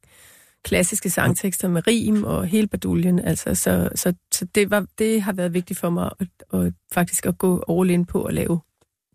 klassiske 0.65 1.09
sangtekster 1.09 1.67
med 1.67 1.87
rim 1.87 2.23
og 2.23 2.45
hele 2.47 2.67
baduljen. 2.67 3.19
Altså, 3.19 3.55
så 3.55 3.89
så, 3.95 4.13
så 4.33 4.45
det, 4.55 4.69
var, 4.71 4.85
det 4.99 5.21
har 5.21 5.33
været 5.33 5.53
vigtigt 5.53 5.79
for 5.79 5.89
mig 5.89 6.09
at, 6.19 6.59
at, 6.59 6.73
faktisk 6.93 7.25
at 7.25 7.37
gå 7.37 7.63
all 7.69 7.89
in 7.89 8.05
på 8.05 8.23
at 8.23 8.33
lave 8.33 8.59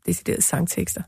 deciderede 0.07 0.43
sangtekster. 0.43 1.03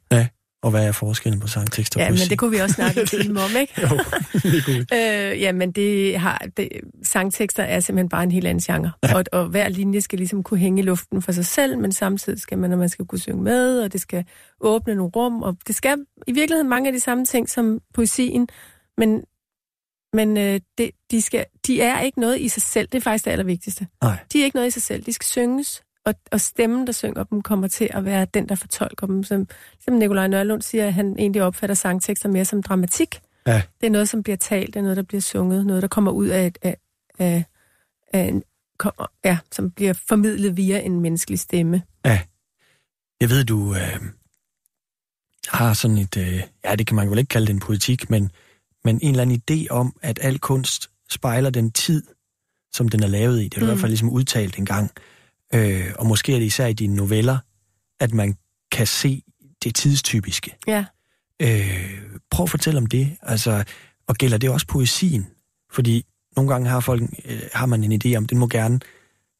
Og 0.66 0.70
hvad 0.70 0.86
er 0.86 0.92
forskellen 0.92 1.40
på 1.40 1.46
sangtekster 1.48 2.00
og 2.00 2.04
Ja, 2.04 2.10
men 2.10 2.16
poesi? 2.18 2.28
det 2.28 2.38
kunne 2.38 2.50
vi 2.50 2.56
også 2.56 2.74
snakke 2.74 3.00
en 3.00 3.06
time 3.20 3.40
om, 3.40 3.50
ikke? 3.60 3.80
Jo, 3.82 3.88
det 4.32 4.64
kunne 4.64 4.76
vi. 4.76 4.84
Øh, 4.96 5.40
ja, 5.42 5.52
men 5.52 5.72
det 5.72 6.18
har, 6.18 6.46
det, 6.56 6.68
sangtekster 7.02 7.62
er 7.62 7.80
simpelthen 7.80 8.08
bare 8.08 8.22
en 8.22 8.30
helt 8.30 8.46
anden 8.46 8.62
genre. 8.62 8.90
Ja. 9.02 9.14
Og, 9.16 9.24
og 9.32 9.46
hver 9.46 9.68
linje 9.68 10.00
skal 10.00 10.18
ligesom 10.18 10.42
kunne 10.42 10.60
hænge 10.60 10.82
i 10.82 10.84
luften 10.84 11.22
for 11.22 11.32
sig 11.32 11.46
selv, 11.46 11.78
men 11.78 11.92
samtidig 11.92 12.40
skal 12.40 12.58
man, 12.58 12.72
og 12.72 12.78
man 12.78 12.88
skal 12.88 13.04
kunne 13.04 13.18
synge 13.18 13.42
med, 13.42 13.80
og 13.80 13.92
det 13.92 14.00
skal 14.00 14.24
åbne 14.60 14.94
nogle 14.94 15.10
rum, 15.16 15.42
og 15.42 15.56
det 15.66 15.76
skal 15.76 15.98
i 16.26 16.32
virkeligheden 16.32 16.68
mange 16.68 16.86
af 16.86 16.92
de 16.92 17.00
samme 17.00 17.24
ting 17.24 17.48
som 17.48 17.80
poesien, 17.94 18.48
men, 18.98 19.22
men 20.12 20.36
øh, 20.36 20.60
det, 20.78 20.90
de, 21.10 21.22
skal, 21.22 21.44
de 21.66 21.80
er 21.80 22.00
ikke 22.00 22.20
noget 22.20 22.40
i 22.40 22.48
sig 22.48 22.62
selv. 22.62 22.88
Det 22.92 22.98
er 22.98 23.02
faktisk 23.02 23.24
det 23.24 23.30
allervigtigste. 23.30 23.86
Nej. 24.02 24.18
De 24.32 24.40
er 24.40 24.44
ikke 24.44 24.56
noget 24.56 24.68
i 24.68 24.70
sig 24.70 24.82
selv. 24.82 25.02
De 25.04 25.12
skal 25.12 25.26
synges, 25.26 25.82
og, 26.06 26.14
og 26.32 26.40
stemmen, 26.40 26.86
der 26.86 26.92
synger 26.92 27.24
dem, 27.24 27.42
kommer 27.42 27.68
til 27.68 27.88
at 27.90 28.04
være 28.04 28.26
den, 28.34 28.48
der 28.48 28.54
fortolker 28.54 29.06
dem. 29.06 29.24
Som, 29.24 29.48
som 29.84 29.94
Nikolaj 29.94 30.28
Nørlund 30.28 30.62
siger, 30.62 30.86
at 30.86 30.94
han 30.94 31.18
egentlig 31.18 31.42
opfatter 31.42 31.74
sangtekster 31.74 32.28
mere 32.28 32.44
som 32.44 32.62
dramatik. 32.62 33.20
Ja. 33.46 33.62
Det 33.80 33.86
er 33.86 33.90
noget, 33.90 34.08
som 34.08 34.22
bliver 34.22 34.36
talt, 34.36 34.74
det 34.74 34.76
er 34.76 34.82
noget, 34.82 34.96
der 34.96 35.02
bliver 35.02 35.20
sunget, 35.20 35.66
noget, 35.66 35.82
der 35.82 35.88
kommer 35.88 36.12
ud 36.12 36.26
af, 36.26 36.46
et, 36.46 36.58
af, 36.62 36.76
af, 37.18 37.44
af 38.12 38.20
en, 38.20 38.42
kommer, 38.78 39.06
ja, 39.24 39.38
som 39.52 39.70
bliver 39.70 39.92
formidlet 40.08 40.56
via 40.56 40.80
en 40.80 41.00
menneskelig 41.00 41.38
stemme. 41.38 41.82
Jeg 43.20 43.30
ved, 43.30 43.44
du 43.44 43.74
øh, 43.74 44.00
har 45.48 45.72
sådan 45.72 45.98
et, 45.98 46.16
øh, 46.16 46.42
ja, 46.64 46.74
det 46.74 46.86
kan 46.86 46.96
man 46.96 47.10
vel 47.10 47.18
ikke 47.18 47.28
kalde 47.28 47.46
det 47.46 47.52
en 47.52 47.60
politik, 47.60 48.10
men, 48.10 48.30
men 48.84 48.98
en 49.02 49.10
eller 49.10 49.22
anden 49.22 49.42
idé 49.50 49.66
om, 49.70 49.96
at 50.02 50.18
al 50.22 50.38
kunst 50.38 50.90
spejler 51.10 51.50
den 51.50 51.70
tid, 51.70 52.02
som 52.72 52.88
den 52.88 53.02
er 53.02 53.06
lavet 53.06 53.40
i. 53.40 53.44
Det 53.44 53.54
er 53.54 53.60
du 53.60 53.60
mm. 53.60 53.62
i 53.62 53.64
Mm. 53.64 53.70
hvert 53.70 53.80
fald 53.80 53.90
ligesom 53.90 54.10
udtalt 54.10 54.58
en 54.58 54.66
gang. 54.66 54.90
Øh, 55.54 55.86
og 55.98 56.06
måske 56.06 56.34
er 56.34 56.38
det 56.38 56.46
især 56.46 56.66
i 56.66 56.72
dine 56.72 56.94
noveller, 56.96 57.38
at 58.00 58.12
man 58.14 58.36
kan 58.72 58.86
se 58.86 59.22
det 59.64 59.74
tidstypiske. 59.74 60.56
Ja. 60.66 60.84
Øh, 61.42 61.90
prøv 62.30 62.44
at 62.44 62.50
fortælle 62.50 62.78
om 62.78 62.86
det. 62.86 63.16
Altså, 63.22 63.64
og 64.08 64.14
gælder 64.14 64.38
det 64.38 64.50
også 64.50 64.66
poesien? 64.66 65.26
Fordi 65.72 66.04
nogle 66.36 66.50
gange 66.52 66.68
har, 66.70 66.80
folk, 66.80 67.02
øh, 67.24 67.40
har 67.54 67.66
man 67.66 67.84
en 67.92 68.00
idé 68.04 68.16
om, 68.16 68.26
den 68.26 68.38
må 68.38 68.46
gerne 68.48 68.80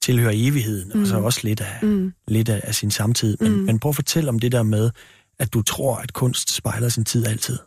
tilhøre 0.02 0.36
evigheden, 0.36 0.90
mm. 0.94 1.00
og 1.00 1.06
så 1.06 1.18
Mm. 1.18 1.24
også 1.24 1.40
lidt 1.44 1.60
af, 1.60 1.82
Mm. 1.82 2.12
lidt 2.28 2.48
af, 2.48 2.60
af 2.64 2.74
sin 2.74 2.90
samtid. 2.90 3.36
Men. 3.40 3.52
Mm. 3.52 3.58
men 3.58 3.78
prøv 3.78 3.88
at 3.90 3.94
fortælle 3.96 4.28
om 4.28 4.38
det 4.38 4.52
der 4.52 4.62
med, 4.62 4.90
at 5.38 5.54
du 5.54 5.62
tror, 5.62 5.96
at 5.96 6.12
kunst 6.12 6.50
spejler 6.54 6.88
sin 6.88 7.04
tid 7.04 7.26
altid. 7.26 7.58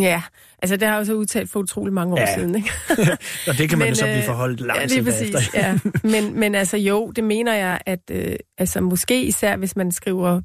Ja, 0.00 0.22
altså 0.58 0.76
det 0.76 0.88
har 0.88 0.94
jeg 0.94 1.00
jo 1.00 1.04
så 1.04 1.14
udtalt 1.14 1.50
for 1.50 1.60
utrolig 1.60 1.92
mange 1.92 2.14
år 2.14 2.18
Ja. 2.20 2.34
siden, 2.34 2.54
ikke? 2.54 2.70
Og 3.48 3.58
det 3.58 3.68
kan 3.68 3.78
man 3.78 3.86
Men, 3.86 3.88
jo 3.88 3.94
så 3.94 4.04
blive 4.04 4.18
øh, 4.18 4.24
forholdt 4.26 4.60
langt 4.60 4.80
ja, 4.82 4.86
lige 4.86 5.04
præcis, 5.04 5.30
bagefter. 5.32 5.58
ja. 5.60 5.78
Men, 6.22 6.40
men 6.40 6.54
altså 6.54 6.76
jo, 6.76 7.10
det 7.10 7.24
mener 7.24 7.54
jeg, 7.54 7.80
at 7.86 8.00
øh, 8.10 8.36
altså, 8.58 8.80
måske 8.80 9.24
især 9.24 9.56
hvis 9.56 9.76
man 9.76 9.92
skriver 9.92 10.40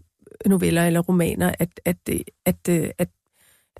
noveller 0.45 0.85
eller 0.87 0.99
romaner, 0.99 1.51
at, 1.59 1.69
at, 1.85 1.95
det, 2.07 2.23
at, 2.45 2.69
øh, 2.69 2.89
at, 2.97 3.09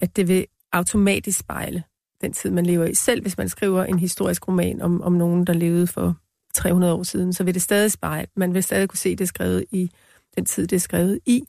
at 0.01 0.16
det 0.16 0.28
vil 0.28 0.45
automatisk 0.74 1.39
spejle 1.39 1.84
den 2.22 2.34
tid, 2.34 2.49
man 2.49 2.66
lever 2.66 2.86
i. 2.86 2.95
Selv 2.95 3.22
hvis 3.22 3.38
man 3.38 3.49
skriver 3.49 3.84
en 3.84 3.99
historisk 3.99 4.47
roman 4.47 4.82
om, 4.82 5.01
om 5.01 5.14
nogen, 5.14 5.47
der 5.47 5.53
levede 5.53 5.88
for 5.88 6.16
300 6.53 6.93
år 6.93 7.03
siden, 7.03 7.34
så 7.34 7.43
vil 7.43 7.53
det 7.53 7.62
stadig 7.62 7.91
spejle. 7.91 8.28
Man 8.36 8.53
vil 8.53 8.64
stadig 8.64 8.89
kunne 8.89 8.97
se 8.99 9.16
det 9.16 9.28
skrevet 9.28 9.66
i 9.72 9.91
den 10.36 10.45
tid, 10.45 10.68
det 10.68 10.76
er 10.76 10.80
skrevet 10.80 11.20
i. 11.26 11.43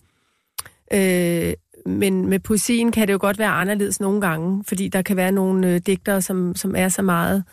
Øh, 0.93 1.53
men 1.89 2.27
med 2.29 2.39
poesien 2.39 2.93
kan 2.93 3.07
det 3.09 3.13
jo 3.13 3.19
godt 3.21 3.39
være 3.39 3.49
anderledes 3.51 4.01
nogle 4.01 4.21
gange, 4.21 4.65
fordi 4.69 4.89
der 4.89 5.03
kan 5.03 5.17
være 5.17 5.33
nogle 5.33 5.69
øh, 5.75 5.81
digtere, 5.87 6.23
som, 6.23 6.57
som 6.57 6.75
er 6.77 6.89
så 6.89 7.03
meget 7.03 7.45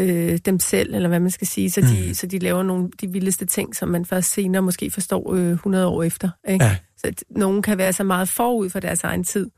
øh, 0.00 0.38
dem 0.44 0.60
selv, 0.60 0.94
eller 0.94 1.08
hvad 1.08 1.20
man 1.20 1.30
skal 1.30 1.46
sige, 1.46 1.70
så 1.70 1.80
de, 1.80 2.04
Mm. 2.08 2.14
så 2.14 2.26
de 2.26 2.38
laver 2.38 2.62
nogle 2.62 2.90
de 3.00 3.08
vildeste 3.12 3.46
ting, 3.46 3.76
som 3.76 3.88
man 3.88 4.04
først 4.04 4.32
senere 4.32 4.62
måske 4.62 4.90
forstår 4.90 5.34
øh, 5.34 5.50
100 5.50 5.86
år 5.86 6.02
efter. 6.02 6.30
Ikke? 6.48 6.64
Ja. 6.64 6.76
Så 6.96 7.12
nogen 7.30 7.62
kan 7.62 7.78
være 7.78 7.92
så 7.92 8.04
meget 8.04 8.28
forud 8.28 8.70
for 8.70 8.80
deres 8.80 9.04
egen 9.04 9.24
tid, 9.24 9.50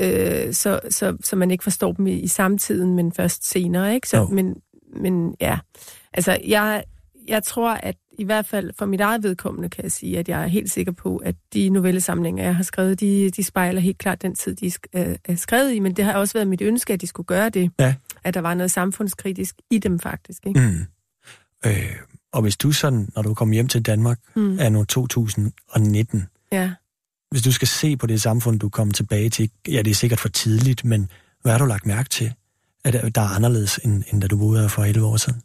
øh, 0.00 0.52
så, 0.54 0.80
så, 0.90 1.16
så 1.24 1.36
man 1.36 1.50
ikke 1.50 1.64
forstår 1.64 1.92
dem 1.92 2.06
i, 2.06 2.12
i 2.12 2.28
samtiden, 2.28 2.94
men 2.96 3.12
først 3.12 3.46
senere. 3.50 3.94
Ikke? 3.94 4.08
Så, 4.08 4.16
Jo. 4.16 4.26
men, 4.26 4.56
men 4.96 5.34
ja, 5.40 5.58
altså 6.12 6.38
jeg, 6.46 6.84
jeg 7.28 7.42
tror, 7.42 7.70
at 7.74 7.96
i 8.18 8.24
hvert 8.24 8.46
fald 8.46 8.70
for 8.78 8.86
mit 8.86 9.00
eget 9.00 9.22
vedkommende 9.22 9.68
kan 9.70 9.84
jeg 9.84 9.92
sige, 9.92 10.18
at 10.18 10.28
jeg 10.28 10.42
er 10.42 10.46
helt 10.46 10.70
sikker 10.72 10.92
på, 10.92 11.16
at 11.16 11.34
de 11.54 11.68
novellesamlinger, 11.68 12.44
jeg 12.44 12.56
har 12.56 12.62
skrevet, 12.62 13.00
de, 13.00 13.30
de 13.30 13.44
spejler 13.44 13.80
helt 13.80 13.98
klart 13.98 14.22
den 14.22 14.34
tid, 14.34 14.54
de 14.54 14.66
er 14.66 14.78
er, 14.92 15.16
er 15.24 15.34
skrevet 15.36 15.72
i, 15.74 15.78
men 15.78 15.96
det 15.96 16.04
har 16.04 16.12
også 16.12 16.32
været 16.34 16.48
mit 16.48 16.62
ønske, 16.62 16.92
at 16.92 17.00
de 17.00 17.06
skulle 17.06 17.26
gøre 17.26 17.48
det. 17.48 17.70
Ja. 17.78 17.94
At 18.24 18.34
der 18.34 18.40
var 18.40 18.54
noget 18.54 18.70
samfundskritisk 18.70 19.54
i 19.70 19.78
dem 19.78 19.98
faktisk. 20.00 20.46
Ikke? 20.46 20.60
Mm. 20.60 20.86
Øh, 21.70 21.96
og 22.32 22.42
hvis 22.42 22.56
du 22.56 22.72
sådan, 22.72 23.08
når 23.14 23.22
du 23.22 23.34
kommer 23.34 23.54
hjem 23.54 23.68
til 23.68 23.82
Danmark, 23.82 24.18
Mm. 24.36 24.58
er 24.60 24.68
nu 24.68 24.84
2019, 24.84 26.26
Ja. 26.52 26.72
hvis 27.30 27.42
du 27.42 27.52
skal 27.52 27.68
se 27.68 27.96
på 27.96 28.06
det 28.06 28.22
samfund, 28.22 28.60
du 28.60 28.68
kommer 28.68 28.92
tilbage 28.94 29.30
til, 29.30 29.50
ja, 29.68 29.82
det 29.82 29.90
er 29.90 29.94
sikkert 29.94 30.20
for 30.20 30.28
tidligt, 30.28 30.84
men 30.84 31.08
hvad 31.42 31.52
har 31.52 31.58
du 31.58 31.64
lagt 31.64 31.86
mærke 31.86 32.08
til, 32.08 32.32
at 32.84 33.14
der 33.14 33.20
er 33.20 33.36
anderledes, 33.36 33.80
end, 33.84 34.02
end 34.12 34.20
da 34.20 34.26
du 34.26 34.38
boede 34.38 34.60
her 34.60 34.68
for 34.68 34.84
11 34.84 35.06
år 35.06 35.16
siden? 35.16 35.40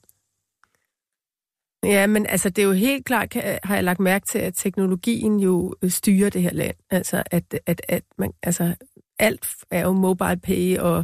Ja, 1.84 2.08
men 2.08 2.26
altså 2.26 2.50
det 2.50 2.62
er 2.62 2.66
jo 2.66 2.72
helt 2.74 3.06
klart, 3.06 3.34
har 3.64 3.76
jeg 3.76 3.84
lagt 3.84 4.00
mærke 4.00 4.26
til, 4.26 4.40
at 4.40 4.54
teknologien 4.56 5.40
jo 5.40 5.76
øh, 5.82 5.90
styrer 5.92 6.30
det 6.30 6.42
her 6.42 6.54
land. 6.54 6.76
Altså 6.90 7.24
at, 7.32 7.60
at, 7.66 7.82
at 7.90 8.04
man, 8.18 8.32
altså, 8.44 8.76
alt 9.20 9.48
er 9.72 9.82
jo 9.82 9.92
mobile 9.94 10.38
pay 10.38 10.78
og 10.78 11.04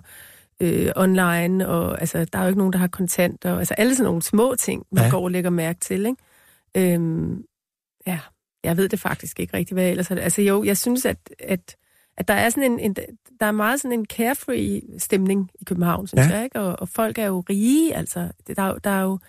øh, 0.60 0.92
online, 0.96 1.68
og 1.68 2.00
altså, 2.02 2.26
der 2.26 2.40
er 2.40 2.44
jo 2.44 2.48
ikke 2.48 2.58
nogen, 2.58 2.74
der 2.74 2.80
har 2.80 2.88
kontanter. 2.88 3.58
Altså 3.60 3.74
alle 3.74 3.96
sådan 3.96 4.08
nogle 4.08 4.22
små 4.22 4.56
ting, 4.60 4.86
man 4.92 5.04
Ja. 5.04 5.10
går 5.10 5.24
og 5.24 5.32
lægger 5.32 5.50
mærke 5.50 5.80
til. 5.80 6.06
Ikke? 6.06 6.94
Øhm, 6.94 7.44
ja, 8.08 8.20
jeg 8.64 8.78
ved 8.78 8.90
det 8.90 9.00
faktisk 9.00 9.40
ikke 9.40 9.58
rigtig, 9.58 9.74
hvad 9.74 9.90
ellers 9.90 10.12
er. 10.12 10.16
Altså 10.16 10.42
jo, 10.42 10.64
jeg 10.64 10.78
synes, 10.78 11.06
at, 11.06 11.18
at, 11.40 11.76
at 12.18 12.28
der 12.28 12.34
er 12.34 12.50
sådan 12.50 12.72
en, 12.72 12.80
en, 12.80 12.96
der 13.40 13.46
er 13.46 13.52
meget 13.52 13.82
sådan 13.82 14.00
en 14.00 14.06
carefree 14.06 14.82
stemning 14.98 15.50
i 15.62 15.64
København, 15.64 16.08
synes 16.08 16.28
Ja. 16.28 16.36
jeg, 16.36 16.44
ikke? 16.44 16.60
Og, 16.60 16.80
og 16.80 16.90
folk 16.90 17.18
er 17.18 17.26
jo 17.26 17.44
rige, 17.50 17.96
altså. 17.96 18.32
Det, 18.48 18.58
der, 18.58 18.64
er 18.64 18.78
der 18.78 18.90
er 18.90 19.02
jo... 19.02 19.20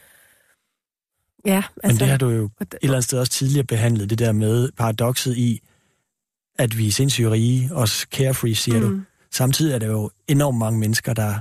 Ja, 1.44 1.56
Altså, 1.56 1.70
altså... 1.82 1.94
men 1.94 1.98
det 2.00 2.08
har 2.08 2.18
du 2.18 2.28
jo 2.28 2.42
og 2.44 2.50
et 2.62 2.74
eller 2.82 2.94
andet 2.94 3.04
sted 3.04 3.18
også 3.18 3.32
tidligere 3.32 3.64
behandlet, 3.66 4.10
det 4.10 4.18
der 4.18 4.32
med 4.32 4.68
paradokset 4.78 5.36
i, 5.36 5.60
at 6.58 6.78
vi 6.78 6.86
er 6.88 6.92
sindssygt 6.92 7.28
rige, 7.28 7.68
også 7.72 8.06
carefree, 8.10 8.54
siger 8.54 8.80
mm. 8.80 8.88
du. 8.96 9.00
Samtidig 9.32 9.74
er 9.74 9.78
der 9.78 9.86
jo 9.86 10.10
enormt 10.28 10.58
mange 10.58 10.78
mennesker, 10.80 11.14
der 11.14 11.34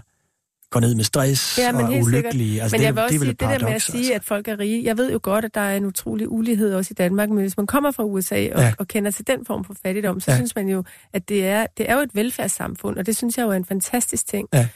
går 0.71 0.79
ned 0.79 0.95
med 0.95 1.03
stress 1.03 1.57
Ja, 1.57 1.71
men 1.71 1.81
og 1.81 1.87
er 1.87 1.87
sikkert. 1.91 2.07
ulykkelige. 2.07 2.61
Altså, 2.61 2.75
men 2.75 2.79
det, 2.79 2.85
jeg 2.85 2.95
vil 2.95 3.03
også 3.03 3.13
det 3.13 3.19
sige, 3.21 3.31
et 3.31 3.39
det 3.39 3.49
der 3.49 3.67
med 3.67 3.75
at 3.75 3.81
sige, 3.81 3.97
altså. 3.99 4.13
at 4.13 4.23
folk 4.23 4.47
er 4.47 4.59
rige, 4.59 4.83
jeg 4.83 4.97
ved 4.97 5.11
jo 5.11 5.19
godt, 5.23 5.45
at 5.45 5.53
der 5.55 5.61
er 5.61 5.77
en 5.77 5.85
utrolig 5.85 6.29
ulighed 6.31 6.73
også 6.73 6.87
i 6.91 6.93
Danmark, 6.95 7.29
men 7.29 7.37
hvis 7.37 7.57
man 7.57 7.67
kommer 7.67 7.91
fra 7.91 8.03
USA 8.03 8.35
og, 8.35 8.61
Ja. 8.61 8.73
og 8.79 8.87
kender 8.87 9.11
til 9.11 9.27
den 9.27 9.45
form 9.45 9.63
for 9.63 9.75
fattigdom, 9.85 10.19
så 10.19 10.31
ja. 10.31 10.37
synes 10.37 10.55
man 10.55 10.67
jo, 10.69 10.83
at 11.13 11.29
det 11.29 11.45
er, 11.47 11.65
det 11.77 11.89
er 11.89 11.95
jo 11.95 12.01
et 12.01 12.15
velfærdssamfund, 12.15 12.97
og 12.97 13.05
det 13.05 13.17
synes 13.17 13.37
jeg 13.37 13.43
jo 13.43 13.49
er 13.49 13.53
en 13.55 13.65
fantastisk 13.65 14.27
ting. 14.27 14.47
Ja. 14.53 14.67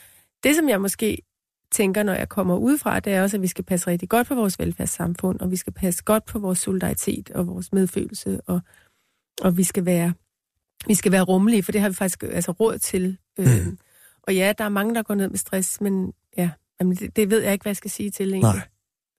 Det, 0.43 0.55
som 0.55 0.69
jeg 0.69 0.81
måske 0.81 1.17
tænker, 1.71 2.03
når 2.03 2.13
jeg 2.13 2.29
kommer 2.29 2.57
udefra, 2.57 2.99
det 2.99 3.13
er 3.13 3.21
også, 3.21 3.37
at 3.37 3.41
vi 3.41 3.47
skal 3.47 3.63
passe 3.63 3.87
rigtig 3.87 4.09
godt 4.09 4.27
på 4.27 4.35
vores 4.35 4.59
velfærdssamfund, 4.59 5.39
og 5.39 5.51
vi 5.51 5.55
skal 5.55 5.73
passe 5.73 6.03
godt 6.03 6.25
på 6.25 6.39
vores 6.39 6.59
solidaritet 6.59 7.31
og 7.31 7.47
vores 7.47 7.73
medfølelse, 7.73 8.41
og, 8.47 8.61
og 9.41 9.57
vi 9.57 9.63
skal 9.63 9.85
være 9.85 10.13
vi 10.87 10.93
skal 10.93 11.11
være 11.11 11.21
rummelige, 11.21 11.63
for 11.63 11.71
det 11.71 11.81
har 11.81 11.89
vi 11.89 11.95
faktisk 11.95 12.23
altså 12.23 12.51
råd 12.51 12.77
til 12.77 13.17
Mm. 13.39 13.45
Øh, 13.45 13.67
og 14.23 14.35
ja, 14.35 14.53
der 14.57 14.63
er 14.63 14.69
mange, 14.69 14.95
der 14.95 15.03
går 15.03 15.15
ned 15.15 15.29
med 15.29 15.37
stress, 15.37 15.81
men 15.81 16.13
ja, 16.37 16.49
jamen, 16.79 16.95
det, 16.95 17.15
det 17.15 17.29
ved 17.29 17.41
jeg 17.41 17.53
ikke, 17.53 17.63
hvad 17.63 17.69
jeg 17.69 17.77
skal 17.77 17.91
sige 17.91 18.11
til 18.11 18.33
egentlig. 18.33 18.61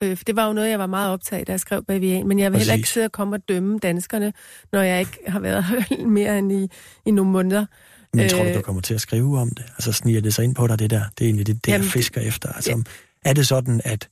Nej. 0.01 0.11
Øh, 0.11 0.17
for 0.17 0.25
det 0.25 0.37
var 0.37 0.47
jo 0.47 0.53
noget, 0.53 0.71
jeg 0.71 0.79
var 0.79 0.87
meget 0.87 1.13
optaget, 1.13 1.47
da 1.47 1.53
jeg 1.53 1.61
skrev 1.61 1.85
Bavian. 1.85 2.29
Men 2.29 2.39
jeg 2.39 2.53
vil 2.53 2.57
Præcis. 2.57 2.69
heller 2.69 2.77
ikke 2.77 2.89
sidde 2.89 3.05
og 3.05 3.13
komme 3.13 3.37
og 3.37 3.49
dømme 3.49 3.79
danskerne, 3.79 4.33
når 4.73 4.81
jeg 4.81 5.01
ikke 5.01 5.19
har 5.27 5.41
været 5.41 5.65
her 5.65 6.07
mere 6.19 6.39
end 6.39 6.53
i, 6.53 6.69
i 7.07 7.11
nogle 7.11 7.31
måneder. 7.31 7.67
Men 8.15 8.29
tror 8.29 8.43
du, 8.43 8.49
Øh. 8.49 8.55
du 8.55 8.61
kommer 8.61 8.83
til 8.83 8.95
at 8.95 9.01
skrive 9.01 9.39
om 9.39 9.51
det? 9.51 9.65
Altså 9.69 9.93
sniger 9.93 10.21
det 10.21 10.35
sig 10.35 10.45
ind 10.45 10.55
på 10.55 10.67
dig, 10.67 10.79
det 10.79 10.91
der? 10.91 11.03
Det 11.19 11.25
er 11.25 11.29
egentlig 11.29 11.47
det, 11.47 11.65
det 11.65 11.73
jeg 11.73 11.79
Jamen, 11.79 11.91
fisker 11.91 12.21
efter. 12.21 12.53
Altså, 12.53 12.83
er 13.25 13.33
det 13.33 13.49
sådan, 13.49 13.81
at 13.85 14.09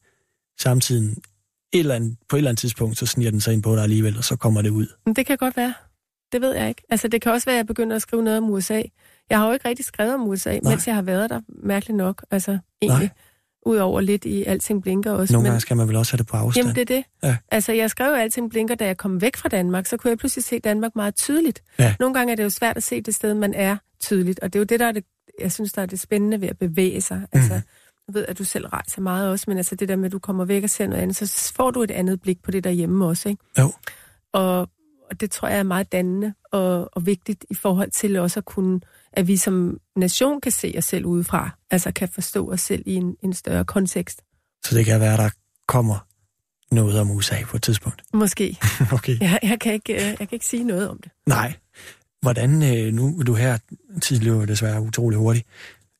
samtidig 0.61 1.11
et 1.73 1.81
eller 1.81 1.95
andet, 1.95 2.17
på 2.29 2.37
et 2.37 2.39
eller 2.39 2.51
andet 2.51 2.61
tidspunkt, 2.61 2.99
så 2.99 3.07
sniger 3.07 3.31
den 3.31 3.41
sig 3.41 3.53
ind 3.53 3.63
på 3.63 3.75
dig 3.75 3.83
alligevel, 3.83 4.17
og 4.19 4.25
så 4.25 4.37
kommer 4.37 4.63
det 4.63 4.71
ud? 4.71 4.87
Men 5.07 5.15
det 5.15 5.27
kan 5.27 5.37
godt 5.37 5.57
være. 5.57 5.75
Det 6.33 6.41
ved 6.41 6.55
jeg 6.55 6.69
ikke. 6.69 6.83
Altså, 6.91 7.09
det 7.09 7.23
kan 7.23 7.33
også 7.33 7.45
være, 7.45 7.55
at 7.55 7.59
jeg 7.59 7.67
begynder 7.67 7.97
at 7.97 8.03
skrive 8.03 8.23
noget 8.23 8.39
om 8.39 8.51
USA. 8.51 8.83
Jeg 9.31 9.39
har 9.39 9.47
jo 9.47 9.53
ikke 9.53 9.69
rigtig 9.69 9.85
skrevet 9.85 10.15
om 10.15 10.23
USA, 10.29 10.51
Nej. 10.51 10.61
Nej. 10.63 10.73
mens 10.73 10.87
jeg 10.87 10.95
har 10.95 11.03
været 11.03 11.31
der, 11.31 11.41
mærkeligt 11.49 11.97
nok. 11.97 12.25
Altså, 12.31 12.59
egentlig. 12.83 13.11
Udover 13.67 14.01
lidt 14.01 14.25
i 14.25 14.45
Alting 14.45 14.83
Blinker 14.83 15.13
også. 15.13 15.33
Nogle 15.35 15.43
men, 15.43 15.51
gange 15.51 15.61
skal 15.61 15.77
man 15.77 15.89
vel 15.89 15.97
også 15.97 16.13
have 16.13 16.19
det 16.19 16.27
på 16.27 16.37
afstand. 16.37 16.65
Jamen, 16.67 16.75
det 16.75 16.81
er 16.91 16.97
det. 16.97 17.05
Ja. 17.23 17.37
Altså, 17.51 17.73
jeg 17.73 17.91
skrev 17.91 18.09
jo 18.11 18.15
Alting 18.15 18.51
Blinker, 18.51 18.75
da 18.75 18.87
jeg 18.87 18.97
kom 18.97 19.21
væk 19.21 19.37
fra 19.37 19.49
Danmark, 19.49 19.87
så 19.87 19.97
kunne 19.97 20.11
jeg 20.11 20.19
pludselig 20.19 20.45
se 20.45 20.59
Danmark 20.59 20.97
meget 20.97 21.15
tydeligt. 21.15 21.63
Ja. 21.79 21.95
Nogle 22.01 22.15
gange 22.15 22.33
er 22.33 22.37
det 22.37 22.43
jo 22.45 22.51
svært 22.51 22.77
at 22.77 22.83
se 22.83 23.01
det 23.01 23.15
sted, 23.15 23.35
man 23.35 23.55
er 23.55 23.77
tydeligt. 24.01 24.39
Og 24.41 24.53
det 24.53 24.59
er 24.59 24.61
jo 24.61 24.65
det, 24.65 24.81
der 24.81 24.87
er 24.87 24.93
det, 24.93 25.05
jeg 25.41 25.53
synes, 25.53 25.73
der 25.73 25.83
er 25.83 25.87
det 25.87 26.01
spændende 26.01 26.41
ved 26.41 26.49
at 26.49 26.59
bevæge 26.59 27.01
sig. 27.01 27.27
Altså, 27.33 27.53
Mhm. 27.55 27.63
jeg 28.09 28.15
ved, 28.15 28.25
at 28.29 28.39
du 28.39 28.45
selv 28.45 28.67
rejser 28.67 29.01
meget 29.03 29.29
også, 29.31 29.45
men 29.49 29.57
altså 29.57 29.75
det 29.75 29.89
der 29.89 29.97
med, 29.97 30.07
at 30.07 30.13
du 30.13 30.19
kommer 30.19 30.45
væk 30.45 30.63
og 30.65 30.71
ser 30.71 30.87
noget 30.87 31.03
andet, 31.03 31.17
så 31.17 31.53
får 31.57 31.71
du 31.71 31.83
et 31.83 31.91
andet 31.91 32.21
blik 32.21 32.43
på 32.43 32.51
det 32.51 32.65
derhjemme 32.65 33.07
også, 33.07 33.29
ikke? 33.29 33.43
Jo. 33.59 33.73
Og, 34.33 34.61
og 35.11 35.21
det 35.21 35.31
tror 35.31 35.49
jeg 35.49 35.59
er 35.59 35.63
meget 35.63 35.93
dannende 35.93 36.35
og, 36.53 36.89
og 36.97 37.07
vigtigt 37.07 37.45
i 37.51 37.55
forhold 37.55 37.91
til 37.91 38.17
også 38.17 38.41
at 38.41 38.45
kunne, 38.45 38.81
at 39.13 39.27
vi 39.27 39.37
som 39.37 39.79
nation 39.97 40.41
kan 40.41 40.53
se 40.53 40.75
os 40.79 40.85
selv 40.85 41.05
udefra. 41.07 41.51
Altså 41.71 41.93
kan 41.93 42.09
forstå 42.09 42.53
os 42.53 42.61
selv 42.61 42.83
i 42.87 42.95
en, 42.95 43.17
en 43.23 43.33
større 43.33 43.65
kontekst. 43.65 44.23
Så 44.65 44.77
det 44.77 44.85
kan 44.87 45.01
være, 45.01 45.17
der 45.17 45.31
kommer 45.69 46.07
noget 46.75 47.01
om 47.01 47.11
USA 47.11 47.35
på 47.45 47.57
et 47.57 47.63
tidspunkt. 47.63 48.03
Måske. 48.15 48.57
okay. 48.93 49.21
Jeg, 49.21 49.39
jeg, 49.43 49.61
kan 49.61 49.73
ikke, 49.73 49.93
øh, 49.95 50.01
jeg 50.01 50.17
kan 50.19 50.29
ikke 50.33 50.47
sige 50.47 50.65
noget 50.65 50.89
om 50.89 50.99
det. 50.99 51.11
Nej. 51.27 51.53
Hvordan, 52.23 52.63
øh, 52.63 52.93
nu 52.95 53.19
er 53.21 53.25
du 53.25 53.35
her, 53.35 53.59
tiden 54.03 54.23
løber 54.23 54.45
desværre 54.47 54.81
utrolig 54.81 55.19
hurtigt, 55.19 55.47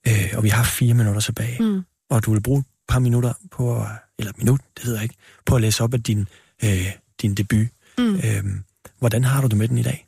øh, 0.09 0.29
og 0.37 0.43
vi 0.43 0.49
har 0.49 0.65
fire 0.65 0.95
minutter 0.95 1.21
tilbage, 1.21 1.63
Mm. 1.63 1.83
og 2.11 2.25
du 2.25 2.33
vil 2.33 2.43
bruge 2.43 2.59
et 2.59 2.65
par 2.89 2.99
minutter 2.99 3.33
på, 3.51 3.85
eller 4.19 4.33
minut, 4.39 4.61
det 4.77 4.85
hedder 4.85 5.01
ikke, 5.03 5.15
på 5.47 5.55
at 5.55 5.61
læse 5.63 5.85
op 5.85 5.95
af 5.95 6.03
din, 6.03 6.29
øh, 6.65 6.87
din 7.23 7.35
debut. 7.35 7.67
Mm. 7.99 8.15
Øh, 8.15 8.45
hvordan 8.99 9.25
har 9.25 9.41
du 9.41 9.47
det 9.47 9.57
med 9.59 9.69
den 9.69 9.79
i 9.79 9.83
dag? 9.83 10.05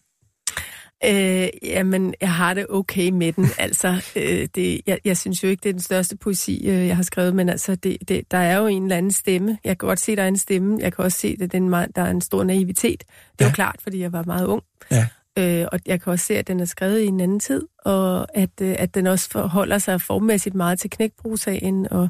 Øh, 1.04 1.48
jamen, 1.62 2.14
jeg 2.20 2.34
har 2.34 2.54
det 2.54 2.66
okay 2.70 3.10
med 3.10 3.32
den. 3.32 3.48
Altså, 3.58 4.02
øh, 4.16 4.48
det, 4.54 4.80
jeg, 4.86 4.98
jeg 5.04 5.16
synes 5.16 5.42
jo 5.44 5.48
ikke, 5.48 5.60
det 5.62 5.68
er 5.68 5.72
den 5.72 5.82
største 5.82 6.16
poesi, 6.16 6.66
øh, 6.68 6.86
jeg 6.86 6.96
har 6.96 7.02
skrevet, 7.02 7.34
men 7.36 7.48
altså, 7.48 7.74
det, 7.74 7.96
det, 8.08 8.30
der 8.30 8.38
er 8.38 8.56
jo 8.58 8.66
en 8.66 8.82
eller 8.82 8.96
anden 8.96 9.12
stemme. 9.12 9.58
Jeg 9.64 9.78
kan 9.78 9.86
godt 9.88 10.00
se, 10.00 10.16
der 10.16 10.22
er 10.22 10.28
en 10.28 10.38
stemme. 10.38 10.78
Jeg 10.80 10.92
kan 10.92 11.04
også 11.04 11.18
se, 11.18 11.36
at 11.40 11.52
den, 11.52 11.72
der 11.72 11.86
er 11.96 12.10
en 12.10 12.20
stor 12.20 12.44
naivitet. 12.44 13.00
Det 13.00 13.40
er 13.40 13.44
Ja. 13.44 13.50
jo 13.50 13.54
klart, 13.54 13.76
fordi 13.82 14.00
jeg 14.00 14.12
var 14.12 14.22
meget 14.22 14.46
ung. 14.46 14.62
Ja. 14.90 15.06
Øh, 15.38 15.66
og 15.72 15.80
jeg 15.86 16.00
kan 16.00 16.12
også 16.12 16.26
se, 16.26 16.38
at 16.38 16.48
den 16.48 16.60
er 16.60 16.64
skrevet 16.64 17.00
i 17.00 17.06
en 17.06 17.20
anden 17.20 17.40
tid, 17.40 17.68
og 17.78 18.36
at, 18.36 18.50
øh, 18.62 18.74
at 18.78 18.94
den 18.94 19.06
også 19.06 19.30
forholder 19.30 19.78
sig 19.78 20.00
formmæssigt 20.00 20.54
meget 20.54 20.80
til 20.80 20.90
knækbrugssagen, 20.90 21.92
og 21.92 22.08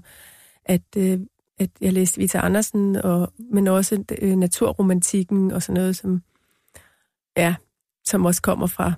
at, 0.65 0.83
øh, 0.97 1.21
at 1.59 1.71
jeg 1.81 1.93
læste 1.93 2.21
Vita 2.21 2.39
Andersen, 2.39 2.97
og, 2.97 3.33
men 3.39 3.69
også 3.69 4.05
øh, 4.19 4.37
naturromantikken 4.37 5.51
og 5.51 5.63
sådan 5.63 5.81
noget, 5.81 5.97
som, 5.97 6.23
ja, 7.37 7.55
som 8.05 8.25
også 8.25 8.43
kommer 8.43 8.67
fra, 8.67 8.93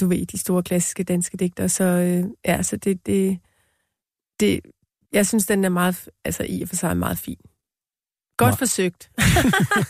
du 0.00 0.06
ved, 0.06 0.26
de 0.26 0.38
store 0.38 0.62
klassiske 0.62 1.02
danske 1.02 1.36
digtere. 1.36 1.68
Så 1.68 1.84
øh, 1.84 2.24
ja, 2.44 2.62
så 2.62 2.76
det, 2.76 3.06
det, 3.06 3.38
det, 4.40 4.60
jeg 5.12 5.26
synes, 5.26 5.46
den 5.46 5.64
er 5.64 5.68
meget, 5.68 6.08
altså 6.24 6.46
i 6.48 6.62
og 6.62 6.68
for 6.68 6.76
sig 6.76 6.96
meget 6.96 7.18
fin. 7.18 7.40
Godt 8.36 8.52
Nå. 8.52 8.56
forsøgt. 8.56 9.10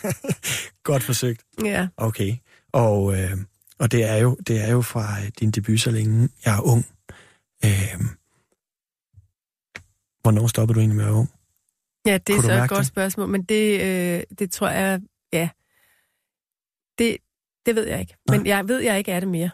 Godt 0.83 1.03
forsøgt. 1.03 1.45
Ja. 1.63 1.87
Okay. 1.97 2.35
Og, 2.71 3.13
øh, 3.13 3.37
og 3.83 3.91
det, 3.91 4.03
er 4.03 4.15
jo, 4.15 4.37
det 4.47 4.61
er 4.61 4.71
jo 4.71 4.81
fra 4.81 5.21
øh, 5.21 5.31
din 5.39 5.51
debut, 5.51 5.79
så 5.79 5.91
længe 5.91 6.29
jeg 6.45 6.57
er 6.57 6.61
ung. 6.61 6.85
Øh, 7.65 8.01
hvornår 10.21 10.47
stoppede 10.47 10.75
du 10.75 10.79
egentlig 10.79 10.95
med 10.95 11.03
at 11.05 11.09
være 11.09 11.19
ung? 11.19 11.29
Ja, 12.05 12.17
det 12.17 12.33
er 12.33 12.37
Kunne 12.37 12.43
så 12.43 12.63
et 12.63 12.69
godt 12.69 12.79
det? 12.79 12.87
spørgsmål, 12.87 13.27
men 13.27 13.43
det, 13.43 13.81
øh, 13.81 14.23
det 14.39 14.51
tror 14.51 14.69
jeg, 14.69 15.01
ja, 15.33 15.49
det, 16.97 17.17
det 17.65 17.75
ved 17.75 17.87
jeg 17.87 17.99
ikke. 17.99 18.15
Men 18.29 18.45
jeg 18.45 18.67
ved, 18.67 18.79
jeg 18.79 18.97
ikke 18.97 19.11
er 19.11 19.19
det 19.19 19.29
mere. 19.29 19.49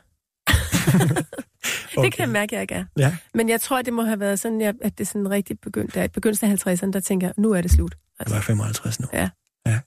okay. 0.48 1.24
Det 2.04 2.14
kan 2.14 2.20
jeg 2.20 2.30
mærke, 2.30 2.56
jeg 2.56 2.62
ikke 2.62 2.76
er. 2.76 2.86
Ja. 2.98 3.18
Men 3.34 3.50
jeg 3.50 3.62
tror, 3.62 3.82
det 3.82 3.94
må 3.94 4.04
have 4.04 4.20
været 4.20 4.40
sådan, 4.40 4.62
at 4.82 4.98
det 4.98 5.08
sådan 5.08 5.30
rigtig 5.30 5.60
begyndte. 5.60 6.06
I 6.06 6.08
begyndelsen 6.08 6.52
af 6.52 6.68
50'erne, 6.68 6.92
der 6.92 7.00
tænker 7.00 7.28
jeg, 7.28 7.34
nu 7.38 7.52
er 7.52 7.62
det 7.62 7.72
slut. 7.72 7.98
Jeg 8.20 8.28
var 8.30 8.42
55 8.42 9.00
nu. 9.00 9.08
Ja. 9.14 9.30
ja. 9.66 9.80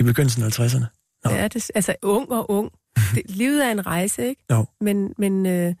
I 0.00 0.02
begyndelsen 0.02 0.42
af 0.42 0.60
50'erne? 0.60 0.84
Nå. 1.24 1.30
Ja, 1.30 1.48
det, 1.48 1.70
altså 1.74 1.96
ung 2.02 2.30
og 2.30 2.50
ung. 2.50 2.72
Det, 3.14 3.30
livet 3.30 3.66
er 3.66 3.70
en 3.70 3.86
rejse, 3.86 4.28
ikke? 4.28 4.42
Jo. 4.50 4.66
Men, 4.80 5.14
men 5.18 5.46
øh, 5.46 5.74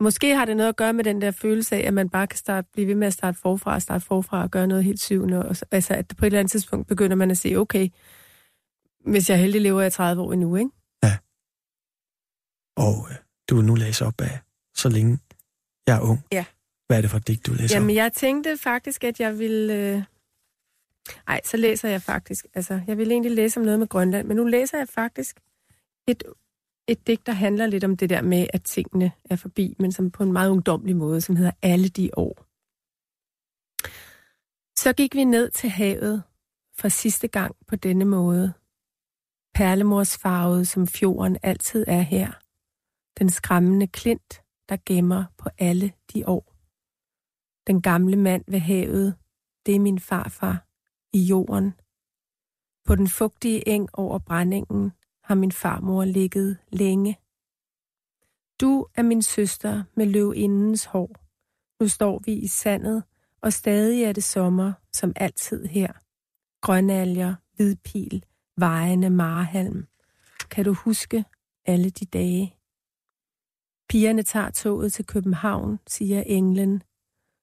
måske 0.00 0.36
har 0.36 0.44
det 0.44 0.56
noget 0.56 0.68
at 0.68 0.76
gøre 0.76 0.92
med 0.92 1.04
den 1.04 1.20
der 1.20 1.30
følelse 1.30 1.76
af, 1.76 1.86
at 1.86 1.94
man 1.94 2.08
bare 2.08 2.26
kan 2.26 2.38
starte, 2.38 2.68
blive 2.72 2.88
ved 2.88 2.94
med 2.94 3.06
at 3.06 3.12
starte 3.12 3.38
forfra, 3.38 3.80
starte 3.80 4.04
forfra 4.04 4.42
og 4.42 4.50
gøre 4.50 4.66
noget 4.66 4.84
helt 4.84 5.00
syvende. 5.00 5.48
Og, 5.48 5.56
så- 5.56 5.64
altså, 5.70 5.94
at 5.94 6.12
på 6.18 6.24
et 6.24 6.26
eller 6.26 6.38
andet 6.38 6.50
tidspunkt 6.50 6.86
begynder 6.88 7.16
man 7.16 7.30
at 7.30 7.36
sige, 7.38 7.58
okay, 7.58 7.88
hvis 9.06 9.30
jeg 9.30 9.38
heldig, 9.38 9.60
lever 9.60 9.80
jeg 9.82 9.92
30 9.92 10.22
år 10.22 10.32
endnu, 10.32 10.56
ikke? 10.56 10.70
Og 12.76 13.06
øh, 13.10 13.16
du 13.50 13.56
vil 13.56 13.64
nu 13.64 13.74
læse 13.74 14.06
op 14.06 14.20
af, 14.20 14.38
så 14.74 14.88
længe 14.88 15.18
jeg 15.86 15.96
er 15.96 16.00
ung. 16.00 16.20
Ja. 16.32 16.44
Hvad 16.86 16.96
er 16.96 17.00
det 17.00 17.10
for 17.10 17.16
et 17.16 17.26
digt, 17.28 17.46
du 17.46 17.52
læser 17.54 17.76
Jamen, 17.76 17.90
op? 17.90 17.96
jeg 17.96 18.12
tænkte 18.12 18.56
faktisk, 18.56 19.04
at 19.04 19.20
jeg 19.20 19.38
ville... 19.38 19.74
Øh... 19.74 20.02
Ej, 21.28 21.40
så 21.44 21.56
læser 21.56 21.88
jeg 21.88 22.02
faktisk... 22.02 22.46
Altså, 22.54 22.80
jeg 22.86 22.98
ville 22.98 23.12
egentlig 23.12 23.32
læse 23.32 23.60
om 23.60 23.64
noget 23.64 23.78
med 23.78 23.88
Grønland, 23.88 24.26
men 24.28 24.36
nu 24.36 24.44
læser 24.44 24.78
jeg 24.78 24.88
faktisk 24.88 25.40
et, 26.08 26.22
et 26.88 27.06
digt, 27.06 27.26
der 27.26 27.32
handler 27.32 27.66
lidt 27.66 27.84
om 27.84 27.96
det 27.96 28.10
der 28.10 28.22
med, 28.22 28.46
at 28.52 28.62
tingene 28.62 29.12
er 29.24 29.36
forbi, 29.36 29.76
men 29.78 29.92
som 29.92 30.10
på 30.10 30.22
en 30.22 30.32
meget 30.32 30.50
ungdomlig 30.50 30.96
måde, 30.96 31.20
som 31.20 31.36
hedder 31.36 31.52
Alle 31.62 31.88
de 31.88 32.10
år. 32.16 32.46
Så 34.76 34.92
gik 34.96 35.14
vi 35.14 35.24
ned 35.24 35.50
til 35.50 35.70
havet 35.70 36.22
for 36.78 36.88
sidste 36.88 37.28
gang 37.28 37.56
på 37.66 37.76
denne 37.76 38.04
måde. 38.04 38.52
Perlemorsfarvet, 39.54 40.68
som 40.68 40.86
fjorden 40.86 41.38
altid 41.42 41.84
er 41.88 42.00
her. 42.00 42.32
Den 43.18 43.30
skræmmende 43.30 43.86
klint, 43.86 44.42
der 44.68 44.76
gemmer 44.86 45.24
på 45.38 45.48
alle 45.58 45.92
de 46.12 46.28
år. 46.28 46.54
Den 47.66 47.82
gamle 47.82 48.16
mand 48.16 48.44
ved 48.48 48.58
havet, 48.58 49.16
det 49.66 49.74
er 49.74 49.80
min 49.80 49.98
farfar 49.98 50.66
i 51.12 51.18
jorden. 51.18 51.72
På 52.84 52.94
den 52.94 53.08
fugtige 53.08 53.68
eng 53.68 53.88
over 53.92 54.18
brændingen 54.18 54.92
har 55.24 55.34
min 55.34 55.52
farmor 55.52 56.04
ligget 56.04 56.58
længe. 56.72 57.18
Du 58.60 58.86
er 58.94 59.02
min 59.02 59.22
søster 59.22 59.84
med 59.96 60.06
løvindens 60.06 60.84
hår. 60.84 61.10
Nu 61.80 61.88
står 61.88 62.22
vi 62.24 62.32
i 62.32 62.46
sandet, 62.46 63.02
og 63.40 63.52
stadig 63.52 64.02
er 64.02 64.12
det 64.12 64.24
sommer, 64.24 64.72
som 64.92 65.12
altid 65.16 65.66
her. 65.66 65.92
Grønalger, 66.60 67.34
hvidpil, 67.56 68.24
vejende 68.56 69.10
marhalm. 69.10 69.86
Kan 70.50 70.64
du 70.64 70.72
huske 70.72 71.24
alle 71.66 71.90
de 71.90 72.04
dage? 72.04 72.56
Pigerne 73.88 74.22
tager 74.22 74.50
toget 74.50 74.92
til 74.92 75.06
København, 75.06 75.78
siger 75.86 76.22
englen. 76.22 76.82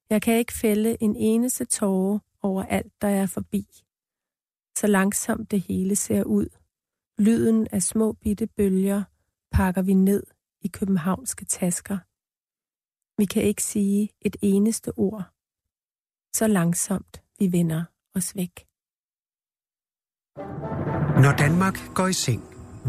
Jeg 0.09 0.21
kan 0.21 0.38
ikke 0.38 0.53
fælde 0.53 0.97
en 0.99 1.15
eneste 1.15 1.65
tåre 1.65 2.19
over 2.41 2.63
alt, 2.63 3.01
der 3.01 3.07
er 3.07 3.25
forbi. 3.25 3.67
Så 4.77 4.88
langsomt 4.88 5.51
det 5.51 5.61
hele 5.61 5.95
ser 5.95 6.23
ud. 6.23 6.61
Lyden 7.28 7.67
af 7.72 7.82
små 7.84 8.13
bitte 8.13 8.47
bølger 8.47 9.03
pakker 9.51 9.82
vi 9.82 9.93
ned 9.93 10.24
i 10.61 10.67
københavnske 10.67 11.45
tasker. 11.45 11.97
Vi 13.22 13.26
kan 13.26 13.43
ikke 13.43 13.63
sige 13.63 14.09
et 14.22 14.36
eneste 14.41 14.91
ord. 14.97 15.24
Så 16.34 16.47
langsomt 16.47 17.24
vi 17.39 17.51
vender 17.51 17.84
os 18.15 18.36
væk. 18.36 18.67
Når 21.24 21.36
Danmark 21.38 21.78
går 21.95 22.07
i 22.07 22.13
seng, 22.13 22.43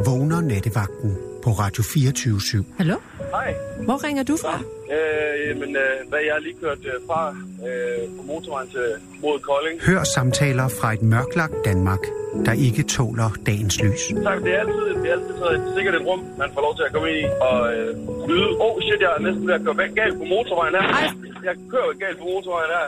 vågner 0.07 0.41
nattevagten 0.41 1.32
på 1.45 1.51
Radio 1.51 1.82
24 1.82 2.36
/7. 2.38 2.62
Hallo? 2.78 2.97
Hej. 3.34 3.55
Hvor 3.86 4.05
ringer 4.07 4.22
du 4.22 4.36
fra? 4.45 4.55
Øh, 4.97 5.61
men 5.61 5.70
øh, 5.76 5.95
hvad 6.09 6.18
jeg 6.26 6.32
har 6.36 6.40
lige 6.47 6.57
kørt 6.62 6.78
øh, 6.93 6.99
fra 7.09 7.20
øh, 7.68 8.16
på 8.16 8.22
motorvejen 8.30 8.68
til 8.70 8.86
mod 9.22 9.38
Kolding. 9.49 9.76
Hør 9.88 10.03
samtaler 10.16 10.68
fra 10.80 10.88
et 10.97 11.03
mørklagt 11.03 11.55
Danmark, 11.64 12.03
der 12.47 12.53
ikke 12.53 12.82
tåler 12.82 13.28
dagens 13.47 13.82
lys. 13.82 14.03
Tak, 14.28 14.38
det 14.45 14.55
er 14.55 14.61
altid, 14.64 14.84
det 15.03 15.09
er 15.11 15.12
altid 15.12 15.34
så 15.43 15.47
et 15.57 15.72
sikkert 15.76 15.95
et 15.95 16.05
rum, 16.07 16.20
man 16.38 16.49
får 16.55 16.61
lov 16.66 16.74
til 16.76 16.84
at 16.86 16.93
komme 16.93 17.07
ind 17.11 17.18
i 17.18 17.26
og 17.49 17.59
øh, 17.74 17.88
lyde. 18.28 18.51
Oh 18.64 18.74
shit, 18.86 19.01
jeg 19.01 19.11
er 19.18 19.20
næsten 19.26 19.47
ved 19.49 19.55
at 19.55 19.62
køre 19.64 19.74
galt 20.01 20.16
på 20.20 20.24
motorvejen 20.34 20.74
her. 20.78 20.82
Ej. 20.99 21.07
Jeg 21.49 21.55
kører 21.72 21.93
galt 22.05 22.18
på 22.18 22.24
motorvejen 22.34 22.70
her. 22.76 22.86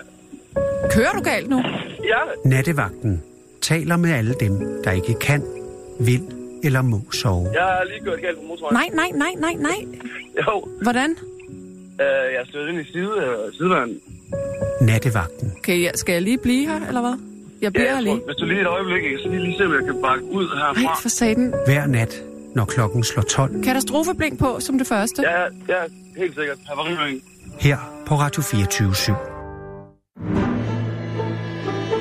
Kører 0.97 1.13
du 1.13 1.21
galt 1.21 1.49
nu? 1.51 1.59
Ja, 2.13 2.21
Nattevagten 2.45 3.23
taler 3.63 3.97
med 3.97 4.11
alle 4.13 4.35
dem, 4.41 4.83
der 4.85 4.91
ikke 4.93 5.15
kan, 5.15 5.43
vil 6.01 6.21
eller 6.65 6.83
må 6.83 7.01
sove. 7.13 7.49
jeg 7.55 7.63
har 7.63 7.85
lige 7.85 8.01
kørt 8.05 8.21
galt 8.23 8.37
på 8.39 8.45
motorvejen. 8.49 8.93
Nej, 8.95 9.11
nej, 9.11 9.11
nej, 9.25 9.33
nej, 9.39 9.55
nej. 9.69 9.79
Jo, 10.47 10.69
Hvordan? 10.83 11.11
Uh, 11.11 12.27
jeg 12.37 12.43
stødt 12.49 12.69
ind 12.71 12.81
i 12.81 12.93
side, 12.93 13.11
sidevand. 13.59 13.91
Nattevagten. 14.81 15.53
Okay, 15.59 15.83
ja, 15.83 15.91
skal 15.95 16.13
jeg 16.13 16.23
lige 16.23 16.39
blive 16.39 16.67
her, 16.67 16.87
eller 16.89 17.01
hvad? 17.01 17.15
Jeg 17.63 17.73
bliver 17.73 17.89
Ja, 17.89 17.95
jeg 17.95 18.03
lige. 18.03 18.17
tror, 18.17 18.27
hvis 18.27 18.37
du 18.37 18.45
lige 18.47 18.61
et 18.61 18.67
øjeblik, 18.67 19.05
ikke, 19.05 19.19
så 19.23 19.29
lige, 19.29 19.43
lige 19.43 19.57
se, 19.59 19.65
om 19.65 19.73
jeg 19.75 19.85
kan 19.85 20.03
bakke 20.03 20.25
ud 20.25 20.45
herfra. 20.59 20.91
Ej, 20.91 20.97
for 21.03 21.09
satan. 21.09 21.55
Hver 21.67 21.87
nat, 21.87 22.23
når 22.55 22.65
klokken 22.65 23.05
slår 23.05 23.23
12. 23.23 23.63
Katastrofeblink 23.65 24.39
på 24.39 24.57
som 24.61 24.79
det 24.79 24.87
første. 24.87 25.23
Ja, 25.23 25.43
ja, 25.69 25.81
helt 26.17 26.35
sikkert. 26.35 26.59
Havariring. 26.69 27.23
Her 27.61 27.77
på 28.07 28.15
Radio 28.15 28.43
24 28.43 28.91
/7. 28.91 29.13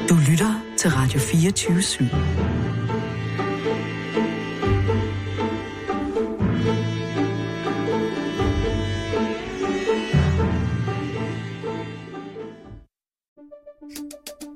Du 0.09 0.16
lytter 0.30 0.64
til 0.78 0.89
Radio 0.91 1.20
24 1.20 1.78
/7. 1.78 2.03